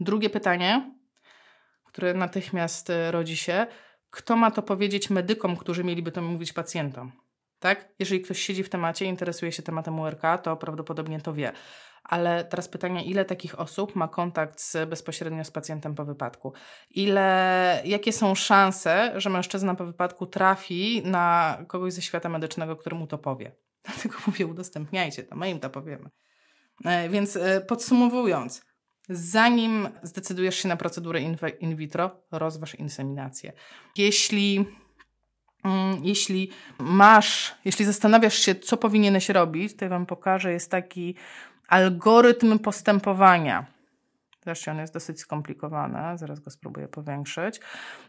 Drugie 0.00 0.30
pytanie, 0.30 0.94
które 1.84 2.14
natychmiast 2.14 2.92
rodzi 3.10 3.36
się. 3.36 3.66
Kto 4.10 4.36
ma 4.36 4.50
to 4.50 4.62
powiedzieć 4.62 5.10
medykom, 5.10 5.56
którzy 5.56 5.84
mieliby 5.84 6.12
to 6.12 6.22
mówić 6.22 6.52
pacjentom? 6.52 7.12
Tak? 7.58 7.88
Jeżeli 7.98 8.20
ktoś 8.20 8.42
siedzi 8.42 8.64
w 8.64 8.68
temacie, 8.68 9.04
interesuje 9.04 9.52
się 9.52 9.62
tematem 9.62 10.00
URK, 10.00 10.22
to 10.42 10.56
prawdopodobnie 10.56 11.20
to 11.20 11.32
wie. 11.32 11.52
Ale 12.08 12.44
teraz 12.44 12.68
pytanie, 12.68 13.04
ile 13.04 13.24
takich 13.24 13.60
osób 13.60 13.96
ma 13.96 14.08
kontakt 14.08 14.60
z, 14.60 14.88
bezpośrednio 14.88 15.44
z 15.44 15.50
pacjentem 15.50 15.94
po 15.94 16.04
wypadku? 16.04 16.52
Ile, 16.90 17.82
jakie 17.84 18.12
są 18.12 18.34
szanse, 18.34 19.12
że 19.16 19.30
mężczyzna 19.30 19.74
po 19.74 19.84
wypadku 19.84 20.26
trafi 20.26 21.02
na 21.04 21.58
kogoś 21.66 21.92
ze 21.92 22.02
świata 22.02 22.28
medycznego, 22.28 22.76
który 22.76 22.96
mu 22.96 23.06
to 23.06 23.18
powie? 23.18 23.52
Dlatego 23.84 24.14
mówię, 24.26 24.46
udostępniajcie 24.46 25.22
to, 25.22 25.36
my 25.36 25.50
im 25.50 25.60
to 25.60 25.70
powiemy. 25.70 26.10
E, 26.84 27.08
więc 27.08 27.36
e, 27.36 27.60
podsumowując, 27.60 28.64
zanim 29.08 29.88
zdecydujesz 30.02 30.56
się 30.56 30.68
na 30.68 30.76
procedurę 30.76 31.20
in 31.60 31.76
vitro, 31.76 32.10
rozważ 32.30 32.74
inseminację. 32.74 33.52
Jeśli 33.96 34.64
mm, 35.64 36.04
jeśli 36.04 36.50
masz, 36.78 37.54
jeśli 37.64 37.84
zastanawiasz 37.84 38.38
się, 38.38 38.54
co 38.54 38.76
powinieneś 38.76 39.28
robić, 39.28 39.76
to 39.76 39.84
ja 39.84 39.88
Wam 39.88 40.06
pokażę, 40.06 40.52
jest 40.52 40.70
taki 40.70 41.14
algorytm 41.68 42.58
postępowania. 42.58 43.66
Zresztą 44.44 44.70
on 44.70 44.78
jest 44.78 44.94
dosyć 44.94 45.20
skomplikowany, 45.20 46.18
zaraz 46.18 46.40
go 46.40 46.50
spróbuję 46.50 46.88
powiększyć. 46.88 47.60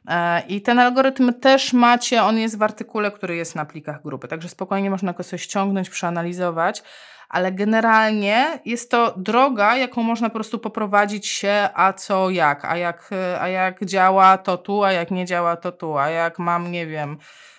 E, 0.07 0.41
I 0.47 0.61
ten 0.61 0.79
algorytm 0.79 1.33
też 1.33 1.73
macie, 1.73 2.23
on 2.23 2.37
jest 2.37 2.57
w 2.57 2.63
artykule, 2.63 3.11
który 3.11 3.35
jest 3.35 3.55
na 3.55 3.65
plikach 3.65 4.03
grupy, 4.03 4.27
także 4.27 4.49
spokojnie 4.49 4.89
można 4.89 5.13
go 5.13 5.23
sobie 5.23 5.39
ściągnąć, 5.39 5.89
przeanalizować, 5.89 6.83
ale 7.29 7.51
generalnie 7.51 8.59
jest 8.65 8.91
to 8.91 9.13
droga, 9.17 9.77
jaką 9.77 10.03
można 10.03 10.29
po 10.29 10.33
prostu 10.33 10.59
poprowadzić 10.59 11.27
się, 11.27 11.69
a 11.73 11.93
co 11.93 12.29
jak, 12.29 12.65
a 12.65 12.77
jak, 12.77 13.09
a 13.39 13.47
jak 13.47 13.85
działa 13.85 14.37
to 14.37 14.57
tu, 14.57 14.83
a 14.83 14.91
jak 14.91 15.11
nie 15.11 15.25
działa 15.25 15.55
to 15.55 15.71
tu, 15.71 15.97
a 15.97 16.09
jak 16.09 16.39
mam, 16.39 16.71
nie 16.71 16.87
wiem, 16.87 17.17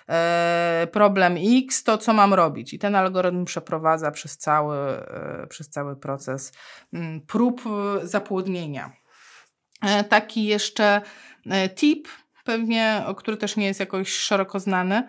problem 0.91 1.35
X, 1.57 1.83
to 1.83 1.97
co 1.97 2.13
mam 2.13 2.33
robić? 2.33 2.73
I 2.73 2.79
ten 2.79 2.95
algorytm 2.95 3.45
przeprowadza 3.45 4.11
przez 4.11 4.37
cały, 4.37 4.77
e, 4.77 5.47
przez 5.49 5.69
cały 5.69 5.95
proces 5.95 6.53
mm, 6.93 7.21
prób 7.21 7.61
e, 7.65 8.07
zapłodnienia. 8.07 8.91
Taki 10.09 10.45
jeszcze 10.45 11.01
tip, 11.75 12.07
pewnie, 12.43 13.03
który 13.17 13.37
też 13.37 13.55
nie 13.55 13.65
jest 13.65 13.79
jakoś 13.79 14.13
szeroko 14.13 14.59
znany, 14.59 15.07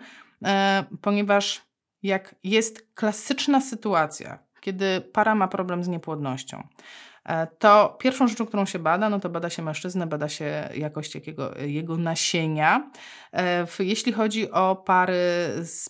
ponieważ 1.01 1.61
jak 2.03 2.35
jest 2.43 2.87
klasyczna 2.95 3.61
sytuacja, 3.61 4.39
kiedy 4.61 5.01
para 5.01 5.35
ma 5.35 5.47
problem 5.47 5.83
z 5.83 5.87
niepłodnością, 5.87 6.67
E, 6.67 7.12
to 7.59 7.97
pierwszą 7.99 8.27
rzeczą, 8.27 8.45
którą 8.45 8.65
się 8.65 8.79
bada, 8.79 9.09
no 9.09 9.19
to 9.19 9.29
bada 9.29 9.49
się 9.49 9.61
mężczyznę, 9.61 10.07
bada 10.07 10.29
się 10.29 10.69
jakość 10.75 11.15
jakiego, 11.15 11.57
jego 11.57 11.97
nasienia. 11.97 12.91
E, 13.33 13.67
jeśli 13.79 14.13
chodzi 14.13 14.51
o 14.51 14.75
pary, 14.75 15.15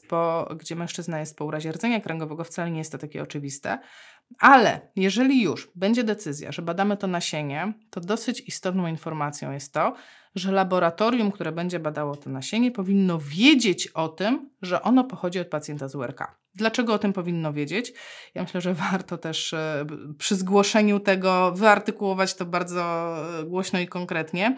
po, 0.09 0.49
gdzie 0.59 0.75
mężczyzna 0.75 1.19
jest 1.19 1.37
po 1.37 1.45
urazie 1.45 1.71
rdzenia 1.71 2.01
kręgowego, 2.01 2.43
wcale 2.43 2.71
nie 2.71 2.77
jest 2.77 2.91
to 2.91 2.97
takie 2.97 3.23
oczywiste. 3.23 3.79
Ale 4.39 4.81
jeżeli 4.95 5.41
już 5.41 5.71
będzie 5.75 6.03
decyzja, 6.03 6.51
że 6.51 6.61
badamy 6.61 6.97
to 6.97 7.07
nasienie, 7.07 7.73
to 7.89 8.01
dosyć 8.01 8.41
istotną 8.41 8.87
informacją 8.87 9.51
jest 9.51 9.73
to, 9.73 9.93
że 10.35 10.51
laboratorium, 10.51 11.31
które 11.31 11.51
będzie 11.51 11.79
badało 11.79 12.15
to 12.15 12.29
nasienie, 12.29 12.71
powinno 12.71 13.19
wiedzieć 13.19 13.87
o 13.87 14.09
tym, 14.09 14.49
że 14.61 14.81
ono 14.81 15.03
pochodzi 15.03 15.39
od 15.39 15.47
pacjenta 15.47 15.87
z 15.87 15.95
URK. 15.95 16.37
Dlaczego 16.55 16.93
o 16.93 16.99
tym 16.99 17.13
powinno 17.13 17.53
wiedzieć? 17.53 17.93
Ja 18.35 18.41
myślę, 18.41 18.61
że 18.61 18.73
warto 18.73 19.17
też 19.17 19.53
e, 19.53 19.85
przy 20.17 20.35
zgłoszeniu 20.35 20.99
tego 20.99 21.51
wyartykułować 21.51 22.33
to 22.35 22.45
bardzo 22.45 23.15
e, 23.39 23.43
głośno 23.43 23.79
i 23.79 23.87
konkretnie, 23.87 24.55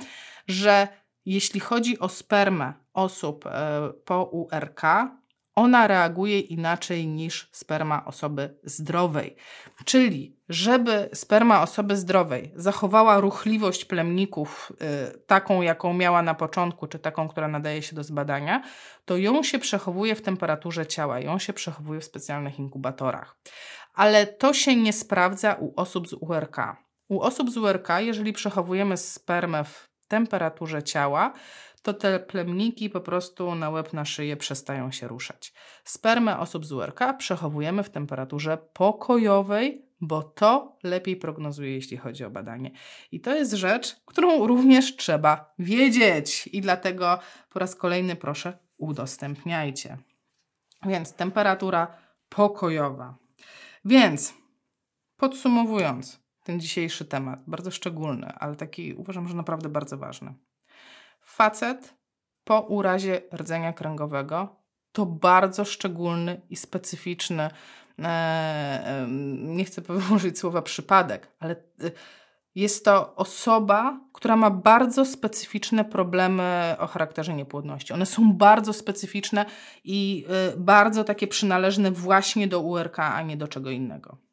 że 0.48 0.88
jeśli 1.26 1.60
chodzi 1.60 2.00
o 2.00 2.10
spermę 2.10 2.74
osób 2.94 3.46
e, 3.46 3.92
po 4.06 4.24
URK, 4.24 4.82
ona 5.56 5.88
reaguje 5.88 6.40
inaczej 6.40 7.08
niż 7.08 7.50
sperma 7.52 8.06
osoby 8.06 8.58
zdrowej. 8.64 9.36
Czyli, 9.86 10.38
żeby 10.50 11.10
sperma 11.14 11.62
osoby 11.62 11.98
zdrowej 11.98 12.52
zachowała 12.56 13.20
ruchliwość 13.20 13.86
plemników, 13.86 14.72
y, 15.16 15.20
taką 15.20 15.62
jaką 15.62 15.94
miała 15.94 16.22
na 16.22 16.34
początku, 16.34 16.88
czy 16.88 17.00
taką, 17.00 17.28
która 17.28 17.48
nadaje 17.48 17.82
się 17.82 17.96
do 17.96 18.04
zbadania, 18.04 18.64
to 19.06 19.18
ją 19.18 19.44
się 19.44 19.60
przechowuje 19.60 20.16
w 20.16 20.22
temperaturze 20.22 20.86
ciała, 20.88 21.20
ją 21.20 21.40
się 21.40 21.54
przechowuje 21.54 22.00
w 22.00 22.06
specjalnych 22.06 22.60
inkubatorach. 22.60 23.38
Ale 23.94 24.28
to 24.28 24.54
się 24.54 24.76
nie 24.76 24.94
sprawdza 24.94 25.54
u 25.54 25.74
osób 25.76 26.08
z 26.08 26.14
URK. 26.14 26.58
U 27.10 27.20
osób 27.20 27.52
z 27.52 27.58
URK, 27.58 27.88
jeżeli 28.00 28.34
przechowujemy 28.34 28.98
spermę 28.98 29.64
w 29.64 29.95
temperaturze 30.08 30.84
ciała, 30.84 31.34
to 31.82 31.94
te 31.94 32.20
plemniki 32.20 32.90
po 32.90 33.02
prostu 33.02 33.56
na 33.56 33.70
łeb, 33.70 33.94
na 33.94 34.06
szyję 34.06 34.38
przestają 34.38 34.92
się 34.92 35.08
ruszać. 35.08 35.54
Spermę 35.84 36.40
osób 36.40 36.66
z 36.66 36.72
URK 36.72 37.00
przechowujemy 37.18 37.84
w 37.84 37.90
temperaturze 37.90 38.58
pokojowej, 38.74 39.86
bo 40.02 40.24
to 40.24 40.78
lepiej 40.84 41.16
prognozuje, 41.16 41.72
jeśli 41.72 41.98
chodzi 41.98 42.26
o 42.26 42.30
badanie. 42.30 42.72
I 43.12 43.22
to 43.22 43.36
jest 43.36 43.54
rzecz, 43.54 43.96
którą 44.06 44.48
również 44.48 44.96
trzeba 44.96 45.54
wiedzieć. 45.60 46.48
I 46.48 46.62
dlatego 46.62 47.20
po 47.50 47.60
raz 47.60 47.76
kolejny 47.76 48.16
proszę, 48.16 48.58
udostępniajcie. 48.78 49.98
Więc 50.86 51.14
temperatura 51.14 51.88
pokojowa. 52.30 53.16
Więc 53.86 54.34
podsumowując 55.18 56.25
ten 56.46 56.60
dzisiejszy 56.60 57.06
temat, 57.06 57.40
bardzo 57.48 57.72
szczególny, 57.72 58.28
ale 58.28 58.56
taki 58.56 58.94
uważam, 58.94 59.28
że 59.28 59.36
naprawdę 59.36 59.70
bardzo 59.70 59.98
ważny. 59.98 60.34
Facet 61.22 61.96
po 62.44 62.62
urazie 62.62 63.22
rdzenia 63.34 63.74
kręgowego 63.74 64.56
to 64.92 65.06
bardzo 65.06 65.66
szczególny 65.66 66.42
i 66.50 66.56
specyficzny, 66.56 67.50
e, 68.00 69.08
nie 69.42 69.66
chcę 69.66 69.82
użyć 70.16 70.40
słowa 70.40 70.62
przypadek, 70.62 71.32
ale 71.40 71.52
e, 71.54 71.92
jest 72.56 72.86
to 72.86 73.16
osoba, 73.16 74.00
która 74.14 74.36
ma 74.36 74.50
bardzo 74.50 75.06
specyficzne 75.06 75.86
problemy 75.86 76.76
o 76.80 76.88
charakterze 76.88 77.34
niepłodności. 77.34 77.94
One 77.94 78.06
są 78.06 78.34
bardzo 78.34 78.74
specyficzne 78.74 79.46
i 79.84 80.26
e, 80.30 80.58
bardzo 80.58 81.04
takie 81.04 81.28
przynależne 81.28 81.92
właśnie 81.92 82.48
do 82.48 82.60
URK, 82.60 83.00
a 83.00 83.22
nie 83.22 83.38
do 83.38 83.48
czego 83.48 83.70
innego. 83.70 84.25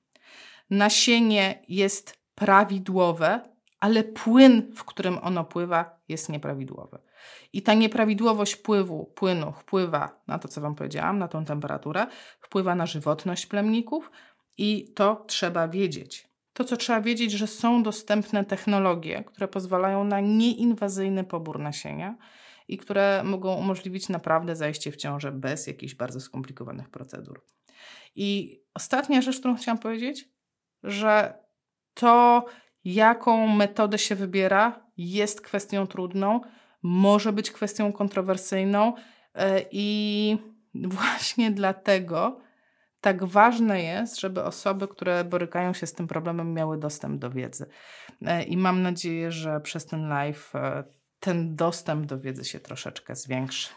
Nasienie 0.71 1.63
jest 1.69 2.19
prawidłowe, 2.35 3.41
ale 3.81 4.05
płyn, 4.05 4.73
w 4.77 4.85
którym 4.85 5.19
ono 5.23 5.45
pływa, 5.45 6.01
jest 6.09 6.29
nieprawidłowy. 6.29 6.99
I 7.53 7.63
ta 7.63 7.75
nieprawidłowość 7.75 8.57
pływu, 8.57 9.05
płynu 9.05 9.53
wpływa 9.53 10.21
na 10.27 10.39
to, 10.39 10.49
co 10.49 10.61
Wam 10.61 10.75
powiedziałam, 10.75 11.19
na 11.19 11.29
tą 11.29 11.45
temperaturę, 11.45 12.07
wpływa 12.41 12.75
na 12.75 12.87
żywotność 12.87 13.47
plemników 13.47 14.11
i 14.59 14.93
to 14.95 15.25
trzeba 15.27 15.69
wiedzieć. 15.69 16.29
To, 16.53 16.65
co 16.65 16.77
trzeba 16.77 17.01
wiedzieć, 17.01 17.33
że 17.33 17.47
są 17.47 17.83
dostępne 17.83 18.45
technologie, 18.45 19.25
które 19.25 19.49
pozwalają 19.49 20.05
na 20.05 20.21
nieinwazyjny 20.21 21.25
pobór 21.25 21.59
nasienia 21.59 22.17
i 22.69 22.79
które 22.79 23.23
mogą 23.25 23.55
umożliwić 23.55 24.09
naprawdę 24.09 24.57
zajście 24.57 24.93
w 24.93 24.97
ciążę 24.97 25.33
bez 25.33 25.67
jakichś 25.67 25.95
bardzo 25.95 26.21
skomplikowanych 26.21 26.91
procedur. 26.91 27.45
I 28.15 28.61
ostatnia 28.75 29.23
rzecz, 29.23 29.39
którą 29.39 29.57
chciałam 29.57 29.79
powiedzieć, 29.79 30.32
że 30.83 31.35
to 31.95 32.45
jaką 32.85 33.47
metodę 33.47 33.99
się 33.99 34.15
wybiera, 34.15 34.87
jest 34.97 35.41
kwestią 35.41 35.87
trudną, 35.87 36.41
może 36.83 37.33
być 37.33 37.51
kwestią 37.51 37.93
kontrowersyjną 37.93 38.95
e, 39.35 39.65
i 39.71 40.37
właśnie 40.99 41.51
dlatego 41.51 42.41
tak 43.01 43.25
ważne 43.25 43.83
jest, 43.83 44.21
żeby 44.21 44.45
osoby, 44.45 44.89
które 44.89 45.25
borykają 45.25 45.73
się 45.73 45.87
z 45.87 45.93
tym 45.93 46.09
problemem, 46.09 46.55
miały 46.55 46.79
dostęp 46.79 47.21
do 47.21 47.31
wiedzy. 47.31 47.67
E, 48.23 48.43
I 48.43 48.57
mam 48.57 48.83
nadzieję, 48.83 49.31
że 49.31 49.61
przez 49.61 49.87
ten 49.87 50.09
live 50.09 50.55
e, 50.55 50.85
ten 51.21 51.57
dostęp 51.57 52.07
do 52.07 52.21
wiedzy 52.21 52.45
się 52.45 52.61
troszeczkę 52.61 53.17
zwiększy. 53.17 53.69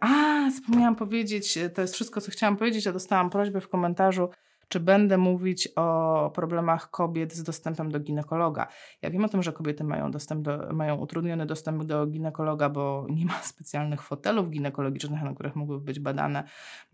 A, 0.00 0.50
zapomniałam 0.50 0.96
powiedzieć, 0.96 1.58
to 1.74 1.82
jest 1.82 1.94
wszystko, 1.94 2.20
co 2.20 2.30
chciałam 2.30 2.56
powiedzieć, 2.56 2.86
a 2.86 2.92
dostałam 2.92 3.30
prośbę 3.30 3.60
w 3.60 3.68
komentarzu 3.68 4.28
czy 4.70 4.80
będę 4.80 5.18
mówić 5.18 5.68
o 5.76 6.30
problemach 6.34 6.90
kobiet 6.90 7.34
z 7.34 7.42
dostępem 7.42 7.90
do 7.90 8.00
ginekologa. 8.00 8.66
Ja 9.02 9.10
wiem 9.10 9.24
o 9.24 9.28
tym, 9.28 9.42
że 9.42 9.52
kobiety 9.52 9.84
mają, 9.84 10.10
dostęp 10.10 10.42
do, 10.42 10.72
mają 10.72 10.96
utrudniony 10.96 11.46
dostęp 11.46 11.84
do 11.84 12.06
ginekologa, 12.06 12.68
bo 12.68 13.06
nie 13.10 13.26
ma 13.26 13.42
specjalnych 13.42 14.02
fotelów 14.02 14.50
ginekologicznych, 14.50 15.22
na 15.22 15.34
których 15.34 15.56
mogłyby 15.56 15.84
być 15.84 16.00
badane 16.00 16.44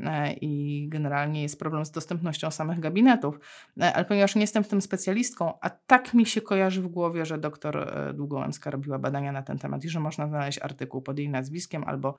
e, 0.00 0.32
i 0.32 0.88
generalnie 0.88 1.42
jest 1.42 1.58
problem 1.58 1.84
z 1.84 1.90
dostępnością 1.90 2.50
samych 2.50 2.80
gabinetów. 2.80 3.40
E, 3.80 3.92
ale 3.94 4.04
ponieważ 4.04 4.34
nie 4.34 4.40
jestem 4.40 4.64
w 4.64 4.68
tym 4.68 4.80
specjalistką, 4.80 5.52
a 5.60 5.70
tak 5.70 6.14
mi 6.14 6.26
się 6.26 6.40
kojarzy 6.40 6.82
w 6.82 6.88
głowie, 6.88 7.26
że 7.26 7.38
doktor 7.38 7.76
e, 7.78 8.12
Długołęcka 8.14 8.70
robiła 8.70 8.98
badania 8.98 9.32
na 9.32 9.42
ten 9.42 9.58
temat 9.58 9.84
i 9.84 9.88
że 9.88 10.00
można 10.00 10.28
znaleźć 10.28 10.58
artykuł 10.62 11.02
pod 11.02 11.18
jej 11.18 11.28
nazwiskiem 11.28 11.84
albo 11.84 12.18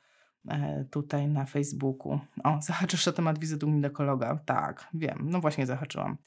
tutaj 0.92 1.28
na 1.28 1.46
Facebooku. 1.46 2.20
O, 2.44 2.62
zahaczysz 2.68 3.08
o 3.08 3.12
temat 3.12 3.40
wizyty 3.40 3.66
u 3.66 3.70
ginekologa. 3.70 4.40
Tak, 4.46 4.88
wiem, 4.94 5.18
no 5.24 5.42
właśnie 5.42 5.66
zahaczyłam. 5.66 6.18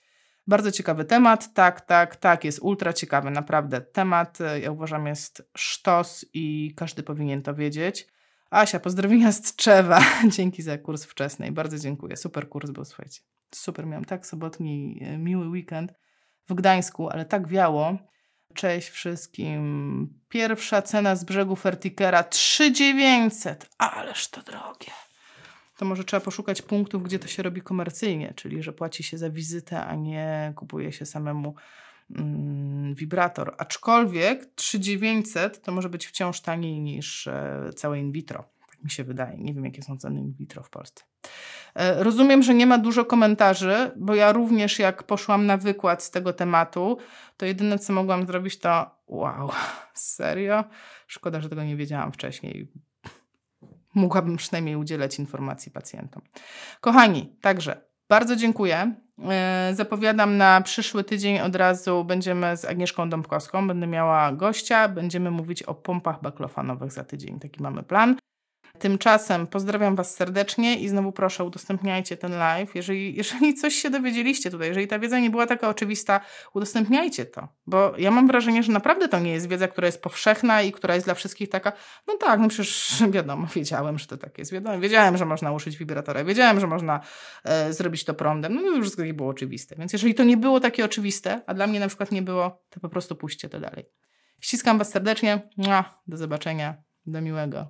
Bardzo 0.47 0.73
ciekawy 0.73 1.05
temat, 1.05 1.55
tak, 1.55 1.81
tak, 1.81 2.17
tak, 2.17 2.45
jest 2.45 2.59
ultra 2.63 2.93
ciekawy, 2.93 3.31
naprawdę. 3.31 3.81
Temat, 3.81 4.41
e, 4.41 4.61
ja 4.61 4.71
uważam, 4.71 5.07
jest 5.07 5.51
sztos 5.57 6.25
i 6.35 6.75
każdy 6.77 7.03
powinien 7.03 7.43
to 7.43 7.55
wiedzieć. 7.55 8.07
Asia, 8.51 8.81
pozdrowienia 8.81 9.33
z 9.33 9.43
Tczewa. 9.43 10.01
Dzięki 10.37 10.63
za 10.63 10.79
kurs 10.79 11.05
wczesny. 11.05 11.53
Bardzo 11.53 11.79
dziękuję. 11.79 12.17
Super 12.17 12.49
kurs 12.49 12.71
był, 12.71 12.85
słuchajcie. 12.85 13.21
Super, 13.55 13.87
miałam 13.87 14.05
tak 14.05 14.27
sobotni, 14.27 15.01
e, 15.03 15.19
miły 15.19 15.49
weekend 15.49 15.95
w 16.49 16.55
Gdańsku, 16.55 17.09
ale 17.09 17.25
tak 17.25 17.49
wiało. 17.49 17.99
Cześć 18.55 18.89
wszystkim. 18.89 20.15
Pierwsza 20.29 20.83
cena 20.83 21.17
z 21.17 21.25
brzegu 21.25 21.57
Fertikera 21.57 22.23
3900. 22.23 23.71
Ależ 23.79 24.29
to 24.29 24.43
drogie. 24.43 24.93
To 25.77 25.85
może 25.85 26.05
trzeba 26.05 26.21
poszukać 26.21 26.63
punktów, 26.63 27.03
gdzie 27.03 27.19
to 27.19 27.29
się 27.29 27.43
robi 27.43 27.63
komercyjnie, 27.63 28.33
czyli 28.37 28.63
że 28.63 28.73
płaci 28.73 29.03
się 29.03 29.19
za 29.19 29.31
wizytę, 29.31 29.85
a 29.85 29.95
nie 29.95 30.53
kupuje 30.57 30.93
się 30.93 31.07
samemu 31.07 31.55
mm, 32.17 32.95
wibrator. 32.95 33.55
Aczkolwiek 33.59 34.47
3900 34.55 35.63
to 35.63 35.73
może 35.73 35.89
być 35.89 36.07
wciąż 36.07 36.41
taniej 36.41 36.81
niż 36.81 37.27
e, 37.27 37.71
całe 37.77 37.99
in 37.99 38.13
vitro 38.13 38.60
mi 38.85 38.91
się 38.91 39.05
wydaje. 39.05 39.39
Nie 39.39 39.55
wiem, 39.55 39.65
jakie 39.65 39.83
są 39.83 39.99
ceny 39.99 40.21
in 40.21 40.33
vitro 40.33 40.63
w 40.63 40.71
Polsce. 40.71 41.05
E, 41.75 42.05
rozumiem, 42.05 42.43
że 42.43 42.55
nie 42.55 42.67
ma 42.67 42.79
dużo 42.79 43.05
komentarzy, 43.05 43.91
bo 43.97 44.15
ja 44.15 44.33
również 44.33 44.79
jak 44.79 45.03
poszłam 45.03 45.47
na 45.47 45.57
wykład 45.57 46.03
z 46.03 46.11
tego 46.11 46.33
tematu, 46.33 46.99
to 47.37 47.47
jedyne 47.47 47.79
co 47.79 47.93
mogłam 47.93 48.27
zrobić 48.27 48.59
to 48.59 48.91
wow, 49.07 49.51
serio? 49.95 50.65
Szkoda, 51.07 51.41
że 51.41 51.49
tego 51.49 51.65
nie 51.65 51.77
wiedziałam 51.77 52.13
wcześniej. 52.13 52.73
Mogłabym 53.95 54.37
przynajmniej 54.37 54.77
udzielać 54.77 55.19
informacji 55.19 55.73
pacjentom. 55.73 56.23
Kochani, 56.81 57.37
także 57.41 57.91
bardzo 58.09 58.37
dziękuję. 58.37 58.95
E, 59.29 59.73
zapowiadam 59.75 60.37
na 60.37 60.61
przyszły 60.61 61.05
tydzień 61.05 61.39
od 61.39 61.57
razu 61.57 62.05
będziemy 62.05 62.57
z 62.57 62.65
Agnieszką 62.65 63.11
Dąbkowską. 63.11 63.69
Będę 63.69 63.87
miała 63.87 64.33
gościa, 64.33 64.89
będziemy 64.89 65.31
mówić 65.31 65.63
o 65.63 65.75
pompach 65.75 66.23
baklofanowych 66.23 66.93
za 66.93 67.05
tydzień. 67.05 67.41
Taki 67.41 67.63
mamy 67.63 67.83
plan. 67.83 68.17
Tymczasem 68.81 69.47
pozdrawiam 69.47 69.97
Was 69.97 70.15
serdecznie 70.15 70.77
i 70.79 70.89
znowu 70.89 71.13
proszę 71.13 71.45
udostępniajcie 71.45 72.17
ten 72.17 72.33
live. 72.33 72.75
Jeżeli, 72.75 73.15
jeżeli 73.21 73.55
coś 73.55 73.75
się 73.75 73.91
dowiedzieliście 73.91 74.51
tutaj, 74.51 74.69
jeżeli 74.69 74.89
ta 74.89 74.99
wiedza 74.99 75.19
nie 75.19 75.31
była 75.31 75.47
taka 75.47 75.69
oczywista, 75.69 76.21
udostępniajcie 76.55 77.27
to, 77.27 77.49
bo 77.67 77.93
ja 77.99 78.11
mam 78.11 78.27
wrażenie, 78.27 78.63
że 78.63 78.73
naprawdę 78.73 79.09
to 79.09 79.19
nie 79.19 79.33
jest 79.33 79.49
wiedza, 79.49 79.69
która 79.69 79.87
jest 79.87 80.03
powszechna 80.03 80.63
i 80.63 80.73
która 80.73 80.95
jest 80.95 81.07
dla 81.07 81.15
wszystkich 81.15 81.49
taka, 81.49 81.73
no 82.07 82.17
tak, 82.17 82.41
no 82.41 82.49
przecież 82.49 83.03
wiadomo, 83.11 83.47
wiedziałem, 83.55 83.99
że 83.99 84.07
to 84.07 84.17
tak 84.17 84.39
jest, 84.39 84.53
wiadomo, 84.53 84.81
wiedziałem, 84.81 85.17
że 85.17 85.27
można 85.27 85.53
użyć 85.53 85.77
wibratora, 85.79 86.25
wiedziałem, 86.25 86.61
że 86.61 86.67
można 86.67 87.01
e, 87.45 87.73
zrobić 87.73 88.05
to 88.05 88.15
prądem, 88.15 88.55
no 88.55 88.63
to 88.63 88.81
wszystko 88.81 89.05
nie 89.05 89.15
było 89.15 89.29
oczywiste, 89.29 89.77
więc 89.77 89.93
jeżeli 89.93 90.15
to 90.15 90.25
nie 90.25 90.37
było 90.37 90.61
takie 90.61 90.85
oczywiste, 90.85 91.41
a 91.47 91.55
dla 91.55 91.67
mnie 91.67 91.81
na 91.81 91.89
przykład 91.89 92.13
nie 92.13 92.23
było, 92.23 92.63
to 92.71 92.81
po 92.81 92.89
prostu 92.89 93.17
puśćcie 93.17 93.49
to 93.49 93.61
dalej. 93.61 93.85
Ściskam 94.41 94.79
Was 94.79 94.91
serdecznie, 94.91 95.49
do 96.07 96.17
zobaczenia, 96.17 96.75
do 97.07 97.21
miłego. 97.21 97.69